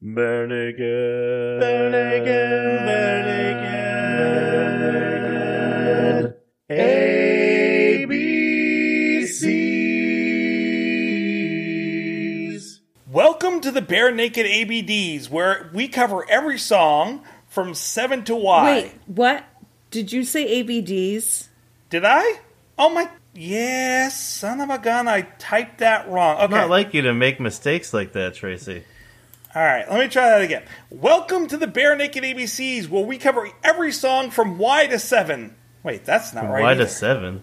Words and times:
Burn 0.00 0.52
again. 0.52 1.58
Burn 1.58 1.92
again, 1.92 2.86
burn 2.86 3.24
again, 6.20 6.38
ABCs. 6.70 8.08
Welcome 13.10 13.60
to 13.60 13.72
the 13.72 13.82
Bare 13.82 14.12
Naked 14.12 14.46
ABDs, 14.46 15.28
where 15.30 15.68
we 15.74 15.88
cover 15.88 16.24
every 16.30 16.58
song 16.58 17.24
from 17.48 17.74
7 17.74 18.22
to 18.26 18.36
Y. 18.36 18.64
Wait, 18.64 18.92
what? 19.06 19.46
Did 19.90 20.12
you 20.12 20.22
say 20.22 20.62
ABDs? 20.62 21.48
Did 21.90 22.04
I? 22.04 22.38
Oh 22.78 22.90
my. 22.90 23.10
Yes, 23.34 24.22
son 24.22 24.60
of 24.60 24.70
a 24.70 24.78
gun, 24.78 25.08
I 25.08 25.22
typed 25.22 25.78
that 25.78 26.08
wrong. 26.08 26.40
Okay. 26.42 26.54
Not 26.54 26.70
like 26.70 26.94
you 26.94 27.02
to 27.02 27.12
make 27.12 27.40
mistakes 27.40 27.92
like 27.92 28.12
that, 28.12 28.34
Tracy. 28.34 28.84
All 29.54 29.62
right, 29.62 29.90
let 29.90 29.98
me 29.98 30.08
try 30.08 30.28
that 30.28 30.42
again. 30.42 30.62
Welcome 30.90 31.46
to 31.46 31.56
the 31.56 31.66
Bare 31.66 31.96
Naked 31.96 32.22
ABCs, 32.22 32.86
where 32.90 33.02
we 33.02 33.16
cover 33.16 33.48
every 33.64 33.92
song 33.92 34.30
from 34.30 34.58
Y 34.58 34.86
to 34.88 34.98
7. 34.98 35.54
Wait, 35.82 36.04
that's 36.04 36.34
not 36.34 36.50
right. 36.50 36.62
Why 36.62 36.74
to 36.74 36.86
seven? 36.86 37.42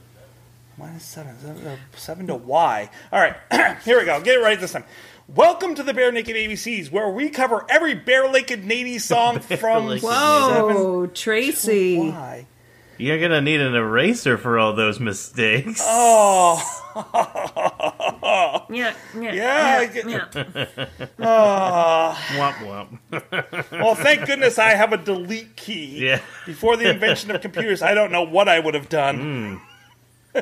Y 0.77 0.91
to 0.93 0.99
7. 0.99 1.39
Seven, 1.39 1.67
uh, 1.67 1.77
seven 1.95 2.27
to 2.27 2.35
Y. 2.35 2.89
All 3.11 3.19
right, 3.19 3.35
here 3.83 3.97
we 3.97 4.05
go. 4.05 4.21
Get 4.21 4.35
it 4.37 4.43
right 4.43 4.59
this 4.59 4.73
time. 4.73 4.83
Welcome 5.27 5.73
to 5.73 5.81
the 5.81 5.95
Bare 5.95 6.11
Naked 6.11 6.35
ABCs, 6.35 6.91
where 6.91 7.09
we 7.09 7.29
cover 7.29 7.65
every 7.69 7.95
Bare 7.95 8.31
Naked 8.31 8.63
Nady 8.63 9.01
song 9.01 9.39
from 9.39 9.87
Naked 9.87 10.03
Whoa, 10.03 11.07
Tracy. 11.07 11.97
Y. 11.97 12.45
You're 12.97 13.19
gonna 13.19 13.41
need 13.41 13.59
an 13.61 13.75
eraser 13.75 14.37
for 14.37 14.57
all 14.59 14.73
those 14.73 14.99
mistakes. 14.99 15.81
Oh, 16.97 18.63
Yeah, 18.69 18.93
yeah, 19.19 19.33
Yeah, 19.33 19.77
I 19.79 19.81
yeah, 19.81 19.85
get- 19.87 20.09
yeah. 20.09 20.27
oh. 21.19 22.17
Womp 22.37 22.55
womp. 23.11 23.71
Well, 23.71 23.95
thank 23.95 24.25
goodness 24.25 24.57
I 24.57 24.69
have 24.75 24.93
a 24.93 24.97
delete 24.97 25.57
key. 25.57 26.05
Yeah. 26.05 26.21
Before 26.45 26.77
the 26.77 26.89
invention 26.89 27.31
of 27.31 27.41
computers, 27.41 27.81
I 27.81 27.93
don't 27.93 28.11
know 28.13 28.23
what 28.23 28.47
I 28.47 28.59
would 28.59 28.75
have 28.75 28.87
done. 28.87 29.59
Hmm. 30.33 30.39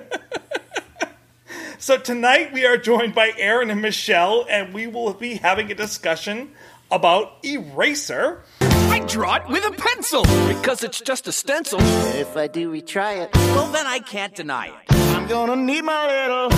So 1.84 1.98
tonight 1.98 2.54
we 2.54 2.66
are 2.66 2.78
joined 2.78 3.14
by 3.14 3.34
Aaron 3.38 3.70
and 3.70 3.82
Michelle, 3.82 4.46
and 4.50 4.74
we 4.74 4.88
will 4.88 5.14
be 5.14 5.36
having 5.36 5.70
a 5.70 5.76
discussion 5.76 6.54
about 6.90 7.44
Eraser. 7.44 8.42
I 8.62 9.00
draw 9.06 9.36
it 9.36 9.50
with 9.50 9.66
a 9.66 9.72
pencil 9.72 10.24
because 10.48 10.82
it's 10.86 11.02
just 11.02 11.28
a 11.28 11.34
stencil. 11.34 11.82
If 11.82 12.38
I 12.38 12.48
do 12.48 12.72
retry 12.72 13.22
it, 13.22 13.36
Well, 13.36 13.70
then 13.74 13.86
I 13.86 14.00
can't 14.00 14.34
deny 14.34 14.68
it. 14.68 14.94
I'm 15.14 15.28
gonna 15.28 15.58
need 15.58 15.84
my 15.84 16.08
little 16.08 16.50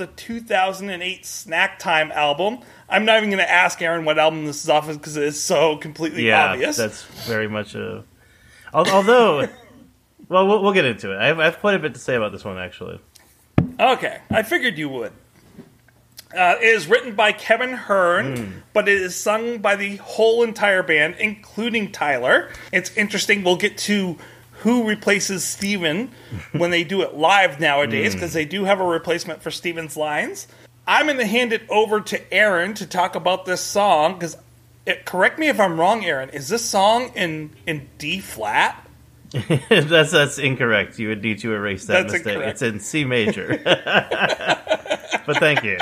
Off 0.00 0.06
the 0.06 0.14
2008 0.14 1.26
Snack 1.26 1.78
Time 1.80 2.12
album. 2.12 2.60
I'm 2.88 3.04
not 3.04 3.16
even 3.18 3.30
going 3.30 3.42
to 3.42 3.50
ask 3.50 3.82
Aaron 3.82 4.04
what 4.04 4.16
album 4.18 4.46
this 4.46 4.62
is 4.62 4.70
off 4.70 4.88
of 4.88 4.98
because 4.98 5.16
it 5.16 5.24
is 5.24 5.42
so 5.42 5.76
completely 5.76 6.26
Yeah, 6.26 6.52
obvious. 6.52 6.76
that's 6.76 7.02
very 7.26 7.48
much 7.48 7.74
a. 7.74 8.04
Although, 8.72 9.48
well, 10.28 10.46
well, 10.46 10.62
we'll 10.62 10.72
get 10.72 10.84
into 10.84 11.12
it. 11.12 11.18
I 11.18 11.26
have, 11.26 11.40
I 11.40 11.46
have 11.46 11.58
quite 11.58 11.74
a 11.74 11.78
bit 11.80 11.94
to 11.94 12.00
say 12.00 12.14
about 12.14 12.30
this 12.32 12.44
one, 12.44 12.58
actually. 12.58 13.00
Okay, 13.80 14.18
I 14.30 14.42
figured 14.44 14.78
you 14.78 14.88
would. 14.88 15.12
Uh, 16.32 16.56
it 16.60 16.66
is 16.66 16.86
written 16.86 17.14
by 17.16 17.32
Kevin 17.32 17.72
Hearn, 17.72 18.62
but 18.74 18.88
it 18.88 19.00
is 19.00 19.16
sung 19.16 19.58
by 19.58 19.74
the 19.76 19.96
whole 19.96 20.42
entire 20.44 20.82
band, 20.84 21.16
including 21.18 21.90
Tyler. 21.90 22.50
It's 22.72 22.94
interesting. 22.96 23.42
We'll 23.42 23.56
get 23.56 23.78
to 23.78 24.16
who 24.58 24.86
replaces 24.88 25.44
Steven 25.44 26.10
when 26.52 26.70
they 26.70 26.84
do 26.84 27.02
it 27.02 27.14
live 27.14 27.60
nowadays, 27.60 28.14
because 28.14 28.32
they 28.32 28.44
do 28.44 28.64
have 28.64 28.80
a 28.80 28.84
replacement 28.84 29.42
for 29.42 29.50
Steven's 29.50 29.96
lines. 29.96 30.48
I'm 30.86 31.06
going 31.06 31.18
to 31.18 31.26
hand 31.26 31.52
it 31.52 31.62
over 31.68 32.00
to 32.00 32.32
Aaron 32.34 32.74
to 32.74 32.86
talk 32.86 33.14
about 33.14 33.44
this 33.44 33.60
song, 33.60 34.14
because 34.14 34.36
correct 35.04 35.38
me 35.38 35.48
if 35.48 35.60
I'm 35.60 35.78
wrong, 35.78 36.04
Aaron. 36.04 36.30
Is 36.30 36.48
this 36.48 36.64
song 36.64 37.12
in 37.14 37.50
in 37.66 37.88
D 37.98 38.20
flat? 38.20 38.84
that's 39.68 40.12
that's 40.12 40.38
incorrect. 40.38 40.98
You 40.98 41.08
would 41.08 41.22
need 41.22 41.40
to 41.40 41.52
erase 41.52 41.84
that 41.86 42.02
That's 42.02 42.12
mistake. 42.14 42.34
incorrect. 42.34 42.52
It's 42.52 42.62
in 42.62 42.80
C 42.80 43.04
major. 43.04 43.60
but 43.64 45.36
thank 45.36 45.62
you. 45.64 45.78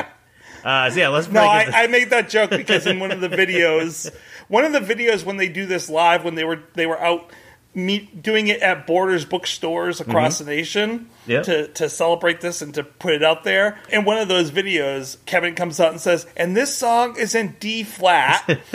Uh, 0.64 0.90
so 0.90 0.98
yeah, 0.98 1.08
let's 1.08 1.28
No, 1.28 1.42
it. 1.44 1.46
I, 1.46 1.84
I 1.84 1.86
made 1.86 2.10
that 2.10 2.28
joke 2.28 2.50
because 2.50 2.86
in 2.86 2.98
one 2.98 3.12
of 3.12 3.20
the 3.20 3.28
videos, 3.36 4.12
one 4.48 4.64
of 4.64 4.72
the 4.72 4.80
videos 4.80 5.24
when 5.24 5.36
they 5.36 5.48
do 5.48 5.64
this 5.64 5.88
live, 5.88 6.24
when 6.24 6.34
they 6.34 6.42
were 6.44 6.60
they 6.74 6.86
were 6.86 7.00
out 7.00 7.30
meet, 7.76 8.22
doing 8.22 8.48
it 8.48 8.60
at 8.60 8.86
Borders 8.86 9.24
bookstores 9.24 10.00
across 10.00 10.36
mm-hmm. 10.36 10.48
the 10.48 10.56
nation 10.56 11.10
Yep. 11.26 11.44
to 11.44 11.68
to 11.68 11.88
celebrate 11.88 12.40
this 12.40 12.62
and 12.62 12.72
to 12.74 12.84
put 12.84 13.12
it 13.12 13.22
out 13.22 13.44
there. 13.44 13.78
In 13.90 14.04
one 14.04 14.18
of 14.18 14.28
those 14.28 14.50
videos, 14.50 15.16
Kevin 15.26 15.54
comes 15.54 15.78
out 15.80 15.90
and 15.90 16.00
says, 16.00 16.26
"And 16.36 16.56
this 16.56 16.74
song 16.74 17.16
is 17.16 17.34
in 17.34 17.56
D 17.60 17.82
flat." 17.82 18.44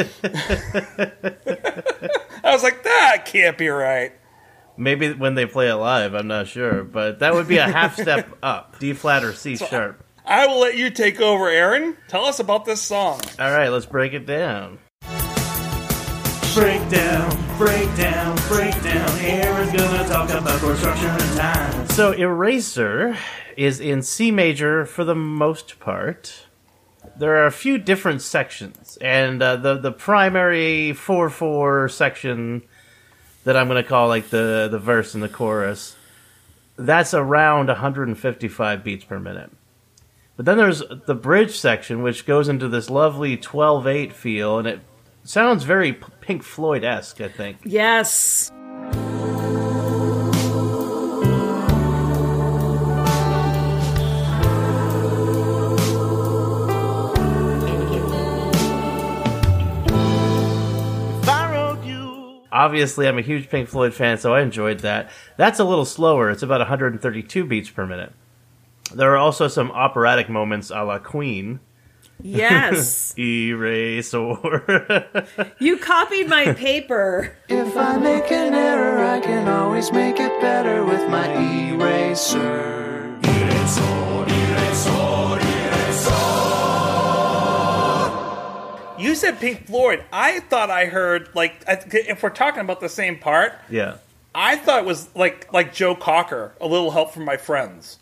I 2.43 2.51
was 2.51 2.61
like, 2.63 2.83
"That 2.83 3.23
can't 3.25 3.57
be 3.57 3.69
right." 3.69 4.11
Maybe 4.77 5.13
when 5.13 5.35
they 5.35 5.45
play 5.45 5.69
it 5.69 5.75
live, 5.75 6.13
I'm 6.13 6.27
not 6.27 6.47
sure, 6.47 6.83
but 6.83 7.19
that 7.19 7.33
would 7.33 7.47
be 7.47 7.57
a 7.57 7.67
half 7.67 7.95
step 8.01 8.37
up. 8.43 8.79
D 8.79 8.93
flat 8.93 9.23
or 9.23 9.33
C 9.33 9.55
sharp. 9.55 10.03
I 10.25 10.47
will 10.47 10.59
let 10.59 10.77
you 10.77 10.89
take 10.89 11.19
over, 11.19 11.49
Aaron. 11.49 11.97
Tell 12.07 12.25
us 12.25 12.39
about 12.39 12.65
this 12.65 12.81
song. 12.81 13.21
All 13.39 13.51
right, 13.51 13.69
let's 13.69 13.85
break 13.85 14.13
it 14.13 14.25
down. 14.25 14.79
breakdown, 16.53 17.31
breakdown, 17.61 18.35
breakdown. 18.47 19.19
Aaron's 19.19 19.71
gonna 19.71 20.07
talk 20.07 20.31
about 20.31 20.59
chord 20.59 20.77
structure 20.77 21.05
and 21.05 21.37
time. 21.37 21.87
So 21.89 22.11
Eraser 22.11 23.15
is 23.55 23.79
in 23.79 24.01
C 24.01 24.31
major 24.31 24.83
for 24.83 25.03
the 25.03 25.13
most 25.13 25.79
part. 25.79 26.47
There 27.15 27.35
are 27.35 27.45
a 27.45 27.51
few 27.51 27.77
different 27.77 28.23
sections, 28.23 28.97
and 28.99 29.43
uh, 29.43 29.57
the 29.57 29.77
the 29.77 29.91
primary 29.91 30.93
four 30.93 31.29
four 31.29 31.87
section 31.87 32.63
that 33.43 33.55
I'm 33.55 33.67
to 33.67 33.83
call 33.83 34.07
like 34.07 34.31
the 34.31 34.67
the 34.71 34.79
verse 34.79 35.13
and 35.13 35.21
the 35.21 35.29
chorus. 35.29 35.95
That's 36.77 37.13
around 37.13 37.67
155 37.67 38.83
beats 38.83 39.05
per 39.05 39.19
minute. 39.19 39.51
But 40.35 40.45
then 40.45 40.57
there's 40.57 40.81
the 41.05 41.13
bridge 41.13 41.59
section, 41.59 42.01
which 42.01 42.25
goes 42.25 42.49
into 42.49 42.67
this 42.67 42.89
lovely 42.89 43.37
12-8 43.37 44.13
feel, 44.13 44.57
and 44.57 44.67
it 44.67 44.79
sounds 45.23 45.63
very 45.63 45.99
Pink 46.21 46.43
Floyd 46.43 46.83
esque. 46.83 47.21
I 47.21 47.27
think. 47.29 47.57
Yes. 47.63 48.51
If 59.93 61.29
I 61.29 61.51
wrote 61.53 61.83
you, 61.83 62.41
Obviously, 62.51 63.07
I'm 63.07 63.17
a 63.17 63.21
huge 63.21 63.49
Pink 63.49 63.67
Floyd 63.67 63.93
fan, 63.93 64.17
so 64.17 64.33
I 64.33 64.41
enjoyed 64.41 64.79
that. 64.79 65.09
That's 65.37 65.59
a 65.59 65.63
little 65.63 65.85
slower. 65.85 66.29
It's 66.29 66.43
about 66.43 66.59
132 66.59 67.45
beats 67.45 67.69
per 67.69 67.85
minute. 67.85 68.13
There 68.93 69.11
are 69.13 69.17
also 69.17 69.47
some 69.47 69.71
operatic 69.71 70.29
moments 70.29 70.69
a 70.69 70.83
la 70.83 70.99
Queen. 70.99 71.59
Yes. 72.23 73.13
Eraser. 73.17 75.05
you 75.59 75.77
copied 75.77 76.27
my 76.29 76.53
paper. 76.53 77.35
if 77.49 77.75
I 77.77 77.97
make 77.97 78.31
an 78.31 78.53
error, 78.53 79.03
I 79.05 79.19
can 79.19 79.47
always 79.47 79.91
make 79.91 80.19
it 80.19 80.41
better 80.41 80.83
with 80.85 81.07
my 81.09 81.27
eraser. 81.71 82.79
You 88.97 89.15
said 89.15 89.39
Pink 89.39 89.65
Floyd. 89.65 90.03
I 90.13 90.41
thought 90.41 90.69
I 90.69 90.85
heard 90.85 91.29
like 91.33 91.63
if 91.67 92.21
we're 92.21 92.29
talking 92.29 92.61
about 92.61 92.81
the 92.81 92.89
same 92.89 93.17
part, 93.17 93.53
yeah. 93.67 93.95
I 94.35 94.57
thought 94.57 94.83
it 94.83 94.85
was 94.85 95.09
like 95.15 95.51
like 95.51 95.73
Joe 95.73 95.95
Cocker, 95.95 96.53
a 96.61 96.67
little 96.67 96.91
help 96.91 97.11
from 97.11 97.25
my 97.25 97.35
friends. 97.37 97.97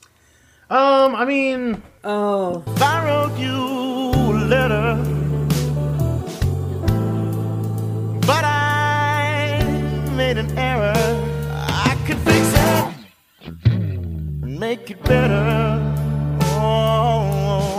Um, 0.69 1.16
I 1.16 1.24
mean, 1.24 1.81
Oh. 2.04 2.63
if 2.68 2.81
I 2.81 3.06
wrote 3.06 3.39
you 3.39 3.56
a 3.56 3.99
letter, 4.50 4.96
but 8.25 8.44
I 8.44 9.62
made 10.16 10.40
an 10.40 10.57
error, 10.57 10.96
I 11.56 11.96
could 12.07 12.18
fix 12.18 12.54
it 12.56 12.96
and 13.66 14.60
make 14.60 14.90
it 14.90 15.04
better. 15.04 15.78
Oh. 16.42 17.78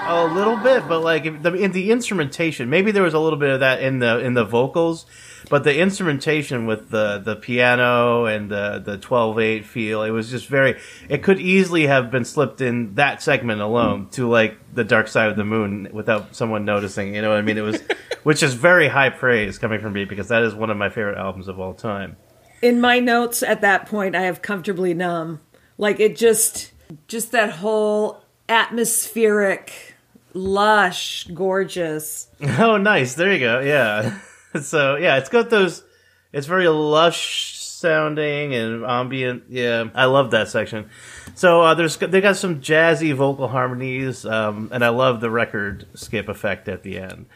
Mm-hmm. 0.00 0.10
a 0.10 0.34
little 0.34 0.56
bit, 0.56 0.88
but 0.88 1.04
like 1.04 1.42
the, 1.42 1.54
in 1.54 1.70
the 1.70 1.92
instrumentation, 1.92 2.68
maybe 2.68 2.90
there 2.90 3.04
was 3.04 3.14
a 3.14 3.20
little 3.20 3.38
bit 3.38 3.50
of 3.50 3.60
that 3.60 3.80
in 3.80 4.00
the 4.00 4.18
in 4.18 4.34
the 4.34 4.44
vocals, 4.44 5.06
but 5.50 5.64
the 5.64 5.76
instrumentation 5.76 6.64
with 6.64 6.90
the 6.90 7.18
the 7.18 7.34
piano 7.34 8.24
and 8.24 8.48
the 8.48 8.80
the 8.82 8.96
12-8 8.96 9.64
feel, 9.64 10.04
it 10.04 10.10
was 10.10 10.30
just 10.30 10.46
very. 10.46 10.80
It 11.08 11.24
could 11.24 11.40
easily 11.40 11.88
have 11.88 12.10
been 12.10 12.24
slipped 12.24 12.60
in 12.60 12.94
that 12.94 13.20
segment 13.20 13.60
alone 13.60 14.08
to 14.12 14.28
like 14.28 14.56
the 14.72 14.84
Dark 14.84 15.08
Side 15.08 15.28
of 15.28 15.36
the 15.36 15.44
Moon 15.44 15.88
without 15.92 16.36
someone 16.36 16.64
noticing. 16.64 17.16
You 17.16 17.20
know 17.20 17.30
what 17.30 17.38
I 17.38 17.42
mean? 17.42 17.58
It 17.58 17.62
was, 17.62 17.82
which 18.22 18.44
is 18.44 18.54
very 18.54 18.86
high 18.86 19.10
praise 19.10 19.58
coming 19.58 19.80
from 19.80 19.92
me 19.92 20.04
because 20.04 20.28
that 20.28 20.44
is 20.44 20.54
one 20.54 20.70
of 20.70 20.76
my 20.76 20.88
favorite 20.88 21.18
albums 21.18 21.48
of 21.48 21.58
all 21.58 21.74
time. 21.74 22.16
In 22.62 22.80
my 22.80 23.00
notes 23.00 23.42
at 23.42 23.60
that 23.62 23.86
point, 23.86 24.14
I 24.14 24.22
have 24.22 24.42
comfortably 24.42 24.94
numb. 24.94 25.40
Like 25.76 25.98
it 25.98 26.16
just, 26.16 26.70
just 27.08 27.32
that 27.32 27.50
whole 27.50 28.22
atmospheric, 28.48 29.96
lush, 30.32 31.26
gorgeous. 31.34 32.28
Oh, 32.40 32.76
nice. 32.76 33.14
There 33.14 33.32
you 33.32 33.40
go. 33.40 33.58
Yeah. 33.60 34.16
so 34.62 34.96
yeah, 34.96 35.18
it's 35.18 35.28
got 35.28 35.50
those. 35.50 35.84
It's 36.32 36.46
very 36.46 36.68
lush 36.68 37.56
sounding 37.58 38.54
and 38.54 38.84
ambient. 38.84 39.44
Yeah, 39.48 39.90
I 39.94 40.04
love 40.04 40.32
that 40.32 40.48
section. 40.48 40.90
So 41.34 41.62
uh, 41.62 41.74
there's 41.74 41.96
they 41.96 42.20
got 42.20 42.36
some 42.36 42.60
jazzy 42.60 43.14
vocal 43.14 43.48
harmonies, 43.48 44.24
um, 44.24 44.68
and 44.72 44.84
I 44.84 44.90
love 44.90 45.20
the 45.20 45.30
record 45.30 45.86
skip 45.94 46.28
effect 46.28 46.68
at 46.68 46.82
the 46.82 46.98
end. 46.98 47.26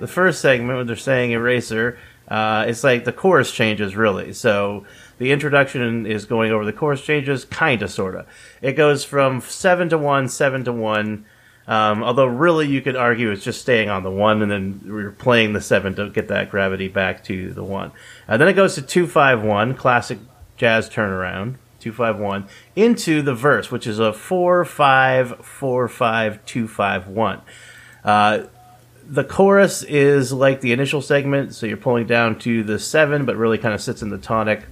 the 0.00 0.08
first 0.08 0.42
segment 0.42 0.76
when 0.76 0.86
they're 0.86 0.96
saying 0.96 1.30
eraser, 1.30 1.98
uh, 2.28 2.64
it's 2.66 2.82
like 2.82 3.04
the 3.04 3.12
chorus 3.12 3.52
changes 3.52 3.96
really. 3.96 4.32
So 4.32 4.84
the 5.18 5.32
introduction 5.32 6.06
is 6.06 6.24
going 6.24 6.52
over 6.52 6.64
the 6.64 6.72
chorus 6.72 7.02
changes, 7.02 7.44
kind 7.44 7.82
of, 7.82 7.90
sort 7.90 8.14
of. 8.14 8.26
It 8.62 8.72
goes 8.72 9.04
from 9.04 9.40
seven 9.40 9.88
to 9.90 9.98
one, 9.98 10.28
seven 10.28 10.64
to 10.64 10.72
one. 10.72 11.26
Um, 11.66 12.02
although 12.04 12.26
really, 12.26 12.66
you 12.66 12.82
could 12.82 12.96
argue 12.96 13.30
it's 13.30 13.44
just 13.44 13.60
staying 13.60 13.88
on 13.88 14.02
the 14.02 14.10
one, 14.10 14.42
and 14.42 14.50
then 14.50 14.82
we're 14.84 15.12
playing 15.12 15.54
the 15.54 15.62
seven 15.62 15.94
to 15.94 16.10
get 16.10 16.28
that 16.28 16.50
gravity 16.50 16.88
back 16.88 17.24
to 17.24 17.54
the 17.54 17.64
one. 17.64 17.92
And 18.28 18.40
then 18.40 18.48
it 18.48 18.52
goes 18.52 18.74
to 18.74 18.82
two 18.82 19.06
five 19.06 19.42
one, 19.42 19.74
classic 19.74 20.18
jazz 20.56 20.90
turnaround. 20.90 21.56
Two 21.80 21.92
five 21.92 22.18
one 22.18 22.48
into 22.74 23.20
the 23.20 23.34
verse, 23.34 23.70
which 23.70 23.86
is 23.86 23.98
a 23.98 24.10
four 24.10 24.64
five 24.64 25.44
four 25.44 25.86
five 25.86 26.42
two 26.46 26.66
five 26.66 27.08
one. 27.08 27.42
Uh, 28.02 28.44
the 29.06 29.24
chorus 29.24 29.82
is 29.82 30.32
like 30.32 30.60
the 30.60 30.72
initial 30.72 31.02
segment, 31.02 31.54
so 31.54 31.66
you're 31.66 31.76
pulling 31.76 32.06
down 32.06 32.38
to 32.40 32.62
the 32.62 32.78
seven, 32.78 33.24
but 33.24 33.36
really 33.36 33.58
kind 33.58 33.74
of 33.74 33.80
sits 33.80 34.02
in 34.02 34.10
the 34.10 34.18
tonic. 34.18 34.64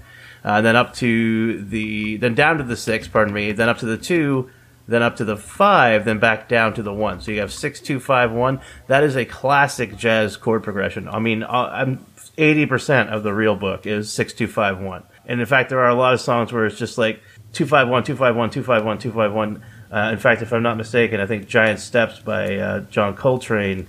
Uh, 0.45 0.61
then 0.61 0.75
up 0.75 0.95
to 0.95 1.63
the, 1.63 2.17
then 2.17 2.35
down 2.35 2.59
to 2.59 2.65
the 2.65 2.77
six, 2.77 3.07
pardon 3.07 3.33
me, 3.33 3.53
then 3.53 3.69
up 3.69 3.79
to 3.79 3.87
the 3.87 3.97
two, 3.97 4.51
then 4.89 5.03
up 5.03 5.17
to 5.17 5.25
the 5.25 5.37
five, 5.37 6.05
then 6.05 6.19
back 6.19 6.49
down 6.49 6.75
to 6.75 6.83
the 6.83 6.93
one. 6.93 7.21
So 7.21 7.31
you 7.31 7.41
have 7.41 7.53
six, 7.53 7.81
two, 7.81 8.01
five, 8.01 8.33
one. 8.33 8.61
That 8.89 9.05
is 9.05 9.17
a 9.17 9.25
classic 9.25 9.97
jazz 9.97 10.37
chord 10.37 10.65
progression. 10.65 11.09
I 11.09 11.21
mean, 11.21 11.45
uh, 11.45 11.71
I'm 11.73 12.05
eighty 12.37 12.67
percent 12.67 13.11
of 13.11 13.23
the 13.23 13.33
real 13.33 13.55
book 13.55 13.87
is 13.87 14.13
six, 14.13 14.33
two, 14.33 14.49
five, 14.49 14.81
one. 14.81 15.05
And 15.25 15.41
in 15.41 15.47
fact, 15.47 15.71
there 15.71 15.79
are 15.79 15.91
a 15.91 15.95
lot 15.95 16.15
of 16.15 16.21
songs 16.21 16.53
where 16.53 16.67
it's 16.67 16.79
just 16.79 16.99
like 16.99 17.23
two, 17.53 17.67
five, 17.67 17.89
one, 17.89 18.03
two, 18.03 18.17
five, 18.17 18.35
one, 18.35 18.51
two, 18.51 18.65
five, 18.65 18.85
one, 18.85 18.99
two, 18.99 19.13
five, 19.13 19.33
one. 19.33 19.63
Uh, 19.93 20.11
in 20.13 20.19
fact, 20.19 20.43
if 20.43 20.53
I'm 20.53 20.63
not 20.63 20.77
mistaken, 20.77 21.21
I 21.21 21.27
think 21.27 21.47
"Giant 21.47 21.79
Steps" 21.79 22.19
by 22.19 22.57
uh, 22.57 22.81
John 22.81 23.15
Coltrane 23.15 23.87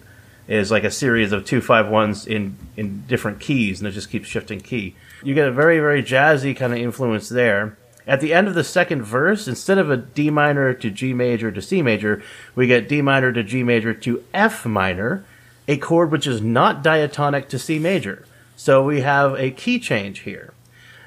is 0.48 0.72
like 0.72 0.84
a 0.84 0.92
series 0.92 1.32
of 1.32 1.46
two 1.46 1.62
five 1.62 1.88
ones 1.88 2.28
in 2.28 2.58
in 2.76 3.06
different 3.08 3.40
keys, 3.40 3.80
and 3.80 3.88
it 3.88 3.92
just 3.92 4.10
keeps 4.10 4.28
shifting 4.28 4.60
key. 4.60 4.96
You 5.24 5.34
get 5.34 5.48
a 5.48 5.52
very 5.52 5.80
very 5.80 6.04
jazzy 6.04 6.56
kind 6.56 6.74
of 6.74 6.80
influence 6.80 7.30
there. 7.30 7.78
At 8.06 8.20
the 8.20 8.34
end 8.34 8.50
of 8.50 8.54
the 8.54 8.66
second 8.66 9.04
verse, 9.04 9.48
instead 9.48 9.78
of 9.78 9.90
a 9.90 9.96
D 9.98 10.30
minor 10.30 10.74
to 10.74 10.90
G 10.90 11.14
major 11.14 11.52
to 11.52 11.62
C 11.62 11.82
major, 11.82 12.22
we 12.54 12.68
get 12.68 12.90
D 12.90 13.02
minor 13.02 13.32
to 13.32 13.44
G 13.44 13.64
major 13.64 13.94
to 13.94 14.24
F 14.34 14.66
minor, 14.66 15.24
a 15.68 15.78
chord 15.78 16.12
which 16.12 16.28
is 16.28 16.42
not 16.42 16.84
diatonic 16.84 17.48
to 17.50 17.60
C 17.60 17.80
major. 17.80 18.26
So 18.56 18.84
we 18.84 19.02
have 19.02 19.40
a 19.40 19.52
key 19.52 19.80
change 19.80 20.20
here. 20.20 20.54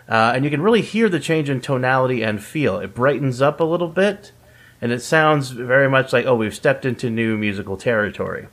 Uh, 0.08 0.32
and 0.34 0.44
you 0.44 0.50
can 0.50 0.62
really 0.62 0.82
hear 0.82 1.08
the 1.08 1.20
change 1.20 1.50
in 1.50 1.60
tonality 1.60 2.22
and 2.22 2.42
feel. 2.42 2.78
It 2.78 2.94
brightens 2.94 3.42
up 3.42 3.60
a 3.60 3.64
little 3.64 3.88
bit, 3.88 4.32
and 4.80 4.92
it 4.92 5.02
sounds 5.02 5.50
very 5.50 5.88
much 5.88 6.12
like, 6.12 6.26
oh, 6.26 6.36
we've 6.36 6.54
stepped 6.54 6.84
into 6.84 7.10
new 7.10 7.36
musical 7.36 7.76
territory. 7.76 8.46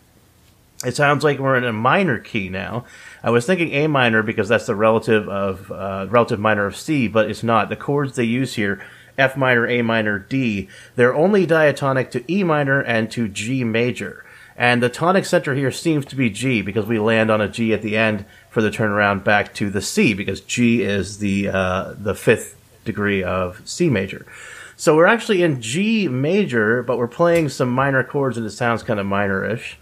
It 0.85 0.95
sounds 0.95 1.24
like 1.24 1.39
we're 1.39 1.57
in 1.57 1.63
a 1.63 1.74
minor 1.74 2.19
key 2.19 2.50
now. 2.50 2.85
I 3.24 3.30
was 3.30 3.45
thinking 3.45 3.71
A 3.71 3.88
minor 3.88 4.21
because 4.21 4.50
that's 4.50 4.65
the 4.65 4.75
relative 4.75 5.30
of 5.30 5.71
uh, 5.71 6.07
relative 6.09 6.39
minor 6.39 6.65
of 6.65 6.75
C, 6.75 7.07
but 7.07 7.30
it's 7.30 7.44
not. 7.44 7.69
The 7.69 7.75
chords 7.75 8.15
they 8.15 8.25
use 8.25 8.56
here, 8.56 8.85
F 9.18 9.38
minor, 9.38 9.68
A 9.68 9.81
minor, 9.81 10.19
D, 10.19 10.68
they're 10.95 11.15
only 11.15 11.45
diatonic 11.45 12.12
to 12.12 12.31
E 12.31 12.44
minor 12.44 12.81
and 12.81 13.09
to 13.12 13.27
G 13.27 13.63
major. 13.63 14.25
And 14.56 14.83
the 14.83 14.89
tonic 14.89 15.25
center 15.25 15.56
here 15.56 15.71
seems 15.71 16.06
to 16.06 16.15
be 16.15 16.30
G 16.30 16.62
because 16.62 16.86
we 16.86 17.00
land 17.00 17.31
on 17.31 17.41
a 17.41 17.50
G 17.50 17.74
at 17.74 17.81
the 17.81 17.97
end 17.97 18.25
for 18.50 18.62
the 18.62 18.69
turnaround 18.69 19.24
back 19.24 19.53
to 19.56 19.69
the 19.69 19.81
C 19.81 20.13
because 20.13 20.41
G 20.41 20.83
is 20.83 21.18
the 21.19 21.50
uh, 21.50 21.94
the 21.97 22.13
fifth 22.13 22.56
degree 22.86 23.24
of 23.24 23.62
C 23.65 23.89
major. 23.89 24.25
So 24.75 24.95
we're 24.95 25.07
actually 25.07 25.44
in 25.44 25.62
G 25.62 26.07
major, 26.07 26.83
but 26.83 26.97
we're 26.97 27.07
playing 27.07 27.50
some 27.50 27.69
minor 27.69 28.03
chords 28.03 28.38
and 28.38 28.45
it 28.45 28.51
sounds 28.51 28.83
kind 28.83 29.00
of 29.00 29.06
minorish. 29.06 29.75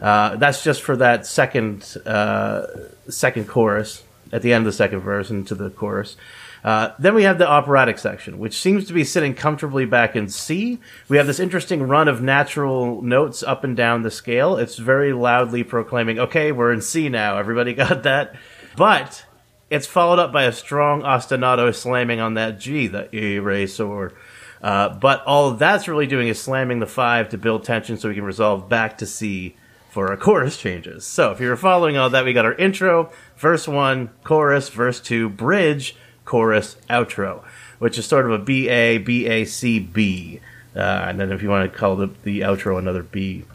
Uh, 0.00 0.36
that's 0.36 0.62
just 0.62 0.82
for 0.82 0.96
that 0.96 1.26
second 1.26 1.96
uh, 2.06 2.66
second 3.08 3.48
chorus 3.48 4.02
at 4.32 4.42
the 4.42 4.52
end 4.52 4.66
of 4.66 4.72
the 4.72 4.76
second 4.76 5.00
verse 5.00 5.30
into 5.30 5.54
the 5.54 5.70
chorus. 5.70 6.16
Uh, 6.64 6.92
then 6.98 7.14
we 7.14 7.22
have 7.22 7.38
the 7.38 7.48
operatic 7.48 7.96
section, 7.96 8.38
which 8.40 8.58
seems 8.58 8.86
to 8.86 8.92
be 8.92 9.04
sitting 9.04 9.34
comfortably 9.34 9.84
back 9.84 10.16
in 10.16 10.28
C. 10.28 10.80
We 11.08 11.16
have 11.16 11.28
this 11.28 11.38
interesting 11.38 11.84
run 11.84 12.08
of 12.08 12.20
natural 12.20 13.02
notes 13.02 13.44
up 13.44 13.62
and 13.62 13.76
down 13.76 14.02
the 14.02 14.10
scale. 14.10 14.56
It's 14.56 14.76
very 14.76 15.12
loudly 15.12 15.62
proclaiming, 15.62 16.18
"Okay, 16.18 16.50
we're 16.50 16.72
in 16.72 16.80
C 16.80 17.08
now. 17.08 17.38
Everybody 17.38 17.72
got 17.74 18.02
that?" 18.02 18.34
But 18.76 19.24
it's 19.70 19.86
followed 19.86 20.18
up 20.18 20.32
by 20.32 20.44
a 20.44 20.52
strong 20.52 21.02
ostinato 21.02 21.74
slamming 21.74 22.20
on 22.20 22.34
that 22.34 22.58
G, 22.58 22.88
the 22.88 23.14
eraser. 23.14 24.12
Uh, 24.60 24.88
but 24.88 25.22
all 25.24 25.52
that's 25.52 25.86
really 25.86 26.06
doing 26.06 26.28
is 26.28 26.40
slamming 26.40 26.80
the 26.80 26.86
five 26.86 27.28
to 27.28 27.38
build 27.38 27.62
tension 27.62 27.96
so 27.96 28.08
we 28.08 28.14
can 28.14 28.24
resolve 28.24 28.68
back 28.68 28.98
to 28.98 29.06
C 29.06 29.54
for 29.96 30.10
our 30.10 30.16
chorus 30.18 30.58
changes. 30.58 31.06
So 31.06 31.30
if 31.30 31.40
you're 31.40 31.56
following 31.56 31.96
all 31.96 32.10
that, 32.10 32.26
we 32.26 32.34
got 32.34 32.44
our 32.44 32.52
intro, 32.52 33.10
verse 33.38 33.66
one, 33.66 34.10
chorus, 34.24 34.68
verse 34.68 35.00
two, 35.00 35.30
bridge, 35.30 35.96
chorus, 36.26 36.76
outro, 36.90 37.42
which 37.78 37.96
is 37.96 38.04
sort 38.04 38.26
of 38.26 38.32
a 38.32 38.38
B 38.38 38.68
A 38.68 38.98
B 38.98 39.26
A 39.26 39.46
C 39.46 39.78
B. 39.78 40.40
Uh, 40.76 40.80
and 40.80 41.18
then 41.18 41.32
if 41.32 41.42
you 41.42 41.48
want 41.48 41.72
to 41.72 41.78
call 41.78 41.96
the, 41.96 42.10
the 42.24 42.40
outro 42.40 42.78
another 42.78 43.02
B. 43.02 43.46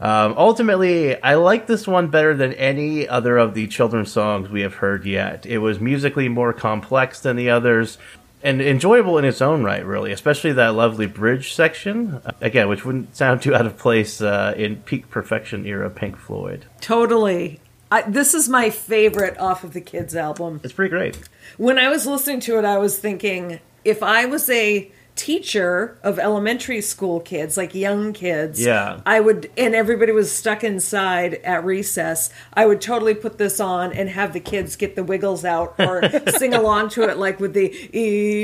Um, 0.00 0.34
ultimately, 0.38 1.20
I 1.20 1.34
like 1.34 1.66
this 1.66 1.88
one 1.88 2.06
better 2.06 2.32
than 2.32 2.52
any 2.52 3.08
other 3.08 3.36
of 3.36 3.54
the 3.54 3.66
children's 3.66 4.12
songs 4.12 4.48
we 4.48 4.60
have 4.60 4.74
heard 4.74 5.04
yet. 5.04 5.46
It 5.46 5.58
was 5.58 5.80
musically 5.80 6.28
more 6.28 6.52
complex 6.52 7.18
than 7.18 7.34
the 7.34 7.50
others 7.50 7.98
and 8.42 8.60
enjoyable 8.62 9.18
in 9.18 9.24
its 9.24 9.40
own 9.42 9.64
right, 9.64 9.84
really, 9.84 10.12
especially 10.12 10.52
that 10.52 10.74
lovely 10.74 11.06
bridge 11.06 11.52
section. 11.54 12.20
uh, 12.24 12.32
Again, 12.40 12.68
which 12.68 12.84
wouldn't 12.84 13.16
sound 13.16 13.42
too 13.42 13.54
out 13.54 13.66
of 13.66 13.76
place 13.76 14.20
uh, 14.20 14.54
in 14.56 14.76
peak 14.76 15.10
perfection 15.10 15.66
era 15.66 15.90
Pink 15.90 16.16
Floyd. 16.16 16.64
Totally. 16.80 17.60
I, 17.90 18.02
this 18.02 18.34
is 18.34 18.48
my 18.48 18.70
favorite 18.70 19.38
off 19.38 19.64
of 19.64 19.72
the 19.72 19.80
kids 19.80 20.14
album. 20.14 20.60
It's 20.62 20.72
pretty 20.74 20.90
great. 20.90 21.18
When 21.56 21.78
I 21.78 21.88
was 21.88 22.06
listening 22.06 22.40
to 22.40 22.58
it, 22.58 22.64
I 22.64 22.78
was 22.78 22.98
thinking 22.98 23.60
if 23.84 24.02
I 24.02 24.26
was 24.26 24.48
a 24.50 24.90
teacher 25.18 25.98
of 26.04 26.18
elementary 26.18 26.80
school 26.80 27.18
kids, 27.20 27.56
like 27.56 27.74
young 27.74 28.12
kids, 28.12 28.64
Yeah. 28.64 29.00
I 29.04 29.18
would, 29.20 29.50
and 29.58 29.74
everybody 29.74 30.12
was 30.12 30.30
stuck 30.32 30.62
inside 30.62 31.34
at 31.44 31.64
recess, 31.64 32.30
I 32.54 32.64
would 32.66 32.80
totally 32.80 33.14
put 33.14 33.36
this 33.36 33.58
on 33.60 33.92
and 33.92 34.08
have 34.08 34.32
the 34.32 34.40
kids 34.40 34.76
get 34.76 34.94
the 34.96 35.02
wiggles 35.04 35.44
out 35.44 35.74
or 35.78 36.02
sing 36.38 36.54
along 36.54 36.90
to 36.90 37.02
it, 37.02 37.18
like 37.18 37.40
with 37.40 37.52
the 37.52 37.68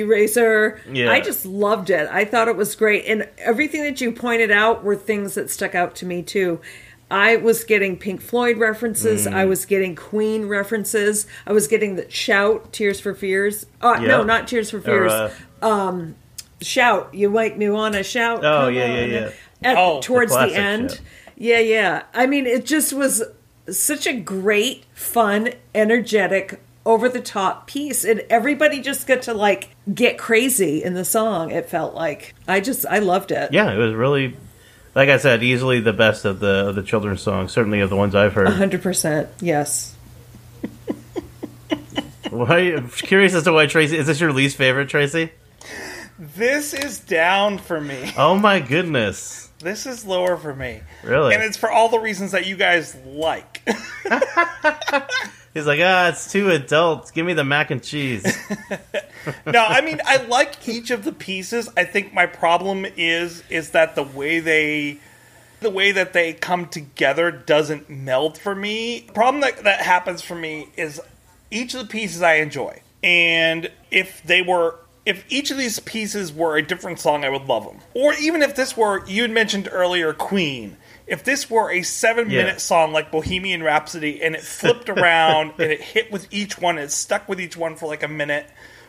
eraser. 0.02 0.80
Yeah. 0.90 1.10
I 1.10 1.20
just 1.20 1.46
loved 1.46 1.90
it. 1.90 2.08
I 2.10 2.24
thought 2.24 2.48
it 2.48 2.56
was 2.56 2.74
great. 2.74 3.04
And 3.06 3.28
everything 3.38 3.82
that 3.84 4.00
you 4.00 4.12
pointed 4.12 4.50
out 4.50 4.82
were 4.84 4.96
things 4.96 5.34
that 5.34 5.50
stuck 5.50 5.74
out 5.74 5.94
to 5.96 6.06
me 6.06 6.22
too. 6.22 6.60
I 7.10 7.36
was 7.36 7.62
getting 7.64 7.96
Pink 7.98 8.20
Floyd 8.20 8.56
references. 8.58 9.26
Mm. 9.26 9.34
I 9.34 9.44
was 9.44 9.66
getting 9.66 9.94
Queen 9.94 10.48
references. 10.48 11.26
I 11.46 11.52
was 11.52 11.68
getting 11.68 11.94
the 11.96 12.10
shout, 12.10 12.72
Tears 12.72 12.98
for 12.98 13.14
Fears. 13.14 13.66
Uh, 13.80 14.00
No, 14.00 14.24
not 14.24 14.48
Tears 14.48 14.70
for 14.70 14.78
Or, 14.78 14.80
Fears. 14.80 15.12
uh, 15.12 15.30
shout, 16.60 17.14
you 17.14 17.30
make 17.30 17.56
me 17.56 17.68
want 17.70 17.94
to 17.94 18.02
shout. 18.02 18.44
Oh, 18.44 18.66
come 18.66 18.74
yeah, 18.74 18.86
yeah, 18.86 19.02
on. 19.02 19.10
yeah. 19.10 19.30
At, 19.62 19.76
Oh, 19.78 20.00
towards 20.00 20.32
the, 20.32 20.36
classic 20.38 20.58
end. 20.58 20.90
shout. 20.90 21.00
Yeah, 21.36 21.58
yeah. 21.60 22.02
I 22.14 22.26
mean, 22.26 22.46
it 22.46 22.64
just 22.66 22.92
was 22.92 23.22
such 23.70 24.06
a 24.06 24.12
great, 24.12 24.84
fun, 24.94 25.50
energetic, 25.74 26.60
over 26.86 27.08
the 27.08 27.20
top 27.20 27.66
piece, 27.66 28.04
and 28.04 28.20
everybody 28.28 28.80
just 28.82 29.06
got 29.06 29.22
to 29.22 29.32
like 29.34 29.70
get 29.92 30.18
crazy 30.18 30.82
in 30.84 30.92
the 30.94 31.04
song. 31.04 31.50
It 31.50 31.68
felt 31.70 31.94
like 31.94 32.34
I 32.46 32.60
just 32.60 32.84
I 32.86 32.98
loved 32.98 33.30
it. 33.32 33.52
yeah, 33.54 33.72
it 33.72 33.78
was 33.78 33.94
really, 33.94 34.36
like 34.94 35.08
I 35.08 35.16
said, 35.16 35.42
easily 35.42 35.80
the 35.80 35.94
best 35.94 36.26
of 36.26 36.40
the 36.40 36.68
of 36.68 36.74
the 36.74 36.82
children's 36.82 37.22
songs. 37.22 37.52
Certainly 37.52 37.80
of 37.80 37.88
the 37.88 37.96
ones 37.96 38.14
I've 38.14 38.34
heard. 38.34 38.48
hundred 38.48 38.82
percent. 38.82 39.30
Yes. 39.40 39.96
Why? 42.30 42.58
I'm 42.76 42.88
curious 42.90 43.34
as 43.34 43.44
to 43.44 43.52
why 43.52 43.66
Tracy. 43.66 43.96
Is 43.96 44.06
this 44.06 44.20
your 44.20 44.32
least 44.32 44.56
favorite, 44.56 44.88
Tracy? 44.88 45.30
This 46.18 46.74
is 46.74 47.00
down 47.00 47.58
for 47.58 47.80
me. 47.80 48.12
Oh 48.16 48.36
my 48.36 48.60
goodness! 48.60 49.50
This 49.58 49.86
is 49.86 50.04
lower 50.04 50.36
for 50.36 50.54
me. 50.54 50.80
Really? 51.02 51.34
And 51.34 51.42
it's 51.42 51.56
for 51.56 51.70
all 51.70 51.88
the 51.88 51.98
reasons 51.98 52.32
that 52.32 52.46
you 52.46 52.56
guys 52.56 52.94
like. 53.04 53.62
He's 55.54 55.66
like, 55.66 55.80
ah, 55.82 56.08
it's 56.08 56.30
too 56.30 56.50
adult. 56.50 57.12
Give 57.14 57.24
me 57.24 57.32
the 57.32 57.44
mac 57.44 57.70
and 57.70 57.82
cheese. 57.82 58.24
no, 59.46 59.64
I 59.64 59.80
mean 59.80 60.00
I 60.04 60.18
like 60.26 60.68
each 60.68 60.90
of 60.90 61.04
the 61.04 61.12
pieces. 61.12 61.68
I 61.76 61.84
think 61.84 62.12
my 62.12 62.26
problem 62.26 62.86
is 62.96 63.42
is 63.50 63.70
that 63.70 63.96
the 63.96 64.02
way 64.02 64.38
they 64.38 64.98
the 65.60 65.70
way 65.70 65.92
that 65.92 66.12
they 66.12 66.32
come 66.32 66.66
together 66.66 67.32
doesn't 67.32 67.90
meld 67.90 68.38
for 68.38 68.54
me. 68.54 69.08
Problem 69.14 69.40
that, 69.40 69.64
that 69.64 69.80
happens 69.80 70.22
for 70.22 70.34
me 70.34 70.68
is 70.76 71.00
each 71.50 71.74
of 71.74 71.80
the 71.80 71.86
pieces 71.86 72.22
I 72.22 72.34
enjoy. 72.34 72.82
And 73.02 73.70
if 73.90 74.22
they 74.22 74.42
were 74.42 74.76
if 75.06 75.24
each 75.28 75.50
of 75.50 75.58
these 75.58 75.78
pieces 75.80 76.32
were 76.32 76.56
a 76.56 76.62
different 76.62 76.98
song, 77.00 77.24
I 77.24 77.28
would 77.28 77.44
love 77.46 77.64
them. 77.64 77.78
Or 77.94 78.14
even 78.14 78.42
if 78.42 78.54
this 78.56 78.76
were 78.76 79.06
you 79.06 79.22
had 79.22 79.30
mentioned 79.30 79.68
earlier 79.70 80.12
Queen. 80.12 80.76
If 81.06 81.22
this 81.24 81.50
were 81.50 81.70
a 81.70 81.82
seven 81.82 82.30
Yeah. 82.30 82.44
minute 82.44 82.60
song 82.62 82.92
like 82.92 83.10
Bohemian 83.10 83.62
Rhapsody 83.62 84.22
and 84.22 84.34
it 84.34 84.40
flipped 84.40 84.88
around 84.88 85.52
and 85.58 85.70
it 85.70 85.80
hit 85.82 86.10
with 86.10 86.26
each 86.32 86.58
one, 86.58 86.78
it 86.78 86.90
stuck 86.90 87.28
with 87.28 87.38
each 87.40 87.56
one 87.58 87.76
for 87.76 87.86
like 87.86 88.02
a 88.02 88.08
minute 88.08 88.46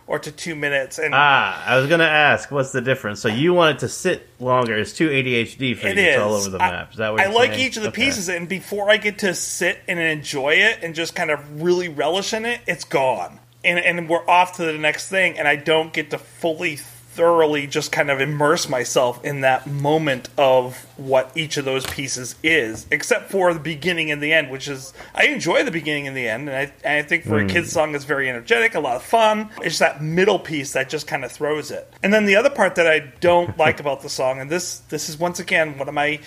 or 0.08 0.20
to 0.20 0.32
two 0.32 0.56
minutes 0.56 0.98
and 1.00 1.14
ah, 1.16 1.62
I 1.66 1.78
was 1.78 1.88
gonna 1.90 2.04
ask, 2.06 2.52
what's 2.52 2.72
the 2.72 2.80
difference? 2.80 3.20
So 3.20 3.28
you 3.28 3.54
want 3.54 3.78
it 3.78 3.80
to 3.80 3.90
sit 3.90 4.30
longer? 4.40 4.78
It's 4.78 4.94
too 4.94 5.10
ADHD 5.10 5.76
for 5.76 5.88
It 5.88 5.98
you. 5.98 6.04
It's 6.04 6.22
all 6.22 6.36
over 6.36 6.50
the 6.52 6.62
I- 6.64 6.70
map. 6.72 6.92
Is 6.92 6.98
that 7.00 7.12
what 7.12 7.20
I 7.22 7.26
like 7.34 7.52
saying? 7.54 7.68
each 7.68 7.76
of 7.78 7.84
the 7.84 7.90
Okay. 7.90 8.06
pieces, 8.06 8.30
and 8.30 8.48
before 8.48 8.90
I 8.90 8.96
get 8.98 9.18
to 9.20 9.34
sit 9.34 9.80
and 9.88 10.00
enjoy 10.00 10.52
it 10.54 10.80
and 10.84 10.94
just 10.96 11.16
kind 11.16 11.32
of 11.32 11.62
really 11.64 11.90
relish 11.90 12.34
in 12.34 12.46
it, 12.46 12.62
it's 12.68 12.84
gone, 12.86 13.40
and 13.66 13.80
and 13.80 14.10
we're 14.10 14.28
off 14.30 14.58
to 14.58 14.64
the 14.66 14.78
next 14.78 15.10
thing, 15.10 15.38
and 15.38 15.48
I 15.48 15.56
don't 15.56 15.92
get 15.92 16.12
to 16.12 16.18
fully, 16.18 16.76
thoroughly, 16.78 17.66
just 17.66 17.92
kind 17.92 18.12
of 18.12 18.20
immerse 18.22 18.68
myself 18.70 19.24
in 19.24 19.42
that 19.42 19.66
moment 19.68 20.30
of 20.38 20.86
what 20.98 21.32
each 21.36 21.56
of 21.58 21.64
those 21.66 21.86
pieces 21.86 22.36
is, 22.44 22.86
except 22.92 23.32
for 23.32 23.54
the 23.54 23.60
beginning 23.60 24.12
and 24.12 24.22
the 24.22 24.34
end, 24.34 24.50
which 24.50 24.68
is 24.68 24.94
I 25.14 25.26
enjoy 25.28 25.64
the 25.64 25.72
beginning 25.72 26.08
and 26.08 26.16
the 26.16 26.28
end, 26.28 26.50
and 26.50 26.58
I 26.58 26.72
and 26.84 27.00
I 27.00 27.02
think 27.08 27.24
for 27.24 27.40
Hmm. 27.40 27.46
a 27.46 27.50
kids 27.50 27.72
song, 27.72 27.96
it's 27.96 28.04
very 28.06 28.30
energetic, 28.30 28.76
a 28.76 28.80
lot 28.80 28.96
of 28.98 29.04
fun. 29.04 29.50
It's 29.62 29.80
that 29.80 30.02
middle 30.04 30.40
piece 30.40 30.74
that 30.74 30.90
just 30.90 31.08
kind 31.08 31.24
of 31.26 31.32
throws 31.32 31.72
it, 31.72 31.92
and 32.04 32.14
then 32.14 32.26
the 32.26 32.36
other 32.36 32.50
part 32.50 32.76
that 32.76 32.88
I 32.88 33.00
don't 33.22 33.58
like 33.66 33.80
about 33.80 34.02
the 34.02 34.10
song, 34.10 34.40
and 34.40 34.50
this 34.50 34.80
this 34.90 35.10
is 35.10 35.18
once 35.18 35.40
again 35.40 35.78
one 35.78 35.88
of 35.88 35.94
my 35.94 36.20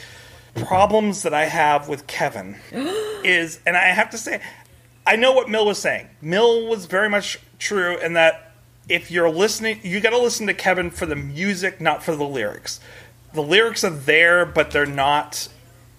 problems 0.55 1.23
that 1.23 1.35
I 1.35 1.45
have 1.45 1.89
with 1.89 2.07
Kevin 2.07 2.57
is, 3.23 3.61
and 3.67 3.77
I 3.77 3.85
have 3.89 4.11
to 4.11 4.19
say, 4.19 4.41
I 5.09 5.17
know 5.17 5.33
what 5.33 5.49
Mill 5.49 5.65
was 5.65 5.79
saying. 5.79 6.07
Mill 6.21 6.67
was 6.67 6.85
very 6.85 7.09
much 7.09 7.39
true 7.59 7.97
in 7.97 8.13
that 8.13 8.53
if 8.91 9.11
you're 9.11 9.31
listening, 9.31 9.81
you 9.83 10.01
got 10.01 10.11
to 10.11 10.19
listen 10.19 10.47
to 10.49 10.55
Kevin 10.55 10.91
for 10.91 11.07
the 11.07 11.17
music, 11.17 11.81
not 11.81 12.03
for 12.03 12.15
the 12.15 12.27
lyrics. 12.27 12.79
The 13.33 13.43
lyrics 13.43 13.85
are 13.85 13.91
there, 13.91 14.45
but 14.45 14.71
they're 14.71 14.85
not 14.85 15.49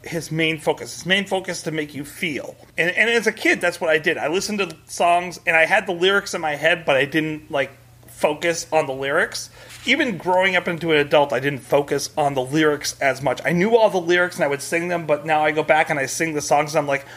his 0.03 0.31
main 0.31 0.59
focus. 0.59 0.93
His 0.93 1.05
main 1.07 1.25
focus 1.25 1.63
to 1.63 1.71
make 1.71 1.95
you 1.95 2.05
feel. 2.05 2.55
And, 2.77 2.91
and 2.91 3.09
as 3.09 3.25
a 3.25 3.31
kid, 3.31 3.59
that's 3.59 3.81
what 3.81 3.89
I 3.89 3.97
did. 3.97 4.19
I 4.19 4.27
listened 4.27 4.59
to 4.59 4.77
songs 4.85 5.39
and 5.47 5.57
I 5.57 5.65
had 5.65 5.87
the 5.87 5.93
lyrics 5.93 6.35
in 6.35 6.41
my 6.41 6.55
head, 6.55 6.85
but 6.85 6.95
I 6.95 7.05
didn't 7.05 7.49
like 7.49 7.71
focus 8.05 8.67
on 8.71 8.85
the 8.85 8.93
lyrics. 8.93 9.49
Even 9.87 10.19
growing 10.19 10.55
up 10.55 10.67
into 10.67 10.91
an 10.91 10.97
adult, 10.97 11.33
I 11.33 11.39
didn't 11.39 11.61
focus 11.61 12.11
on 12.15 12.35
the 12.35 12.43
lyrics 12.43 12.99
as 13.01 13.23
much. 13.23 13.41
I 13.43 13.53
knew 13.53 13.75
all 13.75 13.89
the 13.89 13.99
lyrics 13.99 14.35
and 14.35 14.43
I 14.43 14.49
would 14.49 14.61
sing 14.61 14.87
them, 14.87 15.07
but 15.07 15.25
now 15.25 15.43
I 15.43 15.49
go 15.49 15.63
back 15.63 15.89
and 15.89 15.97
I 15.97 16.05
sing 16.05 16.35
the 16.35 16.41
songs 16.41 16.75
and 16.75 16.79
I'm 16.79 16.87
like, 16.87 17.07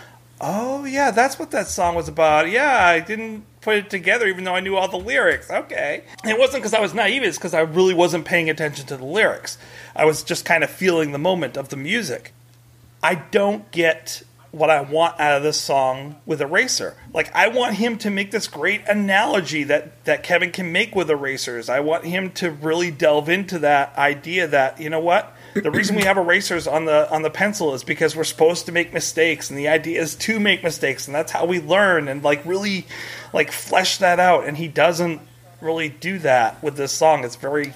oh 0.42 0.84
yeah, 0.84 1.12
that's 1.12 1.38
what 1.38 1.52
that 1.52 1.68
song 1.68 1.94
was 1.94 2.08
about. 2.08 2.50
Yeah, 2.50 2.84
I 2.84 3.00
didn't 3.00 3.44
put 3.60 3.76
it 3.76 3.88
together 3.90 4.26
even 4.26 4.44
though 4.44 4.54
I 4.54 4.60
knew 4.60 4.76
all 4.76 4.88
the 4.88 4.98
lyrics. 4.98 5.50
Okay. 5.50 6.02
It 6.24 6.38
wasn't 6.38 6.62
because 6.62 6.74
I 6.74 6.80
was 6.80 6.92
naive, 6.92 7.22
it's 7.22 7.38
because 7.38 7.54
I 7.54 7.60
really 7.60 7.94
wasn't 7.94 8.24
paying 8.24 8.50
attention 8.50 8.86
to 8.86 8.96
the 8.96 9.04
lyrics. 9.04 9.56
I 9.94 10.04
was 10.04 10.22
just 10.22 10.44
kind 10.44 10.64
of 10.64 10.70
feeling 10.70 11.12
the 11.12 11.18
moment 11.18 11.56
of 11.56 11.68
the 11.68 11.76
music. 11.76 12.34
I 13.02 13.14
don't 13.14 13.70
get 13.70 14.22
what 14.50 14.68
I 14.68 14.82
want 14.82 15.18
out 15.18 15.36
of 15.36 15.42
this 15.42 15.58
song 15.58 16.16
with 16.26 16.42
Eraser. 16.42 16.94
Like 17.14 17.34
I 17.34 17.48
want 17.48 17.76
him 17.76 17.96
to 17.98 18.10
make 18.10 18.32
this 18.32 18.48
great 18.48 18.86
analogy 18.86 19.64
that 19.64 20.04
that 20.04 20.22
Kevin 20.22 20.50
can 20.50 20.72
make 20.72 20.94
with 20.94 21.08
erasers. 21.08 21.68
I 21.68 21.80
want 21.80 22.04
him 22.04 22.30
to 22.32 22.50
really 22.50 22.90
delve 22.90 23.28
into 23.28 23.58
that 23.60 23.96
idea 23.96 24.46
that, 24.48 24.80
you 24.80 24.90
know 24.90 25.00
what? 25.00 25.34
The 25.54 25.70
reason 25.70 25.96
we 25.96 26.02
have 26.02 26.16
erasers 26.16 26.66
on 26.66 26.84
the 26.86 27.10
on 27.10 27.22
the 27.22 27.30
pencil 27.30 27.74
is 27.74 27.84
because 27.84 28.16
we're 28.16 28.24
supposed 28.24 28.66
to 28.66 28.72
make 28.72 28.92
mistakes 28.92 29.50
and 29.50 29.58
the 29.58 29.68
idea 29.68 30.00
is 30.00 30.14
to 30.16 30.40
make 30.40 30.62
mistakes 30.62 31.06
and 31.06 31.14
that's 31.14 31.32
how 31.32 31.44
we 31.44 31.60
learn 31.60 32.08
and 32.08 32.22
like 32.22 32.44
really 32.46 32.86
like 33.32 33.52
flesh 33.52 33.98
that 33.98 34.18
out 34.18 34.46
and 34.46 34.56
he 34.56 34.68
doesn't 34.68 35.20
really 35.60 35.88
do 35.88 36.18
that 36.20 36.62
with 36.62 36.76
this 36.76 36.92
song. 36.92 37.24
It's 37.24 37.36
very 37.36 37.74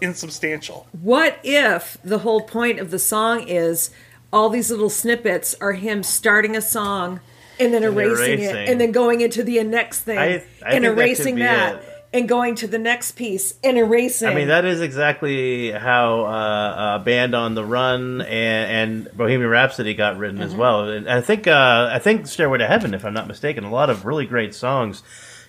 insubstantial. 0.00 0.86
What 1.00 1.38
if 1.44 1.98
the 2.02 2.18
whole 2.18 2.40
point 2.42 2.80
of 2.80 2.90
the 2.90 2.98
song 2.98 3.46
is 3.46 3.90
all 4.32 4.48
these 4.48 4.70
little 4.70 4.90
snippets 4.90 5.54
are 5.60 5.72
him 5.72 6.02
starting 6.02 6.56
a 6.56 6.62
song 6.62 7.20
and 7.58 7.74
then 7.74 7.82
erasing, 7.82 8.40
erasing. 8.40 8.56
it 8.56 8.68
and 8.68 8.80
then 8.80 8.90
going 8.92 9.20
into 9.20 9.42
the 9.42 9.62
next 9.64 10.00
thing 10.00 10.18
I- 10.18 10.24
I 10.24 10.28
and 10.30 10.42
think 10.42 10.62
that 10.62 10.84
erasing 10.84 11.34
that, 11.40 11.74
it. 11.76 11.84
And 12.12 12.28
going 12.28 12.56
to 12.56 12.66
the 12.66 12.78
next 12.78 13.12
piece 13.12 13.54
and 13.62 13.78
erasing. 13.78 14.28
I 14.28 14.34
mean, 14.34 14.48
that 14.48 14.64
is 14.64 14.80
exactly 14.80 15.70
how 15.70 16.24
uh, 16.24 16.28
uh, 16.28 16.98
Band 16.98 17.34
on 17.34 17.54
the 17.54 17.64
Run 17.64 18.20
and, 18.22 19.06
and 19.06 19.16
Bohemian 19.16 19.48
Rhapsody 19.48 19.94
got 19.94 20.18
written 20.18 20.40
as 20.40 20.54
well. 20.54 20.88
And 20.88 21.08
I 21.08 21.20
think 21.20 21.46
uh, 21.46 21.88
I 21.92 21.98
think 21.98 22.26
Stairway 22.26 22.58
to 22.58 22.66
Heaven, 22.66 22.94
if 22.94 23.04
I'm 23.04 23.14
not 23.14 23.28
mistaken, 23.28 23.64
a 23.64 23.70
lot 23.70 23.90
of 23.90 24.04
really 24.04 24.26
great 24.26 24.54
songs 24.54 25.02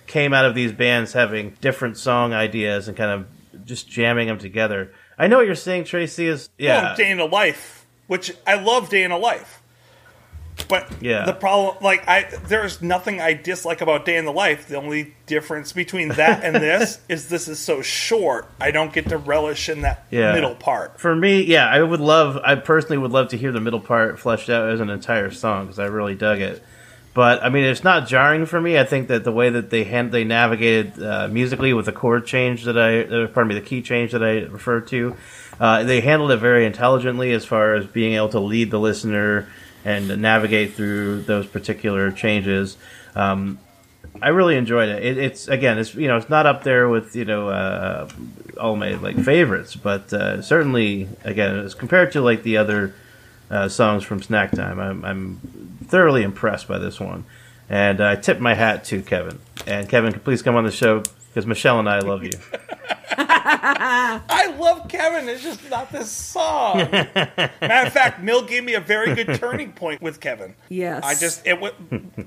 came 0.06 0.32
out 0.32 0.44
of 0.44 0.54
these 0.54 0.72
bands 0.72 1.12
having 1.12 1.56
different 1.60 1.96
song 1.96 2.32
ideas 2.32 2.88
and 2.88 2.96
kind 2.96 3.10
of 3.10 3.64
just 3.66 3.88
jamming 3.88 4.28
them 4.28 4.38
together. 4.38 4.92
I 5.18 5.26
know 5.26 5.38
what 5.38 5.46
you're 5.46 5.54
saying, 5.54 5.84
Tracy. 5.84 6.26
Is 6.26 6.48
yeah, 6.58 6.82
Well, 6.82 6.96
Day 6.96 7.10
in 7.10 7.20
a 7.20 7.24
Life, 7.24 7.86
which 8.06 8.32
I 8.46 8.54
love 8.54 8.88
Day 8.88 9.02
in 9.02 9.10
a 9.10 9.18
Life. 9.18 9.61
But 10.68 10.90
Yeah. 11.00 11.24
the 11.26 11.32
problem, 11.32 11.76
like, 11.82 12.06
I 12.08 12.26
there's 12.48 12.80
nothing 12.82 13.20
I 13.20 13.34
dislike 13.34 13.80
about 13.80 14.04
Day 14.04 14.16
in 14.16 14.24
the 14.24 14.32
Life. 14.32 14.68
The 14.68 14.76
only 14.76 15.14
difference 15.26 15.72
between 15.72 16.08
that 16.10 16.44
and 16.44 16.56
this 16.62 16.98
is 17.08 17.28
this 17.28 17.48
is 17.48 17.58
so 17.58 17.82
short. 17.82 18.46
I 18.60 18.70
don't 18.70 18.92
get 18.92 19.08
to 19.10 19.18
relish 19.18 19.68
in 19.68 19.82
that 19.82 20.04
Yeah. 20.10 20.32
middle 20.32 20.54
part. 20.54 20.98
For 21.00 21.14
me, 21.14 21.42
yeah, 21.42 21.66
I 21.68 21.82
would 21.82 22.00
love. 22.00 22.38
I 22.44 22.54
personally 22.54 22.98
would 22.98 23.12
love 23.12 23.28
to 23.28 23.36
hear 23.36 23.52
the 23.52 23.60
middle 23.60 23.80
part 23.80 24.18
fleshed 24.18 24.48
out 24.50 24.68
as 24.70 24.80
an 24.80 24.90
entire 24.90 25.30
song 25.30 25.66
because 25.66 25.78
I 25.78 25.86
really 25.86 26.14
dug 26.14 26.40
it. 26.40 26.62
But 27.14 27.42
I 27.44 27.50
mean, 27.50 27.64
it's 27.64 27.84
not 27.84 28.06
jarring 28.08 28.46
for 28.46 28.58
me. 28.58 28.78
I 28.78 28.84
think 28.84 29.08
that 29.08 29.22
the 29.24 29.32
way 29.32 29.50
that 29.50 29.68
they 29.68 29.84
hand 29.84 30.12
they 30.12 30.24
navigated 30.24 31.02
uh, 31.02 31.28
musically 31.28 31.74
with 31.74 31.84
the 31.84 31.92
chord 31.92 32.24
change 32.24 32.64
that 32.64 32.78
I, 32.78 33.00
uh, 33.02 33.26
pardon 33.26 33.48
me, 33.48 33.54
the 33.54 33.66
key 33.66 33.82
change 33.82 34.12
that 34.12 34.22
I 34.24 34.44
referred 34.44 34.86
to, 34.88 35.14
uh, 35.60 35.82
they 35.82 36.00
handled 36.00 36.30
it 36.30 36.38
very 36.38 36.64
intelligently 36.64 37.32
as 37.32 37.44
far 37.44 37.74
as 37.74 37.84
being 37.86 38.14
able 38.14 38.30
to 38.30 38.40
lead 38.40 38.70
the 38.70 38.80
listener 38.80 39.46
and 39.84 40.20
navigate 40.20 40.74
through 40.74 41.22
those 41.22 41.46
particular 41.46 42.10
changes. 42.12 42.76
Um, 43.14 43.58
I 44.20 44.28
really 44.28 44.56
enjoyed 44.56 44.88
it. 44.88 45.04
it. 45.04 45.18
It's 45.18 45.48
again, 45.48 45.78
it's 45.78 45.94
you 45.94 46.08
know, 46.08 46.16
it's 46.16 46.28
not 46.28 46.46
up 46.46 46.64
there 46.64 46.88
with 46.88 47.16
you 47.16 47.24
know 47.24 47.48
uh, 47.48 48.08
all 48.60 48.76
my 48.76 48.94
like 48.94 49.18
favorites, 49.18 49.74
but 49.76 50.12
uh, 50.12 50.42
certainly 50.42 51.08
again, 51.24 51.56
as 51.58 51.74
compared 51.74 52.12
to 52.12 52.20
like 52.20 52.42
the 52.42 52.56
other 52.56 52.94
uh, 53.50 53.68
songs 53.68 54.04
from 54.04 54.22
Snack 54.22 54.52
Time, 54.52 54.78
I'm, 54.78 55.04
I'm 55.04 55.36
thoroughly 55.86 56.22
impressed 56.22 56.68
by 56.68 56.78
this 56.78 57.00
one, 57.00 57.24
and 57.68 58.00
I 58.00 58.16
tip 58.16 58.38
my 58.38 58.54
hat 58.54 58.84
to 58.86 59.02
Kevin. 59.02 59.38
And 59.66 59.88
Kevin, 59.88 60.12
please 60.12 60.42
come 60.42 60.56
on 60.56 60.64
the 60.64 60.70
show 60.70 61.02
because 61.28 61.46
Michelle 61.46 61.78
and 61.78 61.88
I 61.88 62.00
love 62.00 62.22
you. 62.24 62.32
I 63.18 64.54
love 64.58 64.88
Kevin. 64.88 65.28
It's 65.28 65.42
just 65.42 65.68
not 65.70 65.90
this 65.92 66.10
song. 66.10 66.76
Matter 66.90 67.86
of 67.86 67.92
fact, 67.92 68.22
Mill 68.22 68.42
gave 68.42 68.64
me 68.64 68.74
a 68.74 68.80
very 68.80 69.14
good 69.14 69.34
turning 69.38 69.72
point 69.72 70.02
with 70.02 70.20
Kevin. 70.20 70.54
Yes. 70.68 71.02
I 71.04 71.14
just 71.14 71.46
it. 71.46 71.60
wa- 71.60 71.72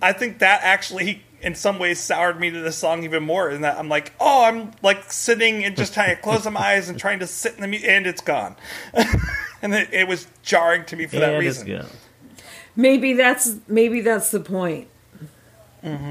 I 0.02 0.14
think 0.14 0.40
that 0.40 0.62
actually, 0.64 1.24
in 1.42 1.56
some 1.56 1.80
ways, 1.80 2.00
soured 2.00 2.40
me 2.40 2.50
to 2.52 2.60
the 2.60 2.72
song 2.72 3.04
even 3.04 3.24
more. 3.24 3.50
In 3.50 3.62
that 3.62 3.78
I'm 3.78 3.90
like, 3.90 4.14
oh, 4.20 4.46
I'm 4.46 4.72
like 4.82 5.12
sitting 5.12 5.64
and 5.64 5.76
just 5.76 5.94
trying 5.94 6.16
to 6.16 6.22
close 6.22 6.46
my 6.50 6.60
eyes 6.60 6.90
and 6.90 7.00
trying 7.00 7.20
to 7.20 7.28
sit 7.28 7.56
in 7.56 7.62
the 7.62 7.68
music, 7.68 7.90
and 7.90 8.08
it's 8.08 8.22
gone. 8.22 8.56
and 9.62 9.74
it, 9.74 9.90
it 9.94 10.08
was 10.08 10.28
jarring 10.44 10.86
to 10.86 10.96
me 10.96 11.06
for 11.08 11.18
that 11.18 11.34
and 11.36 11.46
it's 11.46 11.60
reason. 11.64 11.68
good. 11.68 11.86
maybe 12.76 13.14
that's 13.14 13.56
maybe 13.68 14.02
that's 14.02 14.32
the 14.32 14.40
point. 14.40 14.88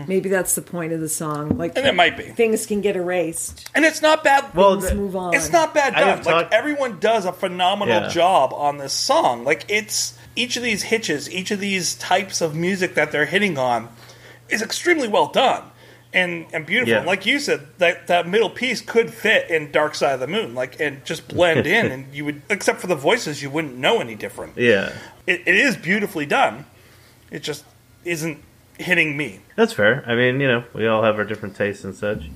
Maybe 0.07 0.29
that's 0.29 0.55
the 0.55 0.63
point 0.63 0.93
of 0.93 1.01
the 1.01 1.09
song. 1.09 1.59
Like 1.59 1.73
Mm-hmm. 1.73 1.79
And 1.79 1.87
it 1.89 1.95
might 1.95 2.17
be. 2.17 2.25
things 2.25 2.65
can 2.67 2.81
get 2.81 2.95
erased. 2.97 3.69
And 3.75 3.85
it's 3.85 4.01
not 4.01 4.23
bad. 4.23 4.55
Well, 4.55 4.75
Things 4.81 4.91
the- 4.91 4.95
move 4.97 5.17
on. 5.17 5.35
It's 5.35 5.51
not 5.51 5.75
bad 5.75 5.95
done. 5.95 6.03
have 6.19 6.27
like 6.27 6.43
talked- 6.45 6.55
everyone 6.55 6.99
does 7.01 7.25
a 7.25 7.33
phenomenal 7.33 8.03
Yeah. 8.03 8.09
job 8.09 8.53
on 8.53 8.79
this 8.79 8.93
song. 8.93 9.45
Like 9.45 9.65
it's 9.69 10.17
each 10.37 10.57
of 10.57 10.63
these 10.63 10.85
hitches, 10.85 11.29
each 11.31 11.51
of 11.51 11.59
these 11.61 11.95
types 11.97 12.41
of 12.41 12.55
music 12.55 12.95
that 12.95 13.11
they're 13.13 13.27
hitting 13.27 13.59
on 13.59 13.89
is 14.49 14.63
extremely 14.63 15.09
well 15.09 15.27
done 15.29 15.63
and 16.13 16.47
and 16.53 16.65
beautiful. 16.67 16.93
Yeah. 16.93 16.99
And 16.99 17.07
like 17.07 17.27
you 17.27 17.41
said, 17.41 17.67
that 17.79 18.07
that 18.07 18.29
middle 18.29 18.51
piece 18.51 18.81
could 18.81 19.13
fit 19.13 19.51
in 19.51 19.73
Dark 19.73 19.95
Side 19.97 20.15
of 20.15 20.21
the 20.21 20.29
Moon, 20.29 20.55
like 20.55 20.79
and 20.79 21.05
just 21.05 21.27
blend 21.27 21.67
in, 21.67 21.87
and 21.93 22.15
you 22.15 22.25
would, 22.27 22.43
except 22.49 22.81
for 22.81 22.87
the 22.87 22.95
voices, 22.95 23.43
you 23.43 23.51
wouldn't 23.51 23.77
know 23.77 24.01
any 24.01 24.15
different. 24.15 24.57
Yeah. 24.57 24.93
It, 25.27 25.41
it 25.47 25.55
is 25.57 25.77
beautifully 25.77 26.27
done. 26.27 26.67
It 27.33 27.43
just 27.43 27.65
isn't 28.05 28.39
hitting 28.79 29.17
me. 29.17 29.41
That's 29.57 29.73
fair. 29.73 30.03
I 30.07 30.15
mean, 30.15 30.41
you 30.41 30.49
know, 30.49 30.65
we 30.73 30.87
all 30.87 31.03
have 31.03 31.17
our 31.17 31.25
different 31.25 31.57
tastes 31.57 31.85
and 31.85 31.95
such. 31.95 32.31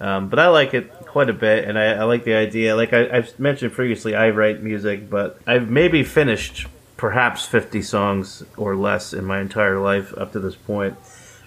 Um, 0.00 0.28
but 0.28 0.38
I 0.38 0.48
like 0.48 0.74
it 0.74 0.90
quite 1.06 1.30
a 1.30 1.34
bit, 1.34 1.64
and 1.66 1.78
I, 1.78 1.92
I 1.94 2.02
like 2.04 2.24
the 2.24 2.34
idea. 2.34 2.74
Like 2.76 2.92
I, 2.92 3.08
I've 3.18 3.38
mentioned 3.38 3.72
previously, 3.72 4.14
I 4.14 4.30
write 4.30 4.62
music, 4.62 5.08
but 5.08 5.38
I've 5.46 5.70
maybe 5.70 6.02
finished 6.02 6.66
perhaps 6.96 7.44
50 7.46 7.80
songs 7.82 8.42
or 8.56 8.76
less 8.76 9.12
in 9.12 9.24
my 9.24 9.40
entire 9.40 9.78
life 9.78 10.12
up 10.16 10.32
to 10.32 10.40
this 10.40 10.56
point. 10.56 10.96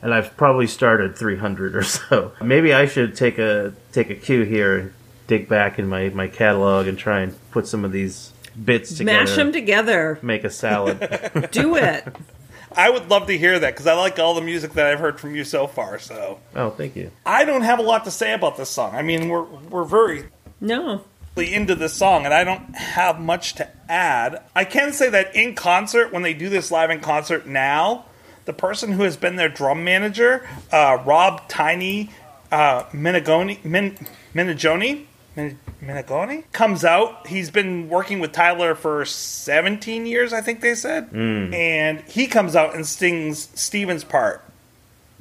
and 0.02 0.14
I've 0.14 0.36
probably 0.38 0.68
started 0.68 1.18
300 1.18 1.76
or 1.76 1.84
so. 1.84 2.32
Maybe 2.42 2.74
I 2.74 2.86
should 2.86 3.16
take 3.16 3.38
a 3.40 3.74
take 3.92 4.10
a 4.10 4.16
cue 4.16 4.44
here 4.44 4.78
and 4.78 4.94
dig 5.28 5.50
back 5.50 5.80
in 5.80 5.88
my 5.88 6.10
my 6.10 6.28
catalog 6.28 6.88
and 6.88 6.98
try 6.98 7.22
and 7.22 7.36
put 7.52 7.68
some 7.68 7.84
of 7.84 7.92
these 7.92 8.32
bits 8.64 8.96
together. 8.98 9.26
Mash 9.26 9.36
them 9.36 9.52
together. 9.52 10.20
Make 10.22 10.44
a 10.44 10.50
salad. 10.50 11.00
Do 11.52 11.76
it. 11.76 12.16
I 12.78 12.90
would 12.92 13.10
love 13.10 13.28
to 13.28 13.38
hear 13.38 13.58
that 13.58 13.74
because 13.74 13.88
I 13.88 13.94
like 13.96 14.20
all 14.20 14.36
the 14.36 14.42
music 14.42 14.74
that 14.74 14.86
I've 14.86 15.00
heard 15.00 15.20
from 15.20 15.36
you 15.36 15.44
so 15.44 15.66
far. 15.68 15.98
So 16.00 16.40
oh, 16.56 16.70
thank 16.70 16.96
you. 16.96 17.12
I 17.26 17.44
don't 17.44 17.64
have 17.64 17.80
a 17.80 17.82
lot 17.82 18.06
to 18.06 18.12
say 18.12 18.34
about 18.34 18.56
this 18.56 18.70
song. 18.70 18.96
I 18.96 19.02
mean, 19.02 19.28
we're 19.30 19.44
we're 19.44 19.84
very 19.84 20.26
No. 20.62 21.04
into 21.36 21.74
this 21.76 21.94
song, 21.94 22.26
and 22.26 22.34
I 22.34 22.44
don't 22.44 22.76
have 22.76 23.20
much 23.20 23.56
to 23.56 23.68
add. 23.90 24.44
I 24.56 24.64
can 24.64 24.94
say 24.94 25.10
that 25.10 25.36
in 25.36 25.56
concert, 25.56 26.14
when 26.14 26.22
they 26.22 26.34
do 26.36 26.50
this 26.50 26.70
live 26.72 26.92
in 26.92 27.00
concert 27.00 27.48
now, 27.48 28.06
the 28.46 28.54
person 28.54 28.92
who 28.94 29.04
has 29.04 29.18
been 29.18 29.36
their 29.38 29.50
drum 29.50 29.84
manager, 29.84 30.48
uh, 30.72 31.00
Rob 31.06 31.50
Tiny 31.50 32.12
uh, 32.52 32.84
Minigoni, 32.94 33.64
Min, 33.66 33.98
Minigoni, 34.34 35.07
Min, 35.38 35.60
Minigoni, 35.82 36.44
comes 36.52 36.84
out. 36.84 37.28
He's 37.28 37.50
been 37.50 37.88
working 37.88 38.20
with 38.20 38.34
Tyler 38.34 38.76
for 38.76 39.06
17 39.06 40.06
years, 40.06 40.34
I 40.34 40.42
think 40.42 40.60
they 40.60 40.76
said, 40.76 41.06
hmm. 41.06 41.54
and 41.54 42.02
he 42.02 42.28
comes 42.28 42.56
out 42.56 42.76
and 42.76 42.86
sings 42.86 43.48
Steven's 43.54 44.04
part 44.04 44.44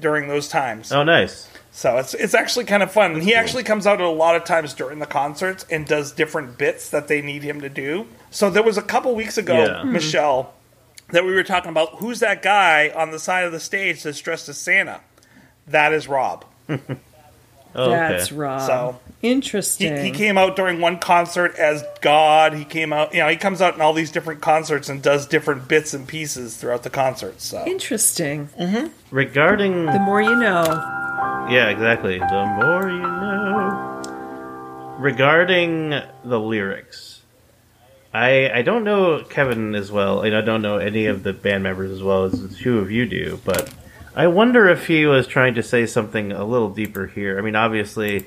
during 0.01 0.27
those 0.27 0.49
times. 0.49 0.91
Oh, 0.91 1.05
nice. 1.05 1.49
So 1.71 1.99
it's 1.99 2.15
it's 2.15 2.33
actually 2.33 2.65
kind 2.65 2.83
of 2.83 2.91
fun. 2.91 3.13
And 3.13 3.23
he 3.23 3.35
actually 3.35 3.63
comes 3.63 3.87
out 3.87 4.01
a 4.01 4.09
lot 4.09 4.35
of 4.35 4.45
times 4.45 4.73
during 4.73 4.99
the 4.99 5.07
concerts 5.07 5.67
and 5.71 5.87
does 5.87 6.11
different 6.11 6.57
bits 6.57 6.89
that 6.89 7.07
they 7.07 7.21
need 7.21 7.43
him 7.43 7.61
to 7.61 7.69
do. 7.69 8.07
So 8.31 8.49
there 8.49 8.63
was 8.63 8.79
a 8.79 8.83
couple 8.83 9.15
weeks 9.15 9.37
ago, 9.37 9.55
Yeah. 9.55 9.83
Hmm. 9.83 9.93
Michelle, 9.93 10.55
that 11.11 11.27
we 11.27 11.35
were 11.35 11.45
talking 11.45 11.71
about 11.71 11.97
who's 11.97 12.21
that 12.21 12.41
guy 12.41 12.91
on 12.97 13.11
the 13.11 13.19
side 13.19 13.45
of 13.45 13.53
the 13.53 13.61
stage 13.61 14.03
that's 14.03 14.21
dressed 14.21 14.49
as 14.49 14.57
Santa? 14.57 15.01
That 15.67 15.93
is 15.93 16.09
Rob. 16.09 16.47
Oh, 17.75 17.91
That's 17.91 18.27
okay. 18.29 18.37
Rob. 18.37 18.61
So- 18.63 19.01
Interesting. 19.23 20.05
he 20.05 20.11
came 20.13 20.39
out 20.39 20.55
during 20.57 20.81
one 20.81 20.99
concert 20.99 21.57
as 21.57 21.83
God. 22.01 22.55
He 22.55 22.65
came 22.65 22.93
out, 22.93 23.13
you 23.13 23.21
know, 23.21 23.29
he 23.29 23.37
comes 23.37 23.61
out 23.61 23.75
in 23.75 23.81
all 23.81 23.93
these 23.93 24.13
different 24.13 24.41
concerts 24.41 24.89
and 24.89 25.03
does 25.03 25.27
different 25.27 25.67
bits 25.69 25.95
and 25.95 26.07
pieces 26.07 26.57
throughout 26.57 26.83
the 26.85 26.91
concert. 26.91 27.41
So 27.41 27.65
Interesting. 27.67 28.49
Mm-hmm. 28.61 28.89
Regarding 29.11 29.87
The 29.87 29.99
more 29.99 30.23
you 30.23 30.37
know. 30.37 30.65
Yeah, 31.51 31.69
exactly. 31.71 32.19
The 32.19 32.55
more 32.57 32.89
you 32.91 32.99
know. 33.01 34.03
Regarding 34.99 35.91
the 36.25 36.41
lyrics, 36.41 37.21
I 38.15 38.51
I 38.51 38.63
don't 38.63 38.85
know 38.85 39.23
Kevin 39.25 39.75
as 39.75 39.93
well, 39.93 40.23
and 40.23 40.35
I 40.35 40.41
don't 40.41 40.63
know 40.63 40.79
any 40.79 41.07
of 41.07 41.23
the 41.23 41.33
band 41.35 41.63
members 41.65 41.91
as 41.91 42.03
well 42.03 42.25
as 42.25 42.41
the 42.41 42.55
two 42.55 42.79
of 42.79 42.91
you 42.91 43.07
do, 43.07 43.39
but 43.45 43.69
I 44.17 44.27
wonder 44.29 44.69
if 44.69 44.87
he 44.87 45.07
was 45.07 45.27
trying 45.27 45.55
to 45.55 45.63
say 45.63 45.87
something 45.87 46.33
a 46.33 46.45
little 46.45 46.71
deeper 46.71 47.07
here. 47.07 47.39
I 47.39 47.43
mean, 47.43 47.55
obviously, 47.55 48.27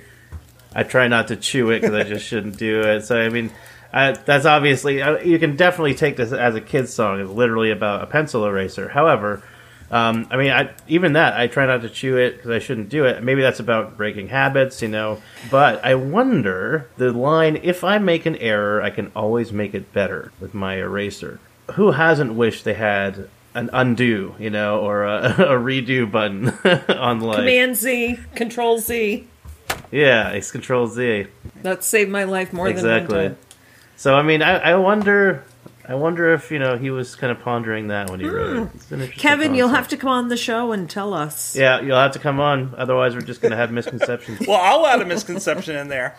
I 0.73 0.83
try 0.83 1.07
not 1.07 1.27
to 1.29 1.35
chew 1.35 1.71
it 1.71 1.81
because 1.81 1.95
I 1.95 2.03
just 2.03 2.25
shouldn't 2.27 2.57
do 2.57 2.81
it. 2.81 3.01
So 3.05 3.19
I 3.19 3.29
mean. 3.29 3.51
I, 3.91 4.11
that's 4.11 4.45
obviously 4.45 5.01
uh, 5.01 5.17
you 5.21 5.39
can 5.39 5.55
definitely 5.55 5.95
take 5.95 6.15
this 6.15 6.31
as 6.31 6.53
a 6.53 6.61
kid's 6.61 6.93
song. 6.93 7.21
It's 7.21 7.31
literally 7.31 7.71
about 7.71 8.03
a 8.03 8.05
pencil 8.05 8.45
eraser. 8.45 8.87
However, 8.87 9.41
um, 9.91 10.27
I 10.29 10.37
mean, 10.37 10.51
I, 10.51 10.71
even 10.87 11.13
that, 11.13 11.33
I 11.39 11.47
try 11.47 11.65
not 11.65 11.81
to 11.81 11.89
chew 11.89 12.17
it 12.17 12.37
because 12.37 12.51
I 12.51 12.59
shouldn't 12.59 12.89
do 12.89 13.05
it. 13.05 13.23
Maybe 13.23 13.41
that's 13.41 13.59
about 13.59 13.97
breaking 13.97 14.27
habits, 14.27 14.81
you 14.81 14.87
know. 14.87 15.21
But 15.49 15.83
I 15.83 15.95
wonder 15.95 16.87
the 16.97 17.11
line, 17.11 17.59
if 17.63 17.83
I 17.83 17.97
make 17.97 18.25
an 18.25 18.35
error, 18.37 18.81
I 18.81 18.91
can 18.91 19.11
always 19.15 19.51
make 19.51 19.73
it 19.73 19.91
better 19.91 20.31
with 20.39 20.53
my 20.53 20.75
eraser. 20.75 21.39
Who 21.73 21.91
hasn't 21.91 22.33
wished 22.33 22.65
they 22.65 22.75
had 22.75 23.29
an 23.53 23.69
undo, 23.73 24.35
you 24.39 24.49
know, 24.49 24.79
or 24.79 25.05
a, 25.05 25.21
a 25.37 25.59
redo 25.59 26.09
button 26.09 26.49
on 26.97 27.19
life? 27.21 27.37
Command 27.37 27.75
Z, 27.75 28.19
Control 28.35 28.79
Z. 28.79 29.27
Yeah, 29.91 30.29
it's 30.29 30.51
Control 30.51 30.87
Z. 30.87 31.27
That 31.63 31.83
saved 31.83 32.09
my 32.11 32.23
life 32.23 32.53
more 32.53 32.67
than 32.67 32.75
Exactly. 32.77 33.17
one 33.17 33.27
time. 33.29 33.37
So, 33.95 34.15
I 34.15 34.21
mean, 34.23 34.41
I, 34.41 34.57
I 34.57 34.75
wonder. 34.75 35.43
I 35.87 35.95
wonder 35.95 36.31
if 36.35 36.51
you 36.51 36.59
know 36.59 36.77
he 36.77 36.91
was 36.91 37.15
kind 37.15 37.31
of 37.31 37.39
pondering 37.41 37.87
that 37.87 38.11
when 38.11 38.19
he 38.19 38.27
wrote 38.27 38.55
it. 38.57 38.59
Hmm. 38.67 38.75
It's 38.77 38.91
an 38.91 38.99
interesting 39.01 39.19
Kevin, 39.21 39.55
you'll 39.55 39.69
have 39.69 39.87
to 39.87 39.97
come 39.97 40.09
on 40.11 40.27
the 40.27 40.37
show 40.37 40.71
and 40.71 40.87
tell 40.87 41.15
us. 41.15 41.55
Yeah, 41.55 41.81
you'll 41.81 41.97
have 41.97 42.11
to 42.11 42.19
come 42.19 42.39
on. 42.39 42.75
Otherwise, 42.77 43.15
we're 43.15 43.21
just 43.21 43.41
going 43.41 43.49
to 43.49 43.57
have 43.57 43.71
misconceptions. 43.71 44.39
Well, 44.47 44.59
I'll 44.61 44.85
add 44.85 45.01
a 45.01 45.05
misconception 45.05 45.75
in 45.75 45.87
there 45.87 46.15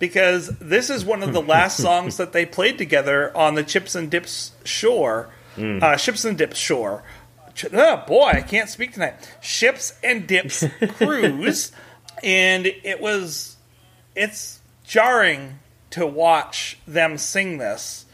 because 0.00 0.48
this 0.58 0.90
is 0.90 1.04
one 1.04 1.22
of 1.22 1.32
the 1.32 1.40
last 1.40 1.76
songs 1.76 2.16
that 2.16 2.32
they 2.32 2.44
played 2.44 2.78
together 2.78 3.34
on 3.36 3.54
the 3.54 3.62
Chips 3.62 3.94
and 3.94 4.10
Dips 4.10 4.52
shore, 4.64 5.30
uh, 5.58 5.96
Ships 5.96 6.24
and 6.24 6.36
Dips 6.38 6.58
shore. 6.58 7.02
Oh 7.72 8.04
boy, 8.06 8.30
I 8.34 8.40
can't 8.40 8.68
speak 8.68 8.92
tonight. 8.92 9.14
Ships 9.40 9.94
and 10.02 10.26
Dips 10.26 10.64
cruise, 10.96 11.72
and 12.22 12.66
it 12.66 13.00
was 13.00 13.56
it's 14.14 14.60
jarring 14.84 15.58
to 15.90 16.06
watch 16.06 16.78
them 16.86 17.18
sing 17.18 17.58
this. 17.58 18.06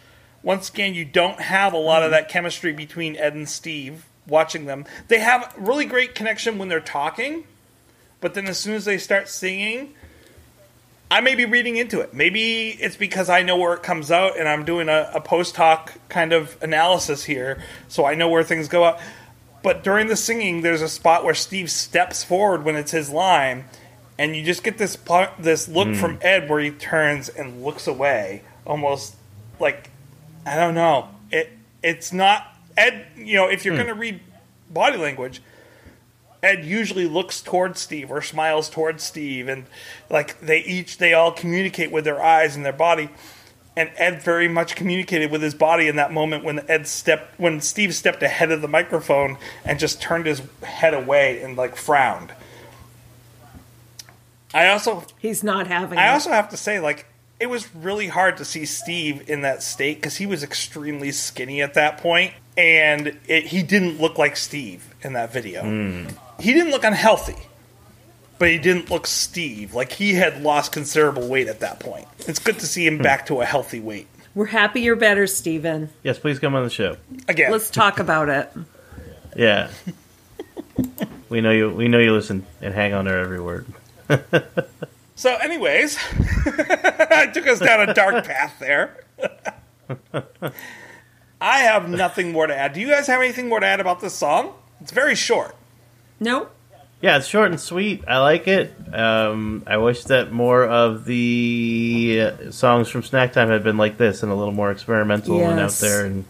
Once 0.42 0.70
again, 0.70 0.94
you 0.94 1.05
don't 1.05 1.40
have 1.40 1.72
a 1.72 1.79
lot 1.79 2.03
of 2.03 2.11
that 2.11 2.29
chemistry 2.29 2.72
between 2.72 3.16
Ed 3.16 3.35
and 3.35 3.48
Steve. 3.48 4.05
Watching 4.27 4.66
them, 4.66 4.85
they 5.09 5.20
have 5.20 5.55
really 5.57 5.87
great 5.87 6.14
connection 6.14 6.59
when 6.59 6.68
they're 6.68 6.81
talking, 6.81 7.44
but 8.20 8.35
then 8.35 8.46
as 8.46 8.59
soon 8.59 8.74
as 8.74 8.85
they 8.85 8.98
start 8.98 9.27
singing, 9.27 9.94
I 11.10 11.20
may 11.22 11.34
be 11.34 11.46
reading 11.46 11.76
into 11.76 12.00
it. 12.00 12.12
Maybe 12.12 12.68
it's 12.68 12.96
because 12.96 13.30
I 13.30 13.42
know 13.42 13.56
where 13.56 13.72
it 13.72 13.82
comes 13.82 14.10
out 14.10 14.38
and 14.38 14.46
I'm 14.46 14.64
doing 14.64 14.88
a, 14.88 15.10
a 15.14 15.20
post 15.20 15.56
hoc 15.56 15.94
kind 16.08 16.32
of 16.32 16.56
analysis 16.62 17.24
here, 17.24 17.62
so 17.88 18.04
I 18.04 18.14
know 18.14 18.28
where 18.28 18.42
things 18.42 18.68
go 18.68 18.84
up. 18.84 19.00
But 19.62 19.82
during 19.82 20.06
the 20.06 20.16
singing, 20.16 20.60
there's 20.60 20.82
a 20.82 20.88
spot 20.88 21.24
where 21.24 21.34
Steve 21.34 21.70
steps 21.70 22.22
forward 22.22 22.64
when 22.64 22.76
it's 22.76 22.90
his 22.90 23.10
line, 23.10 23.64
and 24.18 24.36
you 24.36 24.44
just 24.44 24.62
get 24.62 24.78
this 24.78 24.96
pl- 24.96 25.32
this 25.38 25.66
look 25.66 25.94
from 25.96 26.16
hmm. 26.16 26.26
Ed 26.26 26.48
where 26.48 26.60
he 26.60 26.70
turns 26.70 27.28
and 27.28 27.64
looks 27.64 27.86
away, 27.86 28.42
almost 28.66 29.16
like 29.58 29.90
I 30.46 30.56
don't 30.56 30.74
know. 30.74 31.08
It 31.30 31.50
it's 31.82 32.12
not 32.12 32.54
Ed. 32.76 33.06
You 33.16 33.34
know, 33.34 33.48
if 33.48 33.64
you're 33.64 33.74
hmm. 33.74 33.82
going 33.82 33.94
to 33.94 34.00
read 34.00 34.20
body 34.70 34.98
language, 34.98 35.40
Ed 36.42 36.64
usually 36.64 37.07
looks 37.07 37.40
towards 37.40 37.81
Steve 37.81 38.11
or 38.11 38.22
smiles 38.22 38.68
towards 38.70 39.03
Steve, 39.03 39.48
and 39.48 39.66
like 40.09 40.40
they 40.40 40.61
each 40.61 40.98
they 40.98 41.12
all 41.12 41.33
communicate 41.33 41.90
with 41.90 42.05
their 42.05 42.22
eyes 42.22 42.57
and 42.57 42.64
their 42.64 42.72
body. 42.72 43.09
And 43.77 43.90
Ed 43.96 44.22
very 44.22 44.48
much 44.48 44.74
communicated 44.74 45.31
with 45.31 45.40
his 45.40 45.55
body 45.55 45.87
in 45.87 45.94
that 45.96 46.12
moment 46.12 46.42
when 46.42 46.68
Ed 46.68 46.88
stepped 46.88 47.38
when 47.38 47.61
Steve 47.61 47.94
stepped 47.94 48.22
ahead 48.22 48.51
of 48.51 48.61
the 48.61 48.68
microphone 48.68 49.38
and 49.64 49.79
just 49.79 50.01
turned 50.03 50.27
his 50.27 50.42
head 50.62 50.94
away 50.94 51.40
and 51.42 51.57
like 51.57 51.77
frowned. 51.77 52.33
I 54.55 54.68
also 54.68 55.05
He's 55.18 55.44
not 55.44 55.66
having 55.66 55.98
I 55.98 56.07
it. 56.09 56.11
also 56.11 56.31
have 56.31 56.48
to 56.51 56.57
say, 56.57 56.81
like, 56.81 57.07
it 57.38 57.46
was 57.46 57.72
really 57.74 58.09
hard 58.09 58.37
to 58.38 58.44
see 58.44 58.64
Steve 58.64 59.29
in 59.29 59.42
that 59.42 59.62
state 59.62 59.98
because 59.98 60.16
he 60.16 60.27
was 60.27 60.42
extremely 60.42 61.12
skinny 61.12 61.62
at 61.62 61.74
that 61.74 61.98
point, 61.98 62.33
and 62.57 63.16
it, 63.29 63.46
he 63.46 63.62
didn't 63.62 64.01
look 64.01 64.18
like 64.18 64.37
Steve 64.37 64.94
in 65.03 65.12
that 65.12 65.33
video. 65.33 65.62
Hmm. 65.62 66.07
He 66.40 66.53
didn't 66.53 66.70
look 66.70 66.85
unhealthy, 66.85 67.37
but 68.38 68.48
he 68.48 68.59
didn't 68.59 68.90
look 68.90 69.07
Steve. 69.07 69.74
Like 69.74 69.92
he 69.92 70.14
had 70.14 70.42
lost 70.42 70.72
considerable 70.72 71.29
weight 71.29 71.48
at 71.48 71.61
that 71.61 71.81
point. 71.81 72.07
It's 72.20 72.38
good 72.38 72.59
to 72.61 72.66
see 72.66 72.87
him 72.87 72.96
hmm. 72.96 73.03
back 73.03 73.27
to 73.27 73.40
a 73.40 73.44
healthy 73.44 73.81
weight 73.81 74.07
We're 74.35 74.46
happy 74.46 74.81
you're 74.81 74.96
better, 74.96 75.27
Steven. 75.27 75.90
yes, 76.03 76.18
please 76.18 76.38
come 76.38 76.55
on 76.55 76.64
the 76.64 76.70
show. 76.70 76.96
again. 77.29 77.53
Let's 77.53 77.70
talk 77.70 77.98
about 77.98 78.29
it. 78.29 78.51
Yeah, 79.37 79.70
we 81.29 81.40
know 81.40 81.51
you. 81.51 81.70
We 81.70 81.88
know 81.88 81.98
you 81.98 82.12
listen 82.12 82.46
and 82.61 82.74
hang 82.74 82.94
on 82.94 83.05
to 83.05 83.12
every 83.12 83.40
word. 83.40 83.66
So, 85.18 85.35
anyways, 85.35 85.98
I 87.11 87.29
took 87.35 87.48
us 87.48 87.59
down 87.59 87.88
a 87.88 87.92
dark 87.92 88.24
path 88.24 88.55
there. 88.61 89.03
I 91.40 91.59
have 91.59 91.88
nothing 91.88 92.31
more 92.31 92.46
to 92.46 92.57
add. 92.57 92.72
Do 92.74 92.81
you 92.81 92.87
guys 92.87 93.09
have 93.09 93.20
anything 93.20 93.48
more 93.48 93.59
to 93.59 93.66
add 93.66 93.81
about 93.81 93.98
this 93.98 94.14
song? 94.14 94.55
It's 94.81 94.92
very 94.92 95.16
short. 95.16 95.57
Nope. 96.20 96.54
Yeah, 97.00 97.18
it's 97.18 97.28
short 97.28 97.50
and 97.52 97.61
sweet. 97.61 98.02
I 98.09 98.18
like 98.18 98.48
it. 98.48 98.72
Um, 98.92 99.62
I 99.68 99.76
wish 99.76 100.02
that 100.04 100.33
more 100.33 100.64
of 100.66 101.04
the 101.04 102.20
uh, 102.22 102.50
songs 102.50 102.88
from 102.88 103.04
Snack 103.04 103.33
Time 103.35 103.48
had 103.50 103.62
been 103.62 103.76
like 103.76 103.98
this 103.98 104.24
and 104.24 104.33
a 104.33 104.35
little 104.35 104.52
more 104.52 104.72
experimental 104.72 105.40
and 105.40 105.61
out 105.61 105.70
there 105.74 106.04
and 106.04 106.24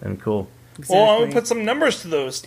and 0.00 0.18
cool. 0.18 0.48
Exactly. 0.78 0.96
Well, 0.96 1.10
I'm 1.10 1.18
going 1.18 1.30
to 1.30 1.34
put 1.34 1.46
some 1.46 1.64
numbers 1.66 2.00
to 2.02 2.08
those. 2.08 2.42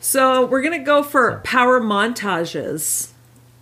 so 0.00 0.46
we're 0.46 0.62
gonna 0.62 0.78
go 0.82 1.02
for 1.02 1.40
power 1.44 1.78
montages. 1.80 3.10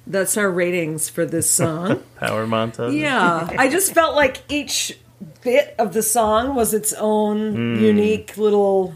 That's 0.06 0.36
our 0.36 0.48
ratings 0.50 1.08
for 1.08 1.26
this 1.26 1.50
song. 1.60 2.02
Power 2.20 2.46
montage. 2.46 2.96
yeah, 2.96 3.48
I 3.58 3.68
just 3.68 3.92
felt 3.92 4.14
like 4.14 4.42
each 4.48 4.96
bit 5.42 5.74
of 5.80 5.92
the 5.94 6.02
song 6.02 6.54
was 6.54 6.72
its 6.74 6.92
own 6.92 7.80
unique 7.80 8.36
little 8.36 8.94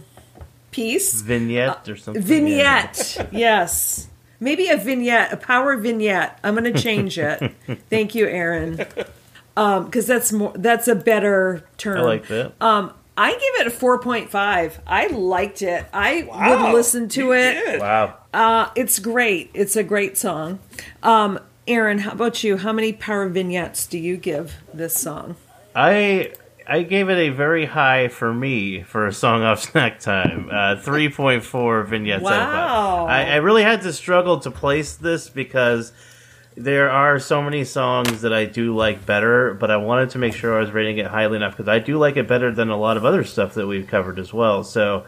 piece. 0.76 1.20
vignette 1.22 1.88
or 1.88 1.96
something. 1.96 2.22
Vignette, 2.22 3.28
yes. 3.32 4.08
Maybe 4.38 4.68
a 4.68 4.76
vignette, 4.76 5.32
a 5.32 5.36
power 5.36 5.76
vignette. 5.76 6.38
I'm 6.44 6.54
going 6.54 6.72
to 6.72 6.80
change 6.80 7.18
it. 7.18 7.54
Thank 7.90 8.14
you, 8.14 8.26
Aaron. 8.26 8.76
Because 9.54 10.06
that's 10.06 10.30
more. 10.32 10.52
That's 10.54 10.86
a 10.88 10.94
better 10.94 11.66
term. 11.78 11.98
I 11.98 12.02
like 12.02 12.26
that. 12.28 12.52
I 13.18 13.30
give 13.32 13.66
it 13.66 13.66
a 13.66 13.70
4.5. 13.70 14.78
I 14.86 15.06
liked 15.06 15.62
it. 15.62 15.86
I 15.92 16.24
Wow, 16.30 16.66
would 16.66 16.74
listen 16.74 17.08
to 17.08 17.20
you 17.24 17.32
it. 17.32 17.52
did. 17.54 17.80
Wow. 17.80 18.18
Uh, 18.34 18.68
it's 18.76 18.98
great. 18.98 19.50
It's 19.54 19.74
a 19.74 19.82
great 19.82 20.18
song. 20.18 20.58
Um, 21.02 21.38
Aaron, 21.66 22.00
how 22.00 22.12
about 22.12 22.44
you? 22.44 22.58
How 22.58 22.74
many 22.74 22.92
power 22.92 23.26
vignettes 23.30 23.86
do 23.86 23.98
you 23.98 24.18
give 24.18 24.56
this 24.74 24.94
song? 24.94 25.36
I 25.74 26.32
I 26.68 26.82
gave 26.82 27.08
it 27.08 27.18
a 27.18 27.28
very 27.28 27.66
high 27.66 28.08
for 28.08 28.34
me 28.34 28.82
for 28.82 29.06
a 29.06 29.12
song 29.12 29.42
off 29.42 29.60
snack 29.70 30.00
time. 30.00 30.48
Uh, 30.52 30.76
Three 30.76 31.08
point 31.08 31.44
four 31.44 31.82
vignettes. 31.84 32.24
out 32.24 32.32
of 32.32 32.38
five. 32.38 32.68
Wow. 32.70 33.06
I, 33.06 33.22
I 33.24 33.36
really 33.36 33.62
had 33.62 33.82
to 33.82 33.92
struggle 33.92 34.40
to 34.40 34.50
place 34.50 34.96
this 34.96 35.28
because 35.28 35.92
there 36.56 36.90
are 36.90 37.18
so 37.18 37.42
many 37.42 37.64
songs 37.64 38.22
that 38.22 38.32
I 38.32 38.46
do 38.46 38.74
like 38.74 39.04
better, 39.04 39.54
but 39.54 39.70
I 39.70 39.76
wanted 39.76 40.10
to 40.10 40.18
make 40.18 40.34
sure 40.34 40.56
I 40.56 40.60
was 40.60 40.70
rating 40.72 40.98
it 40.98 41.06
highly 41.06 41.36
enough 41.36 41.56
because 41.56 41.68
I 41.68 41.78
do 41.78 41.98
like 41.98 42.16
it 42.16 42.26
better 42.26 42.50
than 42.50 42.70
a 42.70 42.76
lot 42.76 42.96
of 42.96 43.04
other 43.04 43.24
stuff 43.24 43.54
that 43.54 43.66
we've 43.66 43.86
covered 43.86 44.18
as 44.18 44.32
well. 44.32 44.64
So 44.64 45.04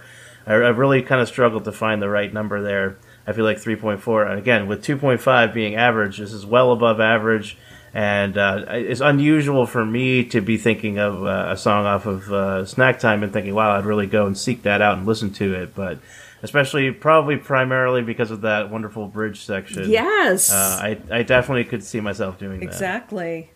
I, 0.47 0.53
I 0.53 0.69
really 0.69 1.03
kind 1.03 1.21
of 1.21 1.29
struggled 1.29 1.65
to 1.65 1.73
find 1.73 2.03
the 2.03 2.09
right 2.09 2.33
number 2.33 2.63
there. 2.63 2.99
I 3.27 3.33
feel 3.33 3.45
like 3.45 3.59
3.4, 3.59 4.31
and 4.31 4.39
again, 4.39 4.69
with 4.69 4.83
2.5 4.83 5.53
being 5.53 5.75
average, 5.75 6.17
this 6.19 6.33
is 6.33 6.47
well 6.47 6.73
above 6.73 6.99
average, 6.99 7.59
and 7.95 8.37
uh, 8.37 8.65
it's 8.69 9.01
unusual 9.01 9.67
for 9.67 9.85
me 9.85 10.25
to 10.27 10.41
be 10.41 10.57
thinking 10.57 10.99
of 10.99 11.25
uh, 11.25 11.49
a 11.51 11.57
song 11.57 11.87
off 11.87 12.07
of 12.07 12.33
uh, 12.33 12.65
Snack 12.65 12.99
Time 12.99 13.23
and 13.23 13.33
thinking, 13.33 13.55
wow, 13.55 13.77
I'd 13.77 13.85
really 13.87 14.07
go 14.07 14.27
and 14.27 14.37
seek 14.37 14.63
that 14.63 14.81
out 14.83 14.99
and 14.99 15.07
listen 15.07 15.33
to 15.35 15.55
it, 15.55 15.75
but 15.75 15.99
especially 16.43 16.91
probably 16.93 17.37
primarily 17.37 18.03
because 18.03 18.31
of 18.31 18.43
that 18.43 18.71
wonderful 18.71 19.09
bridge 19.09 19.41
section. 19.41 19.91
Yes. 19.91 20.53
Uh, 20.53 20.79
I, 20.81 21.19
I 21.19 21.23
definitely 21.23 21.65
could 21.65 21.83
see 21.83 22.01
myself 22.01 22.39
doing 22.39 22.61
that. 22.61 22.67
exactly. 22.67 23.51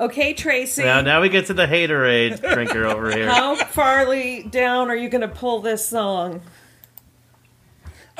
Okay, 0.00 0.32
Tracy. 0.32 0.84
Now, 0.84 1.00
now 1.00 1.20
we 1.20 1.28
get 1.28 1.46
to 1.46 1.54
the 1.54 1.66
haterade 1.66 2.40
drinker 2.54 2.86
over 2.86 3.10
here. 3.10 3.28
how 3.28 3.56
farly 3.56 4.48
down 4.48 4.90
are 4.90 4.96
you 4.96 5.08
going 5.08 5.22
to 5.22 5.28
pull 5.28 5.60
this 5.60 5.84
song? 5.84 6.40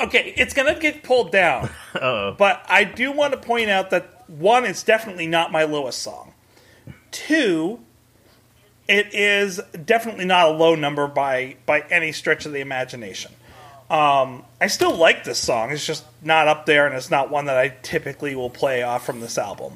Okay, 0.01 0.33
it's 0.37 0.53
gonna 0.53 0.79
get 0.79 1.03
pulled 1.03 1.31
down. 1.31 1.69
Uh-oh. 1.95 2.35
But 2.37 2.65
I 2.69 2.85
do 2.85 3.11
want 3.11 3.33
to 3.33 3.39
point 3.39 3.69
out 3.69 3.89
that 3.89 4.18
one, 4.29 4.65
it's 4.65 4.83
definitely 4.83 5.27
not 5.27 5.51
my 5.51 5.63
lowest 5.63 5.99
song. 6.01 6.33
Two, 7.11 7.79
it 8.87 9.13
is 9.13 9.59
definitely 9.85 10.25
not 10.25 10.47
a 10.47 10.51
low 10.51 10.75
number 10.75 11.07
by 11.07 11.55
by 11.65 11.81
any 11.89 12.11
stretch 12.11 12.45
of 12.45 12.53
the 12.53 12.59
imagination. 12.59 13.31
Um, 13.89 14.43
I 14.61 14.67
still 14.67 14.95
like 14.95 15.23
this 15.23 15.39
song. 15.39 15.71
It's 15.71 15.85
just 15.85 16.05
not 16.21 16.47
up 16.47 16.65
there, 16.65 16.85
and 16.85 16.95
it's 16.95 17.09
not 17.09 17.31
one 17.31 17.45
that 17.45 17.57
I 17.57 17.69
typically 17.81 18.35
will 18.35 18.49
play 18.49 18.83
off 18.83 19.05
from 19.05 19.19
this 19.19 19.37
album. 19.37 19.73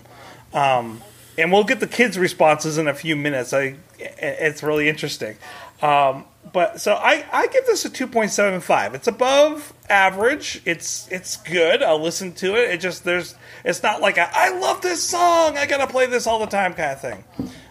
Um, 0.54 1.02
and 1.38 1.52
we'll 1.52 1.64
get 1.64 1.80
the 1.80 1.88
kids' 1.88 2.18
responses 2.18 2.78
in 2.78 2.88
a 2.88 2.94
few 2.94 3.16
minutes. 3.16 3.54
I, 3.54 3.76
it's 3.98 4.62
really 4.62 4.88
interesting. 4.88 5.36
Um, 5.82 6.26
but 6.52 6.82
so 6.82 6.94
I, 6.94 7.26
I 7.32 7.48
give 7.48 7.66
this 7.66 7.86
a 7.86 7.90
two 7.90 8.08
point 8.08 8.32
seven 8.32 8.62
five. 8.62 8.94
It's 8.94 9.08
above 9.08 9.74
average. 9.90 10.62
It's 10.66 11.08
it's 11.12 11.38
good. 11.38 11.82
I'll 11.82 12.02
listen 12.02 12.34
to 12.34 12.56
it. 12.56 12.72
It 12.72 12.82
just 12.82 13.04
there's 13.04 13.36
it's 13.64 13.82
not 13.82 14.02
like 14.02 14.18
a, 14.18 14.30
I 14.32 14.58
love 14.60 14.82
this 14.82 15.04
song. 15.04 15.58
I 15.58 15.66
gotta 15.66 15.88
play 15.88 16.06
this 16.06 16.28
all 16.28 16.40
the 16.40 16.48
time 16.48 16.74
kind 16.74 16.92
of 16.92 17.02
thing. 17.02 17.24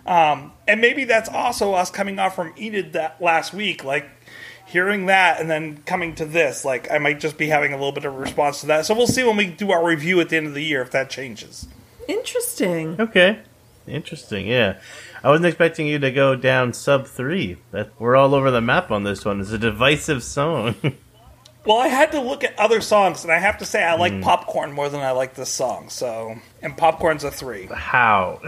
Um, 0.06 0.52
and 0.66 0.80
maybe 0.80 1.04
that's 1.04 1.28
also 1.28 1.74
us 1.74 1.90
coming 1.90 2.18
off 2.18 2.34
from 2.34 2.54
Enid 2.58 2.94
that 2.94 3.20
last 3.20 3.54
week, 3.54 3.84
like 3.84 4.08
hearing 4.66 5.06
that 5.06 5.40
and 5.40 5.50
then 5.50 5.82
coming 5.82 6.14
to 6.16 6.24
this. 6.24 6.64
Like 6.64 6.90
I 6.90 6.98
might 6.98 7.20
just 7.20 7.38
be 7.38 7.48
having 7.48 7.72
a 7.72 7.76
little 7.76 7.92
bit 7.92 8.04
of 8.04 8.14
a 8.14 8.18
response 8.18 8.60
to 8.62 8.66
that. 8.66 8.86
So 8.86 8.94
we'll 8.94 9.06
see 9.06 9.22
when 9.22 9.36
we 9.36 9.46
do 9.46 9.70
our 9.70 9.84
review 9.84 10.20
at 10.20 10.30
the 10.30 10.36
end 10.36 10.46
of 10.46 10.54
the 10.54 10.64
year 10.64 10.82
if 10.82 10.90
that 10.92 11.10
changes. 11.10 11.68
Interesting. 12.08 13.00
Okay. 13.00 13.40
Interesting, 13.86 14.46
yeah. 14.46 14.78
I 15.22 15.28
wasn't 15.28 15.46
expecting 15.46 15.86
you 15.86 15.98
to 15.98 16.10
go 16.10 16.34
down 16.34 16.72
sub 16.72 17.06
three. 17.06 17.58
That 17.70 17.90
we're 17.98 18.16
all 18.16 18.34
over 18.34 18.50
the 18.50 18.60
map 18.60 18.90
on 18.90 19.04
this 19.04 19.24
one. 19.24 19.40
It's 19.40 19.50
a 19.50 19.58
divisive 19.58 20.22
song. 20.22 20.76
Well, 21.64 21.78
I 21.78 21.86
had 21.86 22.10
to 22.10 22.20
look 22.20 22.42
at 22.42 22.58
other 22.58 22.80
songs, 22.80 23.22
and 23.22 23.32
I 23.32 23.38
have 23.38 23.58
to 23.58 23.64
say 23.64 23.84
I 23.84 23.94
like 23.94 24.12
hmm. 24.12 24.20
Popcorn 24.20 24.72
more 24.72 24.88
than 24.88 25.00
I 25.00 25.12
like 25.12 25.34
this 25.34 25.48
song. 25.48 25.90
So, 25.90 26.34
and 26.60 26.76
Popcorn's 26.76 27.22
a 27.22 27.30
three. 27.30 27.66
How? 27.66 28.40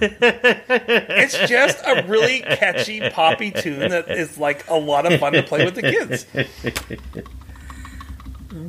It's 0.00 1.38
just 1.48 1.78
a 1.84 2.04
really 2.06 2.40
catchy 2.40 3.00
poppy 3.10 3.50
tune 3.50 3.90
that 3.90 4.08
is 4.10 4.38
like 4.38 4.68
a 4.68 4.74
lot 4.74 5.10
of 5.10 5.18
fun 5.20 5.32
to 5.32 5.42
play 5.42 5.64
with 5.64 5.74
the 5.74 5.82
kids. 5.82 6.26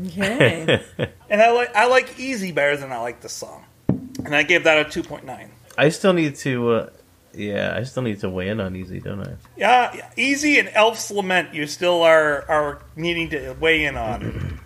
Okay. 0.08 0.84
And 1.28 1.42
I 1.42 1.52
like 1.52 1.76
I 1.76 1.88
like 1.88 2.20
Easy 2.20 2.52
better 2.52 2.78
than 2.78 2.92
I 2.92 3.00
like 3.00 3.22
this 3.22 3.34
song, 3.34 3.66
and 3.88 4.36
I 4.36 4.44
gave 4.44 4.64
that 4.66 4.86
a 4.86 4.90
two 4.90 5.02
point 5.02 5.26
nine. 5.26 5.52
I 5.78 5.90
still 5.90 6.14
need 6.14 6.36
to. 6.38 6.72
Uh, 6.72 6.90
yeah, 7.34 7.74
I 7.78 7.84
still 7.84 8.04
need 8.04 8.22
to 8.22 8.30
weigh 8.30 8.48
in 8.48 8.62
on 8.62 8.76
Easy, 8.76 9.00
don't 9.02 9.22
I? 9.28 9.34
Yeah, 9.58 9.94
yeah, 9.96 10.10
Easy 10.16 10.58
and 10.58 10.70
Elf's 10.74 11.12
Lament, 11.12 11.54
you 11.54 11.68
still 11.68 12.02
are 12.02 12.46
are 12.50 12.82
needing 12.96 13.30
to 13.32 13.54
weigh 13.60 13.86
in 13.86 13.98
on. 13.98 14.60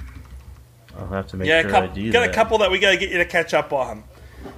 I'll 0.97 1.07
have 1.07 1.27
to 1.27 1.37
make 1.37 1.47
Yeah, 1.47 1.61
sure 1.61 1.69
a 1.71 1.73
I 1.73 1.79
couple, 1.81 1.95
do 1.95 2.11
got 2.11 2.19
that. 2.21 2.29
a 2.29 2.33
couple 2.33 2.57
that 2.59 2.69
we 2.71 2.77
got 2.79 2.91
to 2.91 2.97
get 2.97 3.09
you 3.09 3.17
to 3.17 3.25
catch 3.25 3.53
up 3.53 3.73
on. 3.73 4.03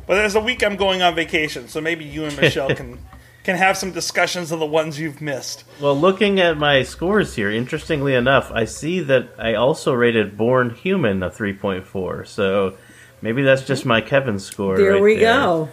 But 0.07 0.15
there's 0.15 0.35
a 0.35 0.39
week 0.41 0.63
I'm 0.63 0.75
going 0.75 1.01
on 1.01 1.15
vacation, 1.15 1.67
so 1.67 1.79
maybe 1.81 2.03
you 2.03 2.25
and 2.25 2.35
Michelle 2.39 2.73
can 2.75 2.99
can 3.43 3.55
have 3.55 3.75
some 3.77 3.91
discussions 3.91 4.51
of 4.51 4.59
the 4.59 4.65
ones 4.65 4.99
you've 4.99 5.19
missed. 5.21 5.63
Well, 5.79 5.97
looking 5.97 6.39
at 6.39 6.57
my 6.57 6.83
scores 6.83 7.35
here, 7.35 7.49
interestingly 7.49 8.13
enough, 8.13 8.51
I 8.53 8.65
see 8.65 8.99
that 8.99 9.29
I 9.39 9.55
also 9.55 9.93
rated 9.93 10.37
Born 10.37 10.69
Human 10.71 11.23
a 11.23 11.29
3.4. 11.31 12.27
So 12.27 12.77
maybe 13.21 13.41
that's 13.41 13.65
just 13.65 13.83
my 13.83 13.99
Kevin 14.01 14.37
score. 14.37 14.77
there 14.77 14.93
right 14.93 15.01
we 15.01 15.15
there. 15.15 15.33
go. 15.33 15.69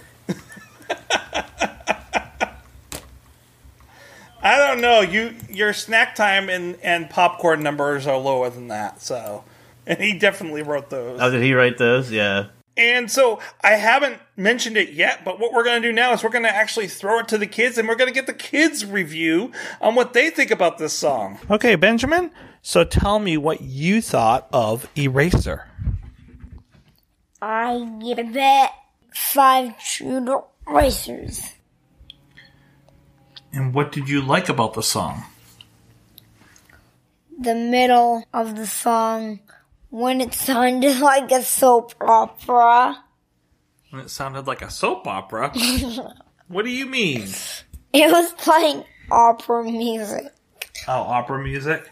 I 4.40 4.56
don't 4.56 4.80
know. 4.80 5.00
You 5.00 5.34
your 5.50 5.72
snack 5.72 6.14
time 6.14 6.48
and, 6.48 6.76
and 6.82 7.10
popcorn 7.10 7.62
numbers 7.62 8.06
are 8.06 8.16
lower 8.16 8.48
than 8.50 8.68
that. 8.68 9.02
So, 9.02 9.44
and 9.86 9.98
he 9.98 10.18
definitely 10.18 10.62
wrote 10.62 10.90
those. 10.90 11.20
Oh, 11.20 11.30
did 11.30 11.42
he 11.42 11.54
write 11.54 11.78
those? 11.78 12.10
Yeah. 12.10 12.46
And 12.76 13.10
so 13.10 13.40
I 13.64 13.72
haven't 13.72 14.20
mentioned 14.36 14.76
it 14.76 14.92
yet, 14.92 15.24
but 15.24 15.40
what 15.40 15.52
we're 15.52 15.64
going 15.64 15.82
to 15.82 15.88
do 15.88 15.92
now 15.92 16.12
is 16.12 16.22
we're 16.22 16.30
going 16.30 16.44
to 16.44 16.54
actually 16.54 16.86
throw 16.86 17.18
it 17.18 17.26
to 17.28 17.36
the 17.36 17.48
kids, 17.48 17.76
and 17.76 17.88
we're 17.88 17.96
going 17.96 18.08
to 18.08 18.14
get 18.14 18.28
the 18.28 18.32
kids' 18.32 18.86
review 18.86 19.50
on 19.80 19.96
what 19.96 20.12
they 20.12 20.30
think 20.30 20.52
about 20.52 20.78
this 20.78 20.92
song. 20.92 21.40
Okay, 21.50 21.74
Benjamin. 21.74 22.30
So 22.62 22.84
tell 22.84 23.18
me 23.18 23.36
what 23.36 23.62
you 23.62 24.00
thought 24.00 24.46
of 24.52 24.88
Eraser. 24.96 25.66
I 27.42 27.98
give 28.00 28.18
it 28.20 28.70
five 29.12 29.74
shooter 29.80 30.42
racers. 30.68 31.42
And 33.52 33.74
what 33.74 33.92
did 33.92 34.08
you 34.08 34.20
like 34.22 34.48
about 34.48 34.74
the 34.74 34.82
song? 34.82 35.24
The 37.40 37.54
middle 37.54 38.24
of 38.34 38.56
the 38.56 38.66
song 38.66 39.40
when 39.90 40.20
it 40.20 40.34
sounded 40.34 40.98
like 41.00 41.30
a 41.32 41.42
soap 41.42 41.94
opera. 42.00 43.04
When 43.90 44.02
It 44.02 44.10
sounded 44.10 44.46
like 44.46 44.62
a 44.62 44.70
soap 44.70 45.06
opera. 45.06 45.50
what 46.48 46.64
do 46.64 46.70
you 46.70 46.86
mean? 46.86 47.28
It 47.92 48.10
was 48.12 48.32
playing 48.32 48.84
opera 49.10 49.64
music. 49.64 50.26
Oh, 50.86 51.00
opera 51.00 51.42
music. 51.42 51.88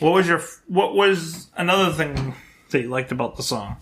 What 0.00 0.12
was 0.12 0.26
your 0.26 0.42
what 0.66 0.94
was 0.94 1.48
another 1.56 1.92
thing 1.92 2.34
that 2.70 2.80
you 2.80 2.88
liked 2.88 3.12
about 3.12 3.36
the 3.36 3.42
song? 3.42 3.76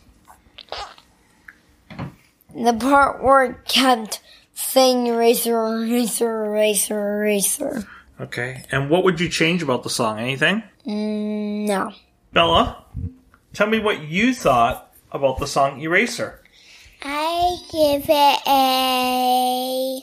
The 2.55 2.73
part 2.75 3.23
where 3.23 3.45
it 3.45 3.65
kept 3.67 4.21
saying 4.55 5.07
eraser, 5.07 5.59
eraser, 5.67 6.47
eraser, 6.47 7.23
eraser. 7.23 7.88
Okay. 8.21 8.65
And 8.71 8.91
what 8.91 9.05
would 9.05 9.21
you 9.21 9.29
change 9.29 9.62
about 9.62 9.83
the 9.83 9.91
song? 9.91 10.19
Anything? 10.19 10.62
Mm, 10.87 11.67
no. 11.67 11.93
Bella, 12.33 12.85
tell 13.53 13.67
me 13.67 13.79
what 13.79 14.03
you 14.03 14.35
thought 14.35 14.95
about 15.11 15.38
the 15.38 15.47
song 15.47 15.81
Eraser. 15.81 16.41
I 17.03 17.57
give 17.71 18.05
it 18.09 18.41
a 18.47 20.01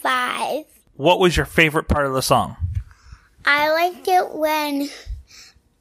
five. 0.00 0.64
What 0.94 1.20
was 1.20 1.36
your 1.36 1.46
favorite 1.46 1.88
part 1.88 2.06
of 2.06 2.14
the 2.14 2.22
song? 2.22 2.56
I 3.44 3.70
liked 3.70 4.08
it 4.08 4.34
when 4.34 4.88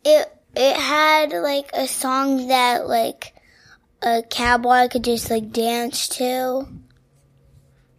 it 0.03 0.41
it 0.55 0.75
had 0.77 1.31
like 1.31 1.69
a 1.73 1.87
song 1.87 2.47
that 2.47 2.87
like 2.87 3.33
a 4.01 4.23
cowboy 4.29 4.87
could 4.87 5.03
just 5.03 5.29
like 5.29 5.51
dance 5.51 6.07
to. 6.09 6.67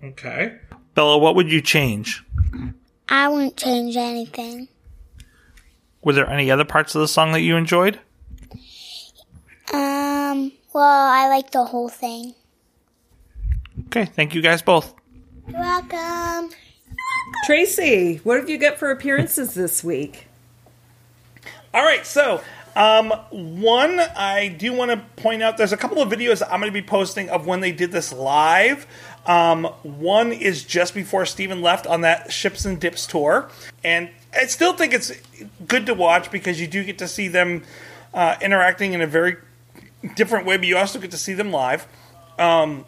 Okay. 0.02 0.58
Bella, 0.94 1.18
what 1.18 1.34
would 1.34 1.50
you 1.50 1.60
change? 1.60 2.24
I 3.08 3.28
wouldn't 3.28 3.56
change 3.56 3.96
anything. 3.96 4.68
Were 6.02 6.12
there 6.12 6.30
any 6.30 6.50
other 6.50 6.64
parts 6.64 6.94
of 6.94 7.00
the 7.00 7.08
song 7.08 7.32
that 7.32 7.40
you 7.40 7.56
enjoyed? 7.56 8.00
Um, 9.72 10.52
well, 10.72 11.10
I 11.10 11.28
like 11.28 11.50
the 11.50 11.64
whole 11.64 11.88
thing. 11.88 12.34
Okay, 13.86 14.04
thank 14.06 14.34
you 14.34 14.40
guys 14.40 14.62
both. 14.62 14.94
You're 15.48 15.60
welcome. 15.60 16.50
Tracy, 17.44 18.20
what 18.24 18.38
have 18.38 18.48
you 18.48 18.58
got 18.58 18.78
for 18.78 18.90
appearances 18.90 19.54
this 19.54 19.82
week? 19.82 20.28
All 21.74 21.82
right, 21.82 22.06
so 22.06 22.40
One, 22.76 24.00
I 24.00 24.48
do 24.48 24.72
want 24.72 24.90
to 24.90 24.98
point 25.20 25.42
out 25.42 25.56
there's 25.56 25.72
a 25.72 25.76
couple 25.76 26.02
of 26.02 26.10
videos 26.10 26.42
I'm 26.42 26.60
going 26.60 26.72
to 26.72 26.72
be 26.72 26.86
posting 26.86 27.30
of 27.30 27.46
when 27.46 27.60
they 27.60 27.72
did 27.72 27.90
this 27.90 28.12
live. 28.12 28.86
Um, 29.24 29.64
one 29.82 30.32
is 30.32 30.64
just 30.64 30.94
before 30.94 31.26
Steven 31.26 31.62
left 31.62 31.86
on 31.86 32.02
that 32.02 32.32
Ships 32.32 32.64
and 32.64 32.80
Dips 32.80 33.06
tour. 33.06 33.50
And 33.82 34.10
I 34.34 34.46
still 34.46 34.74
think 34.74 34.92
it's 34.92 35.10
good 35.66 35.86
to 35.86 35.94
watch 35.94 36.30
because 36.30 36.60
you 36.60 36.66
do 36.66 36.84
get 36.84 36.98
to 36.98 37.08
see 37.08 37.28
them 37.28 37.62
uh, 38.14 38.36
interacting 38.40 38.92
in 38.92 39.00
a 39.00 39.06
very 39.06 39.36
different 40.14 40.46
way, 40.46 40.56
but 40.56 40.66
you 40.66 40.76
also 40.76 40.98
get 40.98 41.10
to 41.10 41.18
see 41.18 41.32
them 41.32 41.50
live. 41.50 41.86
Um, 42.38 42.84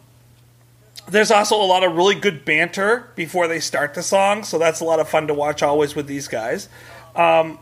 there's 1.07 1.31
also 1.31 1.55
a 1.55 1.65
lot 1.65 1.83
of 1.83 1.95
really 1.95 2.15
good 2.15 2.45
banter 2.45 3.11
before 3.15 3.47
they 3.47 3.59
start 3.59 3.95
the 3.95 4.03
song, 4.03 4.43
so 4.43 4.59
that's 4.59 4.79
a 4.79 4.85
lot 4.85 4.99
of 4.99 5.09
fun 5.09 5.27
to 5.27 5.33
watch 5.33 5.63
always 5.63 5.95
with 5.95 6.07
these 6.07 6.27
guys. 6.27 6.69
Um, 7.15 7.59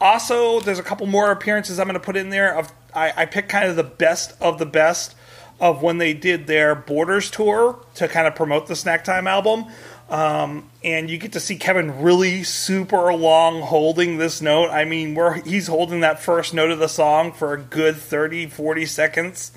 also, 0.00 0.60
there's 0.60 0.78
a 0.78 0.82
couple 0.82 1.06
more 1.06 1.30
appearances 1.30 1.78
I'm 1.78 1.86
going 1.86 1.94
to 1.94 2.00
put 2.00 2.16
in 2.16 2.30
there. 2.30 2.56
Of 2.56 2.72
I, 2.94 3.12
I 3.16 3.26
picked 3.26 3.48
kind 3.48 3.68
of 3.68 3.76
the 3.76 3.84
best 3.84 4.34
of 4.40 4.58
the 4.58 4.66
best 4.66 5.14
of 5.60 5.82
when 5.82 5.98
they 5.98 6.12
did 6.12 6.46
their 6.46 6.74
Borders 6.74 7.30
tour 7.30 7.78
to 7.94 8.08
kind 8.08 8.26
of 8.26 8.34
promote 8.34 8.66
the 8.66 8.76
Snack 8.76 9.04
Time 9.04 9.26
album. 9.26 9.66
Um, 10.10 10.70
and 10.82 11.08
you 11.08 11.16
get 11.16 11.32
to 11.32 11.40
see 11.40 11.56
Kevin 11.56 12.02
really 12.02 12.42
super 12.42 13.14
long 13.14 13.62
holding 13.62 14.18
this 14.18 14.42
note. 14.42 14.70
I 14.70 14.84
mean, 14.84 15.14
where 15.14 15.34
he's 15.34 15.68
holding 15.68 16.00
that 16.00 16.20
first 16.20 16.52
note 16.52 16.70
of 16.70 16.78
the 16.78 16.88
song 16.88 17.32
for 17.32 17.54
a 17.54 17.58
good 17.58 17.96
30, 17.96 18.46
40 18.48 18.86
seconds. 18.86 19.52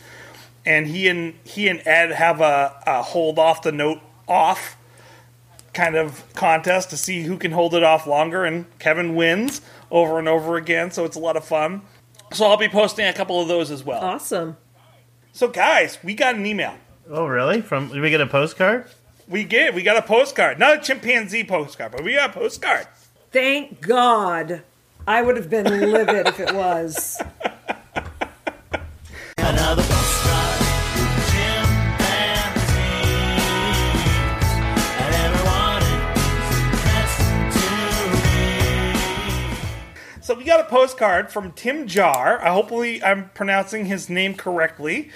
And 0.65 0.87
he 0.87 1.07
and 1.07 1.33
he 1.43 1.67
and 1.67 1.81
Ed 1.85 2.11
have 2.11 2.41
a, 2.41 2.75
a 2.85 3.01
hold 3.01 3.39
off 3.39 3.61
the 3.61 3.71
note 3.71 3.99
off 4.27 4.77
kind 5.73 5.95
of 5.95 6.23
contest 6.33 6.89
to 6.89 6.97
see 6.97 7.21
who 7.21 7.37
can 7.37 7.51
hold 7.51 7.73
it 7.75 7.83
off 7.83 8.07
longer, 8.07 8.43
and 8.43 8.65
Kevin 8.79 9.15
wins 9.15 9.61
over 9.91 10.19
and 10.19 10.27
over 10.27 10.57
again. 10.57 10.91
So 10.91 11.05
it's 11.05 11.15
a 11.15 11.19
lot 11.19 11.37
of 11.37 11.45
fun. 11.45 11.81
So 12.33 12.45
I'll 12.45 12.57
be 12.57 12.67
posting 12.67 13.05
a 13.05 13.13
couple 13.13 13.41
of 13.41 13.47
those 13.47 13.71
as 13.71 13.83
well. 13.83 14.03
Awesome. 14.03 14.57
So 15.31 15.47
guys, 15.47 15.97
we 16.03 16.13
got 16.13 16.35
an 16.35 16.45
email. 16.45 16.75
Oh, 17.09 17.25
really? 17.25 17.61
From 17.61 17.89
did 17.89 18.01
we 18.01 18.09
get 18.09 18.21
a 18.21 18.27
postcard? 18.27 18.85
We 19.27 19.43
get 19.43 19.73
we 19.73 19.83
got 19.83 19.97
a 19.97 20.01
postcard, 20.01 20.59
not 20.59 20.77
a 20.77 20.81
chimpanzee 20.81 21.43
postcard, 21.43 21.91
but 21.91 22.03
we 22.03 22.13
got 22.13 22.31
a 22.31 22.33
postcard. 22.33 22.87
Thank 23.31 23.81
God. 23.81 24.63
I 25.05 25.21
would 25.21 25.37
have 25.37 25.49
been 25.49 25.65
livid 25.65 26.27
if 26.27 26.39
it 26.39 26.53
was. 26.53 27.21
got 40.47 40.61
a 40.61 40.69
postcard 40.69 41.31
from 41.31 41.51
Tim 41.51 41.87
Jar. 41.87 42.41
I 42.41 42.51
hopefully 42.51 43.03
I'm 43.03 43.29
pronouncing 43.29 43.85
his 43.85 44.09
name 44.09 44.33
correctly. 44.33 45.11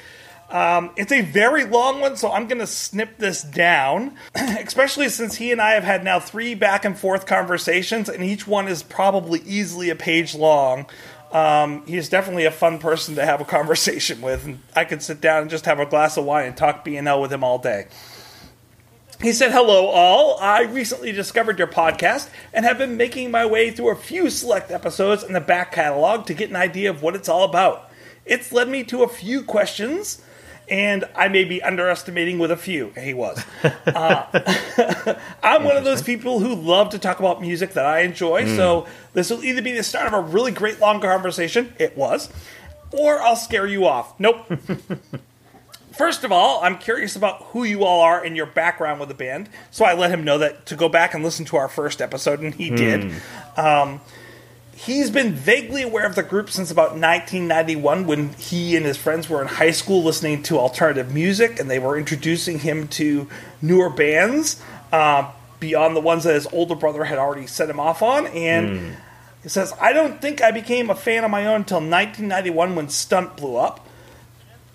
Um, 0.49 0.91
it's 0.97 1.13
a 1.13 1.21
very 1.21 1.63
long 1.63 2.01
one, 2.01 2.17
so 2.17 2.29
I'm 2.29 2.47
going 2.47 2.59
to 2.59 2.67
snip 2.67 3.17
this 3.17 3.41
down, 3.41 4.17
especially 4.35 5.07
since 5.07 5.37
he 5.37 5.51
and 5.53 5.61
I 5.61 5.71
have 5.71 5.85
had 5.85 6.03
now 6.03 6.19
three 6.19 6.55
back 6.55 6.83
and 6.83 6.97
forth 6.97 7.25
conversations, 7.25 8.09
and 8.09 8.21
each 8.21 8.45
one 8.45 8.67
is 8.67 8.83
probably 8.83 9.39
easily 9.45 9.89
a 9.89 9.95
page 9.95 10.35
long. 10.35 10.87
Um, 11.31 11.85
he's 11.87 12.09
definitely 12.09 12.43
a 12.43 12.51
fun 12.51 12.79
person 12.79 13.15
to 13.15 13.25
have 13.25 13.39
a 13.39 13.45
conversation 13.57 14.21
with, 14.21 14.45
and 14.45 14.59
I 14.75 14.83
could 14.83 15.01
sit 15.01 15.21
down 15.21 15.43
and 15.43 15.49
just 15.49 15.63
have 15.65 15.79
a 15.79 15.85
glass 15.85 16.17
of 16.17 16.25
wine 16.25 16.47
and 16.47 16.57
talk 16.57 16.83
BNL 16.83 17.21
with 17.21 17.31
him 17.31 17.45
all 17.45 17.57
day. 17.57 17.87
He 19.21 19.33
said, 19.33 19.51
Hello, 19.51 19.87
all. 19.87 20.39
I 20.39 20.61
recently 20.63 21.11
discovered 21.11 21.59
your 21.59 21.67
podcast 21.67 22.27
and 22.53 22.65
have 22.65 22.79
been 22.79 22.97
making 22.97 23.29
my 23.29 23.45
way 23.45 23.69
through 23.69 23.91
a 23.91 23.95
few 23.95 24.31
select 24.31 24.71
episodes 24.71 25.23
in 25.23 25.33
the 25.33 25.39
back 25.39 25.73
catalog 25.73 26.25
to 26.25 26.33
get 26.33 26.49
an 26.49 26.55
idea 26.55 26.89
of 26.89 27.03
what 27.03 27.15
it's 27.15 27.29
all 27.29 27.43
about. 27.43 27.91
It's 28.25 28.51
led 28.51 28.67
me 28.67 28.83
to 28.85 29.03
a 29.03 29.07
few 29.07 29.43
questions, 29.43 30.23
and 30.69 31.05
I 31.15 31.27
may 31.27 31.43
be 31.43 31.61
underestimating 31.61 32.39
with 32.39 32.49
a 32.49 32.57
few. 32.57 32.89
He 32.99 33.13
was. 33.13 33.43
Uh, 33.85 35.15
I'm 35.43 35.63
one 35.65 35.75
of 35.75 35.83
those 35.83 36.01
people 36.01 36.39
who 36.39 36.55
love 36.55 36.89
to 36.91 36.99
talk 36.99 37.19
about 37.19 37.41
music 37.41 37.73
that 37.73 37.85
I 37.85 38.01
enjoy, 38.01 38.45
so 38.45 38.87
this 39.13 39.29
will 39.29 39.43
either 39.43 39.61
be 39.61 39.73
the 39.73 39.83
start 39.83 40.07
of 40.07 40.13
a 40.13 40.21
really 40.21 40.51
great 40.51 40.79
long 40.79 41.01
conversation, 41.01 41.73
it 41.77 41.97
was, 41.97 42.29
or 42.91 43.19
I'll 43.19 43.35
scare 43.35 43.67
you 43.67 43.85
off. 43.85 44.17
Nope. 44.19 44.49
First 45.91 46.23
of 46.23 46.31
all, 46.31 46.63
I'm 46.63 46.77
curious 46.77 47.15
about 47.15 47.43
who 47.47 47.63
you 47.63 47.83
all 47.83 48.01
are 48.01 48.23
and 48.23 48.35
your 48.37 48.45
background 48.45 48.99
with 48.99 49.09
the 49.09 49.15
band. 49.15 49.49
So 49.71 49.83
I 49.83 49.93
let 49.93 50.09
him 50.09 50.23
know 50.23 50.37
that 50.37 50.65
to 50.67 50.75
go 50.75 50.87
back 50.87 51.13
and 51.13 51.23
listen 51.23 51.43
to 51.45 51.57
our 51.57 51.67
first 51.67 52.01
episode, 52.01 52.39
and 52.39 52.55
he 52.55 52.69
did. 52.69 53.11
Um, 53.57 53.99
he's 54.73 55.11
been 55.11 55.33
vaguely 55.33 55.81
aware 55.81 56.05
of 56.05 56.15
the 56.15 56.23
group 56.23 56.49
since 56.49 56.71
about 56.71 56.91
1991 56.91 58.07
when 58.07 58.29
he 58.33 58.75
and 58.75 58.85
his 58.85 58.97
friends 58.97 59.29
were 59.29 59.41
in 59.41 59.47
high 59.47 59.71
school 59.71 60.01
listening 60.01 60.43
to 60.43 60.57
alternative 60.57 61.13
music, 61.13 61.59
and 61.59 61.69
they 61.69 61.77
were 61.79 61.97
introducing 61.97 62.59
him 62.59 62.87
to 62.89 63.27
newer 63.61 63.89
bands 63.89 64.61
uh, 64.93 65.29
beyond 65.59 65.95
the 65.95 66.01
ones 66.01 66.23
that 66.23 66.33
his 66.35 66.47
older 66.53 66.75
brother 66.75 67.03
had 67.03 67.17
already 67.17 67.47
set 67.47 67.69
him 67.69 67.79
off 67.79 68.01
on. 68.01 68.27
And 68.27 68.95
he 69.43 69.49
says, 69.49 69.73
I 69.81 69.91
don't 69.91 70.21
think 70.21 70.41
I 70.41 70.51
became 70.51 70.89
a 70.89 70.95
fan 70.95 71.23
on 71.25 71.31
my 71.31 71.45
own 71.47 71.57
until 71.57 71.77
1991 71.77 72.75
when 72.75 72.87
Stunt 72.89 73.35
blew 73.35 73.57
up 73.57 73.87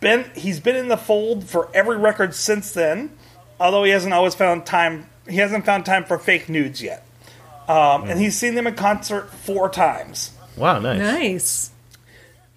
been 0.00 0.30
he's 0.35 0.61
been 0.61 0.76
in 0.76 0.88
the 0.88 0.96
fold 0.96 1.48
for 1.48 1.68
every 1.74 1.96
record 1.96 2.35
since 2.35 2.72
then, 2.72 3.16
although 3.59 3.85
he 3.85 3.90
hasn't 3.90 4.14
always 4.14 4.35
found 4.35 4.66
time. 4.66 5.06
He 5.28 5.37
hasn't 5.37 5.64
found 5.64 5.85
time 5.85 6.04
for 6.04 6.18
fake 6.18 6.48
nudes 6.48 6.80
yet, 6.80 7.04
um, 7.68 8.04
and 8.04 8.20
he's 8.20 8.37
seen 8.37 8.54
them 8.54 8.66
in 8.66 8.74
concert 8.74 9.30
four 9.30 9.68
times. 9.68 10.32
Wow, 10.56 10.78
nice. 10.78 10.98
Nice. 11.00 11.70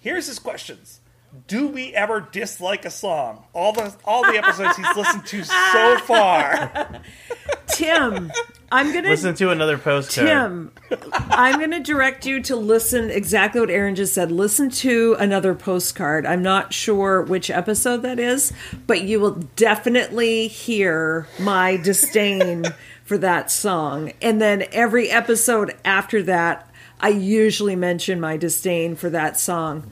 Here's 0.00 0.26
his 0.28 0.38
questions: 0.38 0.99
Do 1.46 1.68
we 1.68 1.94
ever 1.94 2.20
dislike 2.20 2.84
a 2.84 2.90
song? 2.90 3.44
All 3.52 3.72
the 3.72 3.94
all 4.04 4.22
the 4.22 4.36
episodes 4.36 4.76
he's 4.76 4.96
listened 4.96 5.26
to 5.26 5.44
so 5.44 5.98
far. 5.98 7.00
Tim, 7.68 8.32
I'm 8.72 8.92
going 8.92 9.04
to 9.04 9.10
Listen 9.10 9.34
to 9.36 9.50
another 9.50 9.78
postcard. 9.78 10.26
Tim, 10.26 10.72
I'm 11.12 11.58
going 11.58 11.70
to 11.70 11.80
direct 11.80 12.26
you 12.26 12.42
to 12.42 12.56
listen 12.56 13.10
exactly 13.10 13.60
what 13.60 13.70
Aaron 13.70 13.94
just 13.94 14.12
said. 14.12 14.32
Listen 14.32 14.70
to 14.70 15.16
another 15.20 15.54
postcard. 15.54 16.26
I'm 16.26 16.42
not 16.42 16.72
sure 16.72 17.22
which 17.22 17.48
episode 17.48 17.98
that 17.98 18.18
is, 18.18 18.52
but 18.88 19.02
you 19.02 19.20
will 19.20 19.42
definitely 19.54 20.48
hear 20.48 21.28
my 21.38 21.76
disdain 21.76 22.64
for 23.04 23.18
that 23.18 23.52
song. 23.52 24.12
And 24.20 24.40
then 24.42 24.64
every 24.72 25.10
episode 25.10 25.76
after 25.84 26.24
that, 26.24 26.68
I 27.00 27.08
usually 27.08 27.76
mention 27.76 28.20
my 28.20 28.36
disdain 28.36 28.94
for 28.96 29.10
that 29.10 29.38
song 29.38 29.90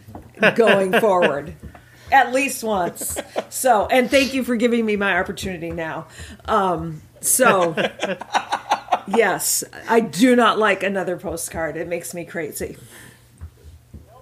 going 0.57 0.93
forward. 1.01 1.55
At 2.11 2.33
least 2.33 2.65
once. 2.65 3.19
So, 3.51 3.87
and 3.87 4.11
thank 4.11 4.33
you 4.33 4.43
for 4.43 4.57
giving 4.57 4.87
me 4.87 4.97
my 4.97 5.19
opportunity 5.19 5.71
now. 5.71 6.07
Um, 6.47 7.03
so, 7.21 7.75
yes, 9.07 9.65
I 9.89 10.01
do 10.01 10.35
not 10.37 10.59
like 10.59 10.83
another 10.83 11.17
postcard. 11.19 11.77
It 11.77 11.89
makes 11.89 12.15
me 12.15 12.25
crazy. 12.25 12.77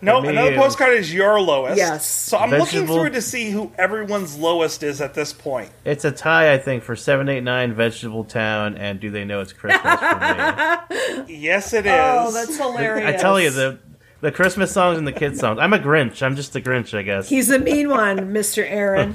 No, 0.02 0.20
me, 0.20 0.29
another 0.29 0.55
postcard 0.57 0.92
is 0.92 1.12
your 1.12 1.40
lowest. 1.40 1.79
Yes. 1.79 2.05
So 2.07 2.37
I'm 2.37 2.50
looking 2.50 2.64
Vegetable- 2.81 2.96
through 3.00 3.11
to 3.11 3.22
see 3.22 3.50
who 3.50 3.72
everyone's 3.79 4.37
lowest 4.37 4.83
is 4.83 5.00
at 5.00 5.14
this 5.14 5.33
point. 5.33 5.70
It's 5.85 6.05
a 6.05 6.12
tie, 6.12 6.52
I 6.52 6.59
think, 6.59 6.83
for 6.83 6.94
seven 6.96 7.29
eight 7.31 7.42
nine 7.42 7.72
Vegetable 7.72 8.24
Town 8.24 8.76
and 8.76 9.00
Do 9.00 9.11
They 9.11 9.24
Know 9.24 9.40
It's 9.40 9.52
Christmas 9.52 9.98
for 9.98 10.18
me. 10.18 11.26
Yes, 11.29 11.72
it 11.72 11.87
is. 11.87 11.92
Oh, 11.94 12.31
that's 12.33 12.57
hilarious. 12.57 13.09
I 13.09 13.16
tell 13.16 13.40
you 13.40 13.50
the 13.50 13.79
the 14.20 14.33
Christmas 14.33 14.72
songs 14.72 14.98
and 14.98 15.07
the 15.07 15.12
kids 15.12 15.40
songs. 15.40 15.59
I'm 15.61 15.72
a 15.72 15.79
Grinch. 15.79 16.22
I'm 16.22 16.37
just 16.37 16.55
a 16.57 16.61
Grinch, 16.61 16.96
I 16.96 17.02
guess. 17.02 17.29
He's 17.29 17.50
a 17.50 17.59
mean 17.59 17.88
one, 17.88 18.33
Mr. 18.33 18.64
Aaron. 18.68 19.14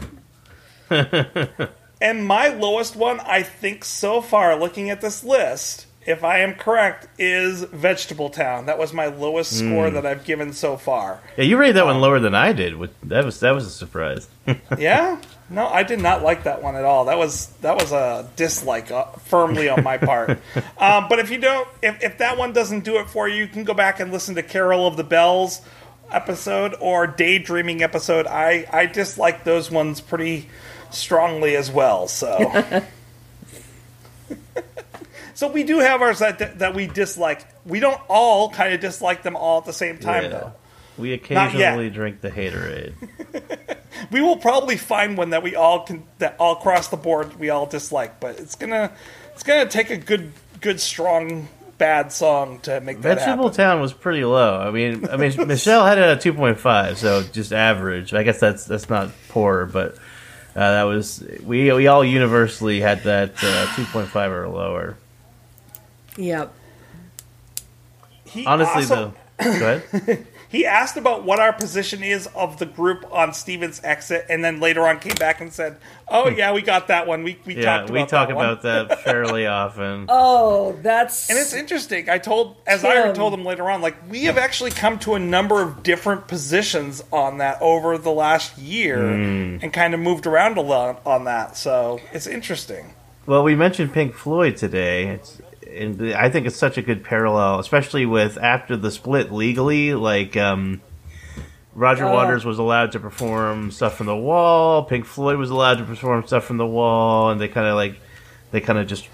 And 2.01 2.25
my 2.25 2.47
lowest 2.47 2.95
one, 2.95 3.19
I 3.19 3.43
think 3.43 3.85
so 3.85 4.21
far, 4.21 4.59
looking 4.59 4.89
at 4.89 5.01
this 5.01 5.23
list, 5.23 5.85
if 6.03 6.23
I 6.23 6.39
am 6.39 6.55
correct, 6.55 7.07
is 7.19 7.61
Vegetable 7.65 8.31
Town. 8.31 8.65
That 8.65 8.79
was 8.79 8.91
my 8.91 9.05
lowest 9.05 9.61
hmm. 9.61 9.69
score 9.69 9.89
that 9.91 10.03
I've 10.03 10.25
given 10.25 10.51
so 10.51 10.77
far. 10.77 11.21
yeah, 11.37 11.43
you 11.43 11.57
rated 11.57 11.75
that 11.75 11.85
one 11.85 11.97
um, 11.97 12.01
lower 12.01 12.19
than 12.19 12.33
I 12.33 12.53
did. 12.53 12.73
That 13.03 13.23
was 13.23 13.39
that 13.41 13.51
was 13.51 13.67
a 13.67 13.69
surprise. 13.69 14.27
Yeah? 14.79 15.21
No, 15.51 15.67
I 15.67 15.83
did 15.83 15.99
not 15.99 16.23
like 16.23 16.43
that 16.45 16.63
one 16.63 16.75
at 16.77 16.85
all. 16.85 17.05
That 17.05 17.17
was 17.17 17.47
that 17.61 17.75
was 17.75 17.91
a 17.91 18.29
dislike 18.37 18.89
uh, 18.89 19.05
firmly 19.25 19.67
on 19.69 19.83
my 19.83 19.97
part. 19.97 20.29
um, 20.77 21.07
but 21.09 21.19
if 21.19 21.29
you 21.29 21.37
don't, 21.39 21.67
if, 21.81 22.01
if 22.01 22.17
that 22.19 22.37
one 22.37 22.53
doesn't 22.53 22.85
do 22.85 22.97
it 22.99 23.09
for 23.09 23.27
you, 23.27 23.43
you 23.43 23.47
can 23.47 23.63
go 23.65 23.73
back 23.73 23.99
and 23.99 24.11
listen 24.11 24.35
to 24.35 24.43
Carol 24.43 24.87
of 24.87 24.95
the 24.95 25.03
Bells 25.03 25.61
episode 26.09 26.75
or 26.79 27.05
Daydreaming 27.05 27.83
episode. 27.83 28.27
I 28.27 28.65
I 28.71 28.85
dislike 28.85 29.43
those 29.43 29.69
ones 29.69 29.99
pretty 29.99 30.47
strongly 30.89 31.55
as 31.55 31.69
well. 31.69 32.07
So. 32.07 32.81
So 35.33 35.47
we 35.47 35.63
do 35.63 35.79
have 35.79 36.01
ours 36.03 36.19
that 36.19 36.59
that 36.59 36.75
we 36.75 36.85
dislike. 36.85 37.47
We 37.65 37.79
don't 37.79 37.99
all 38.09 38.51
kind 38.51 38.73
of 38.75 38.79
dislike 38.79 39.23
them 39.23 39.35
all 39.35 39.57
at 39.59 39.65
the 39.65 39.73
same 39.73 39.97
time, 39.97 40.25
Yeah. 40.25 40.29
though. 40.29 40.53
We 41.01 41.13
occasionally 41.13 41.89
drink 41.89 42.21
the 42.21 42.29
haterade. 42.31 42.93
We 44.09 44.21
will 44.21 44.37
probably 44.37 44.77
find 44.77 45.17
one 45.17 45.29
that 45.29 45.43
we 45.43 45.55
all 45.55 45.81
can 45.83 46.03
that 46.17 46.35
all 46.39 46.53
across 46.53 46.87
the 46.87 46.97
board 46.97 47.37
we 47.37 47.49
all 47.49 47.65
dislike, 47.65 48.19
but 48.19 48.39
it's 48.39 48.55
gonna 48.55 48.91
it's 49.33 49.43
gonna 49.43 49.69
take 49.69 49.89
a 49.89 49.97
good 49.97 50.31
good 50.59 50.79
strong 50.79 51.49
bad 51.77 52.11
song 52.11 52.59
to 52.61 52.79
make 52.81 53.01
that 53.01 53.17
Vegetable 53.19 53.45
happen. 53.45 53.57
Town 53.57 53.81
was 53.81 53.93
pretty 53.93 54.23
low. 54.23 54.59
I 54.59 54.71
mean, 54.71 55.07
I 55.07 55.17
mean, 55.17 55.33
Michelle 55.47 55.85
had 55.85 55.97
it 55.97 56.03
at 56.03 56.21
two 56.21 56.33
point 56.33 56.59
five, 56.59 56.97
so 56.97 57.21
just 57.21 57.53
average. 57.53 58.13
I 58.13 58.23
guess 58.23 58.39
that's 58.39 58.65
that's 58.65 58.89
not 58.89 59.11
poor, 59.29 59.65
but 59.65 59.95
uh, 60.55 60.71
that 60.71 60.83
was 60.83 61.23
we 61.43 61.71
we 61.71 61.87
all 61.87 62.03
universally 62.03 62.79
had 62.81 63.03
that 63.03 63.33
uh, 63.43 63.75
two 63.75 63.85
point 63.85 64.07
five 64.07 64.31
or 64.31 64.47
lower. 64.47 64.97
Yep. 66.17 66.53
He 68.25 68.45
Honestly, 68.45 68.81
also- 68.83 69.13
though, 69.39 69.59
go 69.59 69.81
ahead. 69.93 70.27
He 70.51 70.65
asked 70.65 70.97
about 70.97 71.23
what 71.23 71.39
our 71.39 71.53
position 71.53 72.03
is 72.03 72.27
of 72.35 72.59
the 72.59 72.65
group 72.65 73.05
on 73.09 73.33
Steven's 73.33 73.79
exit, 73.85 74.25
and 74.29 74.43
then 74.43 74.59
later 74.59 74.85
on 74.85 74.99
came 74.99 75.15
back 75.15 75.39
and 75.39 75.53
said, 75.53 75.77
"Oh 76.09 76.27
yeah, 76.27 76.51
we 76.51 76.61
got 76.61 76.89
that 76.89 77.07
one. 77.07 77.23
We 77.23 77.39
we 77.45 77.55
Yeah, 77.55 77.61
talked 77.77 77.89
about 77.89 77.93
we 77.93 78.05
talk 78.05 78.27
that 78.27 78.35
one." 78.35 78.59
that 78.89 78.99
fairly 79.05 79.47
often. 79.47 80.07
Oh, 80.09 80.73
that's 80.81 81.29
And 81.29 81.39
it's 81.39 81.53
interesting. 81.53 82.09
I 82.09 82.17
told, 82.17 82.57
as 82.67 82.83
I 82.83 82.95
Tim. 83.01 83.15
told 83.15 83.33
him 83.33 83.45
later 83.45 83.69
on, 83.71 83.81
like 83.81 83.95
we 84.09 84.25
have 84.25 84.37
actually 84.37 84.71
come 84.71 84.99
to 84.99 85.15
a 85.15 85.19
number 85.19 85.61
of 85.61 85.83
different 85.83 86.27
positions 86.27 87.01
on 87.13 87.37
that 87.37 87.57
over 87.61 87.97
the 87.97 88.11
last 88.11 88.57
year, 88.57 88.97
Hmm. 88.97 89.57
and 89.61 89.71
kind 89.71 89.93
of 89.93 90.01
moved 90.01 90.27
around 90.27 90.57
a 90.57 90.61
lot 90.61 91.01
on 91.05 91.23
that. 91.25 91.55
So 91.55 92.01
it's 92.11 92.27
interesting. 92.27 92.93
Well, 93.25 93.43
we 93.43 93.55
mentioned 93.55 93.93
Pink 93.93 94.15
Floyd 94.15 94.57
today. 94.57 95.07
It's, 95.07 95.39
and 95.75 96.13
I 96.13 96.29
think 96.29 96.47
it's 96.47 96.55
such 96.55 96.77
a 96.77 96.81
good 96.81 97.03
parallel, 97.03 97.59
especially 97.59 98.05
with 98.05 98.37
after 98.37 98.75
the 98.77 98.91
split 98.91 99.31
legally. 99.31 99.93
Like 99.93 100.35
um, 100.37 100.81
Roger 101.73 102.05
Oh. 102.05 102.13
Waters 102.13 102.45
was 102.45 102.59
allowed 102.59 102.91
to 102.93 102.99
perform 102.99 103.71
stuff 103.71 103.95
from 103.95 104.07
the 104.07 104.15
wall. 104.15 104.83
Pink 104.83 105.05
Floyd 105.05 105.37
was 105.37 105.49
allowed 105.49 105.77
to 105.79 105.83
perform 105.83 106.25
stuff 106.27 106.43
from 106.43 106.57
the 106.57 106.65
wall, 106.65 107.29
and 107.29 107.39
they 107.39 107.47
kind 107.47 107.67
of 107.67 107.75
like 107.75 107.99
they 108.51 108.61
kind 108.61 108.77
of 108.79 108.87
just 108.87 109.07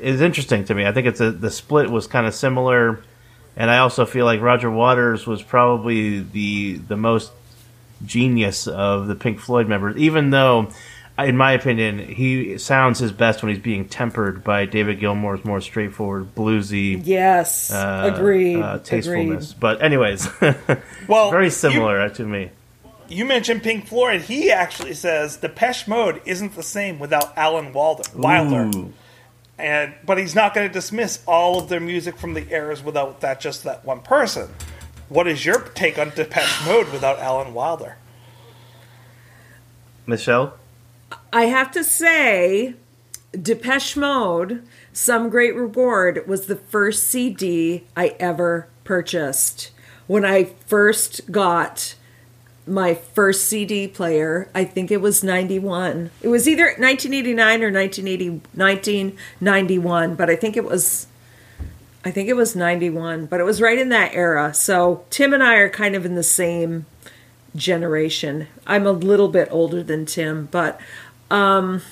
is 0.00 0.20
interesting 0.20 0.64
to 0.66 0.74
me. 0.74 0.86
I 0.86 0.92
think 0.92 1.06
it's 1.06 1.20
a 1.20 1.30
the 1.30 1.50
split 1.50 1.90
was 1.90 2.06
kind 2.06 2.26
of 2.26 2.34
similar, 2.34 3.02
and 3.56 3.70
I 3.70 3.78
also 3.78 4.06
feel 4.06 4.24
like 4.24 4.40
Roger 4.40 4.70
Waters 4.70 5.26
was 5.26 5.42
probably 5.42 6.20
the 6.20 6.76
the 6.76 6.96
most 6.96 7.32
genius 8.04 8.66
of 8.66 9.06
the 9.08 9.14
Pink 9.14 9.40
Floyd 9.40 9.68
members, 9.68 9.96
even 9.96 10.30
though, 10.30 10.68
in 11.18 11.36
my 11.36 11.52
opinion, 11.52 11.98
he 11.98 12.58
sounds 12.58 12.98
his 12.98 13.10
best 13.10 13.42
when 13.42 13.54
he's 13.54 13.62
being 13.62 13.88
tempered 13.88 14.44
by 14.44 14.66
David 14.66 15.00
Gilmour's 15.00 15.44
more 15.44 15.62
straightforward, 15.62 16.34
bluesy, 16.34 17.00
yes. 17.04 17.72
uh, 17.72 18.12
agreed. 18.14 18.60
uh, 18.60 18.78
tastefulness. 18.80 19.50
Agreed. 19.50 19.60
But, 19.60 19.82
anyways, 19.82 20.28
Well, 21.08 21.30
very 21.30 21.50
similar 21.50 22.00
uh, 22.00 22.08
to 22.10 22.24
me. 22.26 22.50
You, 23.08 23.24
mentioned 23.24 23.62
Pink 23.62 23.86
Floyd. 23.86 24.22
He 24.22 24.50
actually 24.50 24.92
says 24.92 25.38
Depeche 25.38 25.88
Mode 25.88 26.20
isn't 26.26 26.54
the 26.54 26.62
same 26.62 26.98
without 26.98 27.36
Alan 27.38 27.72
Wilder. 27.72 28.02
Wilder. 28.14 28.70
Ooh. 28.76 28.92
and 29.58 29.94
but 30.04 30.18
he's 30.18 30.34
not 30.34 30.54
going 30.54 30.66
to 30.66 30.72
dismiss 30.72 31.22
all 31.26 31.58
of 31.60 31.68
their 31.68 31.80
music 31.80 32.18
from 32.18 32.34
the 32.34 32.46
eras 32.52 32.82
without 32.82 33.20
that 33.20 33.40
just 33.40 33.64
that 33.64 33.84
one 33.84 34.00
person. 34.00 34.50
What 35.08 35.28
is 35.28 35.46
your 35.46 35.60
take 35.60 35.98
on 35.98 36.10
Depeche 36.10 36.66
Mode 36.66 36.90
without 36.90 37.20
Alan 37.20 37.54
Wilder? 37.54 37.96
Michelle? 40.04 40.58
I 41.32 41.46
have 41.46 41.70
to 41.72 41.84
say, 41.84 42.74
Depeche 43.32 43.96
Mode, 43.96 44.62
Some 44.92 45.28
Great 45.28 45.54
Reward, 45.54 46.26
was 46.26 46.46
the 46.46 46.56
first 46.56 47.08
CD 47.08 47.84
I 47.96 48.16
ever 48.18 48.68
purchased. 48.84 49.70
When 50.06 50.24
I 50.24 50.44
first 50.44 51.30
got 51.30 51.96
my 52.66 52.94
first 52.94 53.46
CD 53.46 53.86
player, 53.86 54.48
I 54.54 54.64
think 54.64 54.90
it 54.90 55.00
was 55.00 55.22
91. 55.22 56.10
It 56.22 56.28
was 56.28 56.48
either 56.48 56.64
1989 56.64 57.62
or 57.62 57.72
1980, 57.72 58.30
1991, 58.54 60.14
but 60.14 60.30
I 60.30 60.36
think 60.36 60.56
it 60.56 60.64
was. 60.64 61.06
I 62.04 62.12
think 62.12 62.28
it 62.28 62.36
was 62.36 62.54
91, 62.54 63.26
but 63.26 63.40
it 63.40 63.42
was 63.42 63.60
right 63.60 63.78
in 63.78 63.88
that 63.88 64.14
era. 64.14 64.54
So 64.54 65.04
Tim 65.10 65.34
and 65.34 65.42
I 65.42 65.56
are 65.56 65.68
kind 65.68 65.96
of 65.96 66.06
in 66.06 66.14
the 66.14 66.22
same 66.22 66.86
generation. 67.56 68.46
I'm 68.64 68.86
a 68.86 68.92
little 68.92 69.28
bit 69.28 69.48
older 69.50 69.82
than 69.82 70.06
Tim, 70.06 70.46
but 70.52 70.80
um 71.30 71.82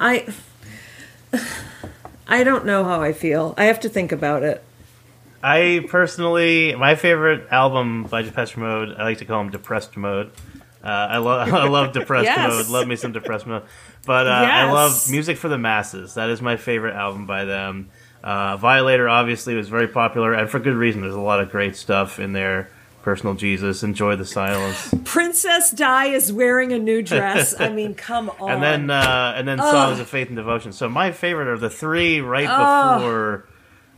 I 0.00 0.26
I 2.28 2.44
don't 2.44 2.66
know 2.66 2.84
how 2.84 3.00
I 3.00 3.12
feel. 3.12 3.54
I 3.56 3.64
have 3.64 3.80
to 3.80 3.88
think 3.88 4.12
about 4.12 4.42
it. 4.42 4.62
I 5.42 5.86
personally, 5.88 6.74
my 6.74 6.94
favorite 6.94 7.46
album 7.50 8.04
by 8.04 8.22
Depeche 8.22 8.56
Mode, 8.56 8.94
I 8.98 9.04
like 9.04 9.18
to 9.18 9.24
call 9.24 9.38
them 9.42 9.50
Depressed 9.52 9.96
Mode. 9.96 10.30
Uh, 10.82 10.86
I 10.88 11.18
love, 11.18 11.52
I 11.54 11.68
love 11.68 11.92
Depressed 11.92 12.24
Yes. 12.24 12.48
Mode. 12.50 12.66
Love 12.68 12.86
me 12.88 12.96
some 12.96 13.12
Depressed 13.12 13.46
Mode. 13.46 13.62
But 14.04 14.26
uh, 14.26 14.30
I 14.30 14.70
love 14.70 15.08
Music 15.10 15.36
for 15.36 15.48
the 15.48 15.58
Masses. 15.58 16.14
That 16.14 16.28
is 16.30 16.42
my 16.42 16.56
favorite 16.56 16.94
album 16.94 17.26
by 17.26 17.44
them. 17.44 17.88
Uh, 18.22 18.56
Violator 18.56 19.08
obviously 19.08 19.54
was 19.54 19.68
very 19.68 19.86
popular, 19.88 20.34
and 20.34 20.50
for 20.50 20.58
good 20.58 20.74
reason. 20.74 21.02
There's 21.02 21.14
a 21.14 21.20
lot 21.20 21.40
of 21.40 21.50
great 21.50 21.76
stuff 21.76 22.18
in 22.18 22.32
there. 22.32 22.68
Personal 23.02 23.34
Jesus, 23.34 23.82
Enjoy 23.82 24.16
the 24.16 24.24
Silence, 24.26 24.92
Princess 25.04 25.70
Di 25.70 26.06
is 26.06 26.32
wearing 26.32 26.72
a 26.72 26.78
new 26.78 27.02
dress. 27.02 27.58
I 27.58 27.70
mean, 27.70 27.94
come 27.94 28.30
on. 28.40 28.50
and 28.50 28.62
then 28.62 28.90
uh, 28.90 29.34
and 29.36 29.46
then 29.46 29.58
Songs 29.58 30.00
of 30.00 30.08
Faith 30.08 30.28
and 30.28 30.36
Devotion. 30.36 30.72
So 30.72 30.88
my 30.88 31.12
favorite 31.12 31.48
are 31.48 31.58
the 31.58 31.70
three 31.70 32.20
right 32.20 32.46
before 32.98 33.46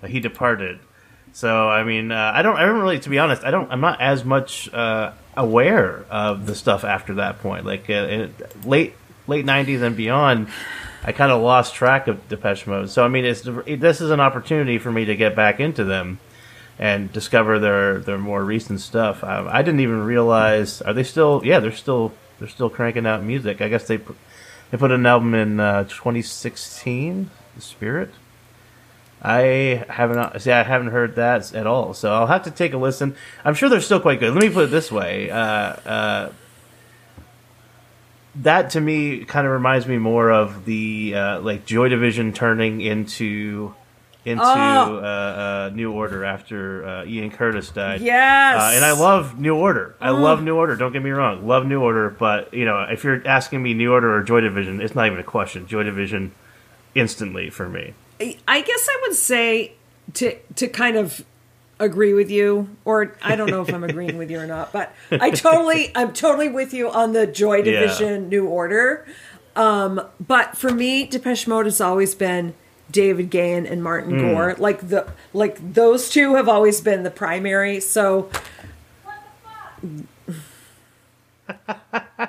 he 0.07 0.21
departed. 0.21 0.81
So 1.33 1.69
I 1.69 1.85
mean, 1.85 2.13
uh, 2.13 2.33
I 2.35 2.43
don't, 2.43 2.57
I 2.57 2.65
don't 2.65 2.81
really, 2.81 2.99
to 3.01 3.09
be 3.11 3.19
honest, 3.19 3.45
I 3.45 3.51
don't, 3.51 3.71
I'm 3.71 3.81
not 3.81 4.01
as 4.01 4.25
much 4.25 4.73
uh, 4.73 5.13
aware 5.37 6.05
of 6.11 6.47
the 6.47 6.55
stuff 6.55 6.85
after 6.85 7.15
that 7.15 7.41
point. 7.41 7.65
Like 7.65 7.89
uh, 7.89 7.93
in 7.93 8.35
late 8.65 8.95
late 9.27 9.47
'90s 9.47 9.83
and 9.83 9.97
beyond, 9.97 10.49
I 11.05 11.13
kind 11.13 11.31
of 11.31 11.41
lost 11.41 11.75
track 11.75 12.09
of 12.09 12.29
Depeche 12.29 12.67
Mode. 12.67 12.91
So 12.91 13.05
I 13.05 13.09
mean, 13.09 13.25
it's 13.25 13.47
it, 13.67 13.81
this 13.81 14.01
is 14.01 14.11
an 14.11 14.21
opportunity 14.21 14.79
for 14.79 14.91
me 14.91 15.05
to 15.07 15.17
get 15.17 15.37
back 15.37 15.61
into 15.61 15.85
them 15.85 16.19
and 16.81 17.13
discover 17.13 17.59
their 17.59 17.99
their 18.01 18.19
more 18.19 18.43
recent 18.43 18.81
stuff. 18.81 19.23
I 19.23 19.63
didn't 19.63 19.81
even 19.81 20.03
realize 20.03 20.81
are 20.81 20.95
they 20.95 21.05
still? 21.05 21.43
Yeah, 21.45 21.61
they're 21.61 21.71
still 21.71 22.13
they're 22.41 22.49
still 22.49 22.71
cranking 22.71 23.07
out 23.07 23.23
music. 23.23 23.61
I 23.61 23.69
guess 23.69 23.87
they 23.87 23.99
put, 23.99 24.17
they 24.71 24.79
put 24.79 24.91
an 24.91 25.05
album 25.05 25.35
in 25.35 25.61
uh, 25.61 25.85
2016, 25.85 27.31
The 27.55 27.61
Spirit. 27.61 28.11
I 29.23 29.85
haven't 29.91 30.41
see. 30.41 30.51
I 30.51 30.63
haven't 30.63 30.89
heard 30.89 31.17
that 31.17 31.55
at 31.55 31.67
all. 31.67 31.93
So 31.93 32.11
I'll 32.11 32.27
have 32.27 32.45
to 32.45 32.51
take 32.51 32.73
a 32.73 32.79
listen. 32.79 33.15
I'm 33.45 33.55
sure 33.55 33.69
they're 33.69 33.83
still 33.83 34.01
quite 34.01 34.19
good. 34.19 34.33
Let 34.33 34.43
me 34.43 34.49
put 34.49 34.65
it 34.65 34.71
this 34.71 34.91
way. 34.91 35.31
Uh, 35.31 35.37
uh, 35.37 36.33
that 38.37 38.71
to 38.71 38.81
me 38.81 39.27
kind 39.27 39.47
of 39.47 39.53
reminds 39.53 39.87
me 39.87 39.99
more 39.99 40.31
of 40.31 40.65
the 40.65 41.15
uh, 41.15 41.41
like 41.41 41.67
Joy 41.67 41.91
Division 41.91 42.33
turning 42.33 42.81
into 42.81 43.75
into 44.25 44.43
Oh. 44.45 44.97
uh, 44.99 45.69
uh, 45.71 45.71
New 45.75 45.93
Order 45.93 46.25
after 46.25 46.85
uh, 46.87 47.05
Ian 47.07 47.31
Curtis 47.31 47.71
died. 47.71 48.01
Yes. 48.03 48.61
Uh, 48.61 48.77
and 48.77 48.85
I 48.85 48.93
love 48.93 49.41
New 49.41 49.57
Order. 49.57 49.95
I 50.01 50.11
love 50.11 50.43
New 50.43 50.57
Order. 50.57 50.77
Don't 50.77 50.93
get 50.93 51.03
me 51.03 51.11
wrong. 51.11 51.47
Love 51.47 51.65
New 51.67 51.81
Order. 51.81 52.11
But 52.11 52.53
you 52.53 52.65
know, 52.65 52.83
if 52.83 53.03
you're 53.05 53.27
asking 53.27 53.63
me 53.63 53.73
New 53.75 53.93
Order 53.93 54.15
or 54.15 54.23
Joy 54.23 54.41
Division, 54.41 54.81
it's 54.81 54.95
not 54.95 55.07
even 55.07 55.19
a 55.19 55.25
question. 55.25 55.67
Joy 55.67 55.83
Division, 55.85 56.33
instantly 56.95 57.51
for 57.51 57.69
me. 57.69 57.95
I 58.47 58.61
guess 58.61 58.89
I 58.91 58.99
would 59.03 59.15
say 59.17 59.73
to 60.15 60.37
to 60.57 60.69
kind 60.69 60.97
of 60.97 61.25
agree 61.79 62.13
with 62.13 62.31
you, 62.31 62.69
or 62.85 63.17
I 63.23 63.37
don't 63.37 63.49
know 63.51 63.63
if 63.63 63.73
I'm 63.73 63.85
agreeing 63.85 64.19
with 64.19 64.31
you 64.31 64.39
or 64.39 64.47
not, 64.47 64.71
but 64.71 64.93
I 65.11 65.31
totally 65.31 65.91
I'm 65.95 66.13
totally 66.13 66.49
with 66.51 66.75
you 66.75 66.91
on 66.91 67.13
the 67.13 67.27
Joy 67.27 67.59
Yeah. 67.63 67.81
Division 67.81 68.29
New 68.29 68.47
Order. 68.47 69.07
Um, 69.57 70.01
but 70.21 70.57
for 70.57 70.71
me, 70.71 71.07
Depeche 71.07 71.47
Mode 71.49 71.65
has 71.65 71.81
always 71.81 72.15
been 72.15 72.55
David 72.91 73.31
Gahan 73.31 73.67
and 73.67 73.83
Martin 73.83 74.19
Hmm. 74.19 74.21
Gore. 74.33 74.55
Like 74.59 74.89
the 74.89 75.07
like 75.33 75.75
those 75.75 76.09
two 76.11 76.35
have 76.37 76.49
always 76.49 76.81
been 76.81 77.03
the 77.03 77.11
primary. 77.11 77.81
So. 77.81 78.31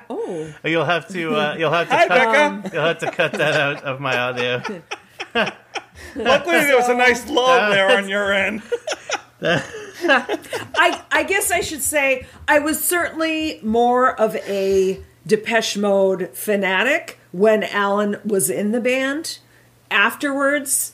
Oh, 0.09 0.53
You'll 0.63 0.85
have 0.85 1.07
to. 1.09 1.35
Uh, 1.35 1.55
you'll 1.57 1.71
have 1.71 1.89
to. 1.89 1.95
Hi, 1.95 2.07
cut, 2.07 2.61
Becca. 2.61 2.69
You'll 2.73 2.85
have 2.85 2.99
to 2.99 3.11
cut 3.11 3.33
that 3.33 3.59
out 3.59 3.83
of 3.83 3.99
my 3.99 4.17
audio. 4.17 4.61
Luckily, 6.15 6.59
there 6.59 6.77
was 6.77 6.89
a 6.89 6.95
nice 6.95 7.29
lull 7.29 7.69
there 7.69 7.95
on 7.97 8.07
your 8.07 8.31
end. 8.33 8.61
I 9.43 11.03
I 11.11 11.23
guess 11.23 11.51
I 11.51 11.59
should 11.61 11.81
say 11.81 12.25
I 12.47 12.59
was 12.59 12.83
certainly 12.83 13.59
more 13.61 14.19
of 14.19 14.35
a 14.37 15.01
Depeche 15.27 15.77
Mode 15.77 16.29
fanatic 16.33 17.19
when 17.31 17.63
Alan 17.63 18.17
was 18.25 18.49
in 18.49 18.71
the 18.71 18.81
band. 18.81 19.39
Afterwards, 19.91 20.93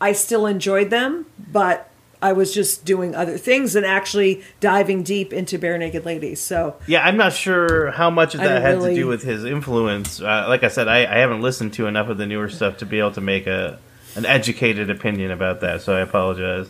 I 0.00 0.12
still 0.12 0.46
enjoyed 0.46 0.90
them, 0.90 1.26
but 1.38 1.88
I 2.22 2.32
was 2.32 2.52
just 2.52 2.84
doing 2.84 3.14
other 3.14 3.38
things 3.38 3.74
and 3.76 3.86
actually 3.86 4.42
diving 4.60 5.02
deep 5.02 5.32
into 5.32 5.58
Barenaked 5.58 6.04
Ladies. 6.04 6.40
So 6.40 6.76
Yeah, 6.86 7.06
I'm 7.06 7.16
not 7.16 7.32
sure 7.32 7.92
how 7.92 8.10
much 8.10 8.34
of 8.34 8.40
that 8.40 8.62
had 8.62 8.76
really- 8.78 8.94
to 8.94 9.00
do 9.02 9.06
with 9.06 9.22
his 9.22 9.44
influence. 9.44 10.20
Uh, 10.20 10.46
like 10.48 10.64
I 10.64 10.68
said, 10.68 10.88
I, 10.88 10.98
I 11.00 11.18
haven't 11.18 11.40
listened 11.42 11.72
to 11.74 11.86
enough 11.86 12.08
of 12.08 12.18
the 12.18 12.26
newer 12.26 12.48
stuff 12.48 12.76
to 12.78 12.86
be 12.86 12.98
able 12.98 13.12
to 13.12 13.20
make 13.20 13.46
a 13.46 13.78
an 14.16 14.26
educated 14.26 14.90
opinion 14.90 15.30
about 15.30 15.60
that. 15.60 15.82
So 15.82 15.94
I 15.94 16.00
apologize. 16.00 16.68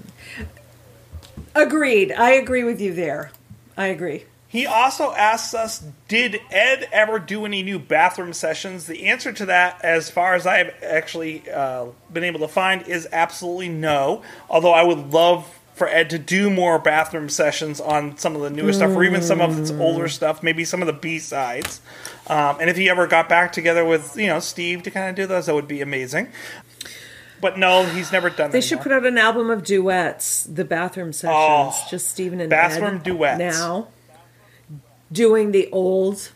agreed. 1.54 2.12
I 2.12 2.32
agree 2.32 2.64
with 2.64 2.80
you 2.80 2.92
there. 2.92 3.30
I 3.76 3.86
agree. 3.86 4.24
He 4.50 4.66
also 4.66 5.12
asks 5.12 5.54
us, 5.54 5.80
did 6.08 6.40
Ed 6.50 6.88
ever 6.90 7.20
do 7.20 7.44
any 7.46 7.62
new 7.62 7.78
bathroom 7.78 8.32
sessions? 8.32 8.86
The 8.88 9.06
answer 9.06 9.32
to 9.32 9.46
that, 9.46 9.80
as 9.84 10.10
far 10.10 10.34
as 10.34 10.44
I've 10.44 10.74
actually 10.82 11.48
uh, 11.48 11.86
been 12.12 12.24
able 12.24 12.40
to 12.40 12.48
find, 12.48 12.82
is 12.88 13.06
absolutely 13.12 13.68
no. 13.68 14.22
Although 14.48 14.72
I 14.72 14.82
would 14.82 15.12
love 15.12 15.46
for 15.74 15.86
Ed 15.86 16.10
to 16.10 16.18
do 16.18 16.50
more 16.50 16.80
bathroom 16.80 17.28
sessions 17.28 17.80
on 17.80 18.18
some 18.18 18.34
of 18.34 18.42
the 18.42 18.50
newer 18.50 18.72
stuff, 18.72 18.90
or 18.90 19.04
even 19.04 19.22
some 19.22 19.40
of 19.40 19.56
its 19.56 19.70
older 19.70 20.08
stuff, 20.08 20.42
maybe 20.42 20.64
some 20.64 20.82
of 20.82 20.86
the 20.86 20.92
B 20.92 21.20
sides. 21.20 21.80
Um, 22.26 22.56
and 22.60 22.68
if 22.68 22.76
he 22.76 22.90
ever 22.90 23.06
got 23.06 23.28
back 23.28 23.52
together 23.52 23.84
with 23.84 24.16
you 24.16 24.26
know 24.26 24.40
Steve 24.40 24.82
to 24.82 24.90
kind 24.90 25.08
of 25.08 25.14
do 25.14 25.26
those, 25.26 25.46
that 25.46 25.54
would 25.54 25.68
be 25.68 25.80
amazing. 25.80 26.26
But 27.40 27.56
no, 27.56 27.86
he's 27.86 28.12
never 28.12 28.28
done. 28.28 28.50
That. 28.50 28.52
They 28.52 28.60
should 28.60 28.80
put 28.80 28.92
out 28.92 29.06
an 29.06 29.16
album 29.16 29.48
of 29.48 29.64
duets, 29.64 30.42
the 30.44 30.64
bathroom 30.64 31.12
sessions, 31.12 31.34
Oh, 31.34 31.86
just 31.88 32.10
Steven 32.10 32.40
and 32.40 32.50
bathroom 32.50 32.96
Ed 32.96 33.02
duets. 33.04 33.38
now, 33.38 33.88
doing 35.12 35.52
the 35.52 35.68
old 35.70 36.32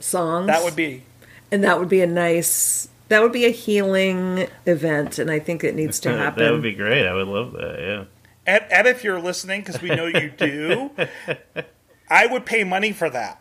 songs. 0.00 0.46
That 0.46 0.64
would 0.64 0.76
be 0.76 1.04
and 1.50 1.64
that 1.64 1.78
would 1.78 1.88
be 1.88 2.00
a 2.02 2.06
nice. 2.06 2.88
That 3.08 3.22
would 3.22 3.32
be 3.32 3.46
a 3.46 3.50
healing 3.50 4.48
event, 4.66 5.18
and 5.18 5.30
I 5.30 5.38
think 5.38 5.64
it 5.64 5.74
needs 5.74 5.98
to 6.00 6.14
happen. 6.14 6.42
that 6.44 6.52
would 6.52 6.62
be 6.62 6.74
great. 6.74 7.06
I 7.06 7.14
would 7.14 7.28
love 7.28 7.52
that. 7.52 7.78
Yeah. 7.78 8.04
Ed, 8.46 8.66
Ed 8.70 8.86
if 8.86 9.02
you're 9.02 9.20
listening, 9.20 9.62
because 9.62 9.80
we 9.80 9.88
know 9.88 10.06
you 10.06 10.30
do, 10.36 10.90
I 12.10 12.26
would 12.26 12.44
pay 12.44 12.64
money 12.64 12.92
for 12.92 13.08
that. 13.10 13.40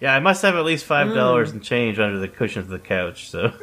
Yeah, 0.00 0.14
I 0.14 0.20
must 0.20 0.42
have 0.42 0.56
at 0.56 0.64
least 0.64 0.84
five 0.84 1.08
mm. 1.08 1.14
dollars 1.14 1.52
and 1.52 1.62
change 1.62 1.98
under 2.00 2.18
the 2.18 2.28
cushions 2.28 2.64
of 2.64 2.70
the 2.70 2.78
couch. 2.80 3.30
So 3.30 3.52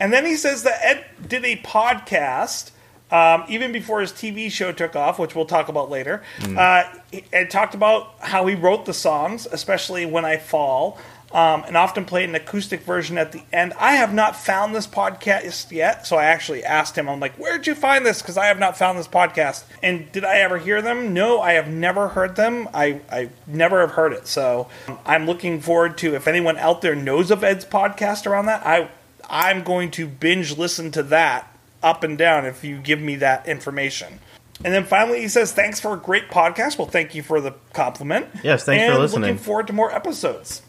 And 0.00 0.12
then 0.12 0.24
he 0.24 0.36
says 0.36 0.62
that 0.62 0.78
Ed 0.82 1.04
did 1.26 1.44
a 1.44 1.56
podcast 1.56 2.70
um, 3.10 3.44
even 3.48 3.72
before 3.72 4.00
his 4.00 4.12
TV 4.12 4.50
show 4.50 4.72
took 4.72 4.94
off, 4.96 5.18
which 5.18 5.34
we'll 5.34 5.46
talk 5.46 5.68
about 5.68 5.90
later. 5.90 6.22
Uh, 6.42 6.84
he- 7.10 7.24
Ed 7.32 7.50
talked 7.50 7.74
about 7.74 8.14
how 8.20 8.46
he 8.46 8.54
wrote 8.54 8.84
the 8.86 8.94
songs, 8.94 9.46
especially 9.50 10.04
When 10.06 10.24
I 10.24 10.36
Fall, 10.36 10.98
um, 11.32 11.62
and 11.66 11.76
often 11.76 12.06
played 12.06 12.28
an 12.28 12.34
acoustic 12.34 12.80
version 12.80 13.18
at 13.18 13.32
the 13.32 13.42
end. 13.52 13.74
I 13.78 13.96
have 13.96 14.14
not 14.14 14.34
found 14.34 14.74
this 14.74 14.86
podcast 14.86 15.70
yet, 15.70 16.06
so 16.06 16.16
I 16.16 16.24
actually 16.24 16.64
asked 16.64 16.96
him, 16.96 17.06
I'm 17.06 17.20
like, 17.20 17.34
where'd 17.36 17.66
you 17.66 17.74
find 17.74 18.04
this? 18.06 18.22
Because 18.22 18.38
I 18.38 18.46
have 18.46 18.58
not 18.58 18.78
found 18.78 18.98
this 18.98 19.08
podcast. 19.08 19.64
And 19.82 20.10
did 20.10 20.24
I 20.24 20.38
ever 20.38 20.56
hear 20.56 20.80
them? 20.80 21.12
No, 21.12 21.40
I 21.40 21.52
have 21.52 21.68
never 21.68 22.08
heard 22.08 22.36
them. 22.36 22.66
I, 22.72 23.00
I 23.12 23.28
never 23.46 23.80
have 23.82 23.90
heard 23.90 24.14
it. 24.14 24.26
So 24.26 24.68
I'm 25.04 25.26
looking 25.26 25.60
forward 25.60 25.98
to 25.98 26.14
if 26.14 26.26
anyone 26.26 26.56
out 26.56 26.80
there 26.80 26.94
knows 26.94 27.30
of 27.30 27.44
Ed's 27.44 27.64
podcast 27.66 28.26
around 28.26 28.46
that, 28.46 28.64
I 28.66 28.88
I'm 29.30 29.62
going 29.64 29.90
to 29.92 30.06
binge 30.06 30.56
listen 30.56 30.90
to 30.92 31.02
that 31.04 31.54
up 31.82 32.02
and 32.02 32.18
down 32.18 32.46
if 32.46 32.64
you 32.64 32.78
give 32.78 33.00
me 33.00 33.16
that 33.16 33.46
information. 33.48 34.20
And 34.64 34.74
then 34.74 34.84
finally, 34.84 35.20
he 35.20 35.28
says, 35.28 35.52
"Thanks 35.52 35.78
for 35.78 35.94
a 35.94 35.96
great 35.96 36.28
podcast." 36.30 36.78
Well, 36.78 36.88
thank 36.88 37.14
you 37.14 37.22
for 37.22 37.40
the 37.40 37.54
compliment. 37.72 38.26
Yes, 38.42 38.64
thanks 38.64 38.84
for 38.84 38.92
and 38.92 39.00
listening. 39.00 39.22
Looking 39.22 39.38
forward 39.38 39.66
to 39.68 39.72
more 39.72 39.92
episodes. 39.94 40.62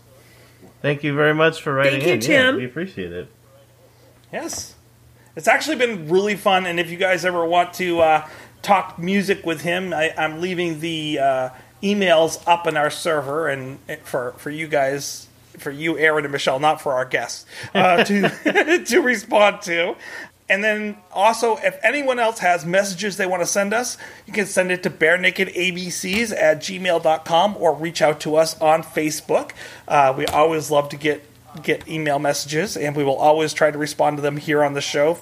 thank 0.83 1.03
you 1.03 1.15
very 1.15 1.33
much 1.33 1.61
for 1.61 1.73
writing 1.73 1.93
Thank 2.01 2.05
you, 2.05 2.13
in. 2.13 2.19
Tim. 2.19 2.55
Yeah, 2.55 2.59
we 2.59 2.65
appreciate 2.65 3.11
it. 3.11 3.31
Yes, 4.31 4.75
it's 5.35 5.47
actually 5.47 5.77
been 5.77 6.07
really 6.07 6.35
fun. 6.35 6.65
And 6.67 6.79
if 6.79 6.91
you 6.91 6.97
guys 6.97 7.25
ever 7.25 7.43
want 7.45 7.73
to 7.75 7.99
uh, 8.01 8.27
talk 8.61 8.99
music 8.99 9.43
with 9.45 9.61
him, 9.61 9.91
I, 9.93 10.13
I'm 10.15 10.39
leaving 10.39 10.79
the 10.81 11.19
uh, 11.19 11.49
emails 11.81 12.41
up 12.47 12.67
in 12.67 12.77
our 12.77 12.91
server, 12.91 13.47
and 13.47 13.79
and 13.87 13.99
for 14.01 14.33
for 14.37 14.51
you 14.51 14.67
guys. 14.67 15.25
For 15.57 15.71
you, 15.71 15.97
Aaron 15.97 16.23
and 16.23 16.31
Michelle, 16.31 16.59
not 16.59 16.79
for 16.79 16.93
our 16.93 17.03
guests, 17.03 17.45
uh, 17.75 18.05
to 18.05 18.83
to 18.85 19.01
respond 19.01 19.61
to. 19.63 19.95
And 20.49 20.63
then 20.63 20.97
also, 21.11 21.57
if 21.57 21.77
anyone 21.83 22.17
else 22.17 22.39
has 22.39 22.65
messages 22.65 23.17
they 23.17 23.27
want 23.27 23.43
to 23.43 23.47
send 23.47 23.73
us, 23.73 23.97
you 24.25 24.33
can 24.33 24.47
send 24.47 24.71
it 24.71 24.81
to 24.83 24.89
barenakedabcs 24.89 26.35
at 26.35 26.59
gmail.com 26.59 27.57
or 27.57 27.73
reach 27.75 28.01
out 28.01 28.19
to 28.21 28.35
us 28.35 28.59
on 28.59 28.81
Facebook. 28.81 29.51
Uh, 29.87 30.13
we 30.17 30.25
always 30.25 30.71
love 30.71 30.89
to 30.89 30.97
get 30.97 31.23
get 31.63 31.87
email 31.87 32.19
messages, 32.19 32.77
and 32.77 32.95
we 32.95 33.03
will 33.03 33.15
always 33.15 33.53
try 33.53 33.71
to 33.71 33.77
respond 33.77 34.17
to 34.17 34.21
them 34.21 34.37
here 34.37 34.63
on 34.63 34.73
the 34.73 34.81
show 34.81 35.17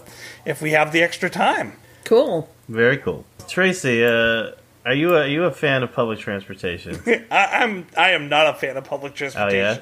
if 0.46 0.62
we 0.62 0.72
have 0.72 0.92
the 0.92 1.02
extra 1.02 1.30
time. 1.30 1.74
cool. 2.04 2.50
Very 2.68 2.98
cool. 2.98 3.26
Tracy, 3.48 4.04
uh, 4.04 4.52
are 4.86 4.94
you 4.94 5.16
a, 5.16 5.22
are 5.22 5.28
you 5.28 5.46
a 5.46 5.52
fan 5.52 5.84
of 5.84 5.94
public 5.94 6.20
transportation? 6.20 7.02
I, 7.32 7.46
I'm 7.64 7.88
I 7.98 8.12
am 8.12 8.30
not 8.30 8.48
a 8.48 8.54
fan 8.54 8.78
of 8.78 8.84
public 8.84 9.16
transportation. 9.16 9.60
Oh, 9.60 9.72
yeah? 9.72 9.80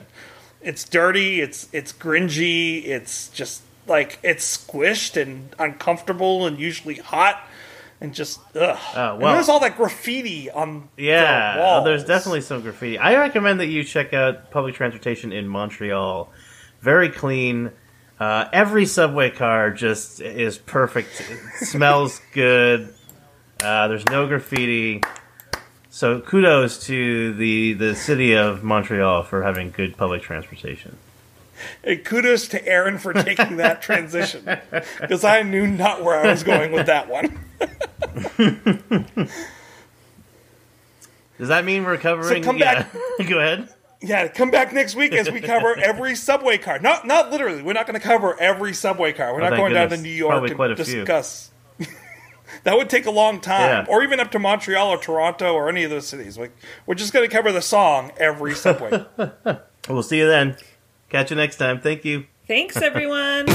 It's 0.62 0.84
dirty. 0.84 1.42
It's 1.42 1.68
it's 1.72 1.94
gringy. 1.94 2.86
It's 2.86 3.28
just 3.30 3.62
like 3.88 4.20
it's 4.24 4.58
squished 4.58 5.22
and 5.22 5.56
uncomfortable 5.60 6.46
and 6.46 6.60
usually 6.60 6.96
hot 6.96 7.48
and 8.02 8.14
just 8.14 8.40
ugh. 8.56 8.78
Oh, 8.96 9.16
well. 9.18 9.34
there's 9.34 9.50
all 9.50 9.60
that 9.62 9.78
graffiti 9.78 10.50
on 10.52 10.90
Yeah, 10.98 11.56
the 11.56 11.64
oh, 11.64 11.84
there's 11.84 12.04
definitely 12.04 12.42
some 12.42 12.62
graffiti. 12.62 12.98
I 12.98 13.16
recommend 13.18 13.60
that 13.60 13.68
you 13.68 13.84
check 13.84 14.14
out 14.14 14.52
public 14.52 14.76
transportation 14.76 15.32
in 15.32 15.48
Montreal. 15.48 16.32
Very 16.82 17.10
clean. 17.10 17.72
Uh, 18.20 18.48
every 18.54 18.86
subway 18.86 19.30
car 19.30 19.72
just 19.72 20.22
is 20.22 20.58
perfect. 20.58 21.22
It 21.30 21.40
smells 21.66 22.22
good. 22.34 22.94
Uh, 23.62 23.88
there's 23.88 24.06
no 24.06 24.28
graffiti. 24.28 25.02
So 25.90 26.20
kudos 26.20 26.86
to 26.88 27.34
the 27.34 27.74
the 27.74 27.96
city 27.96 28.34
of 28.36 28.64
Montreal 28.64 29.24
for 29.24 29.44
having 29.44 29.72
good 29.72 29.96
public 29.98 30.22
transportation. 30.22 30.98
And 31.84 32.04
kudos 32.04 32.48
to 32.50 32.68
Aaron 32.68 32.98
for 32.98 33.14
taking 33.14 33.58
that 33.58 33.82
transition 33.82 34.46
because 35.00 35.24
I 35.24 35.44
knew 35.44 35.68
not 35.68 36.04
where 36.04 36.16
I 36.20 36.32
was 36.32 36.44
going 36.44 36.72
with 36.72 36.86
that 36.88 37.10
one. 37.10 37.38
Does 41.38 41.50
that 41.50 41.66
mean 41.66 41.84
we're 41.84 41.98
covering? 41.98 42.44
So 42.44 42.48
come 42.48 42.58
yeah. 42.58 42.88
Go 43.28 43.40
ahead. 43.40 43.70
Yeah, 44.02 44.28
come 44.28 44.52
back 44.52 44.72
next 44.74 44.96
week 44.96 45.14
as 45.14 45.32
we 45.32 45.42
cover 45.42 45.76
every 45.84 46.16
subway 46.16 46.58
car. 46.58 46.80
Not 46.80 47.06
not 47.08 47.32
literally. 47.32 47.62
We're 47.62 47.74
not 47.74 47.88
going 47.88 48.00
to 48.00 48.06
cover 48.06 48.40
every 48.40 48.74
subway 48.74 49.14
car. 49.14 49.34
We're 49.34 49.42
Oh, 49.42 49.50
not 49.50 49.58
going 49.58 49.74
down 49.74 49.90
to. 49.90 49.98
New 49.98 50.10
York 50.10 50.32
Probably 50.32 50.50
and 50.52 50.56
quite 50.58 50.72
a 50.72 50.76
few. 50.76 50.86
discuss. 51.04 51.52
that 52.64 52.78
would 52.78 52.90
take 52.90 53.06
a 53.06 53.12
long 53.12 53.42
time, 53.42 53.86
Yeah. 53.86 53.92
or 53.94 54.04
even 54.04 54.20
up 54.20 54.32
to 54.32 54.40
Montreal 54.40 54.90
or 54.90 54.98
Toronto 54.98 55.54
or 55.54 55.68
any 55.70 55.84
of 55.84 55.90
those 55.90 56.08
cities. 56.08 56.38
Like 56.38 56.56
we're 56.86 56.96
just 56.96 57.14
going 57.14 57.28
to 57.28 57.34
cover 57.36 57.52
the 57.52 57.62
song 57.62 58.12
every 58.18 58.54
subway. 58.54 59.06
We'll 59.90 60.04
see 60.04 60.18
you 60.20 60.28
then. 60.28 60.56
Catch 61.16 61.30
you 61.30 61.38
next 61.38 61.56
time. 61.56 61.80
Thank 61.80 62.04
you. 62.04 62.26
Thanks, 62.46 62.76
everyone. 62.82 63.46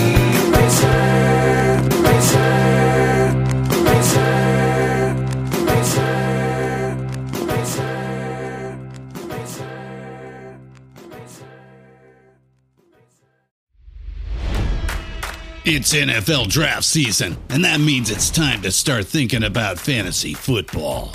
It's 15.62 15.92
NFL 15.92 16.48
draft 16.48 16.84
season, 16.84 17.36
and 17.50 17.62
that 17.66 17.78
means 17.78 18.10
it's 18.10 18.30
time 18.30 18.62
to 18.62 18.72
start 18.72 19.06
thinking 19.06 19.44
about 19.44 19.78
fantasy 19.78 20.32
football. 20.32 21.14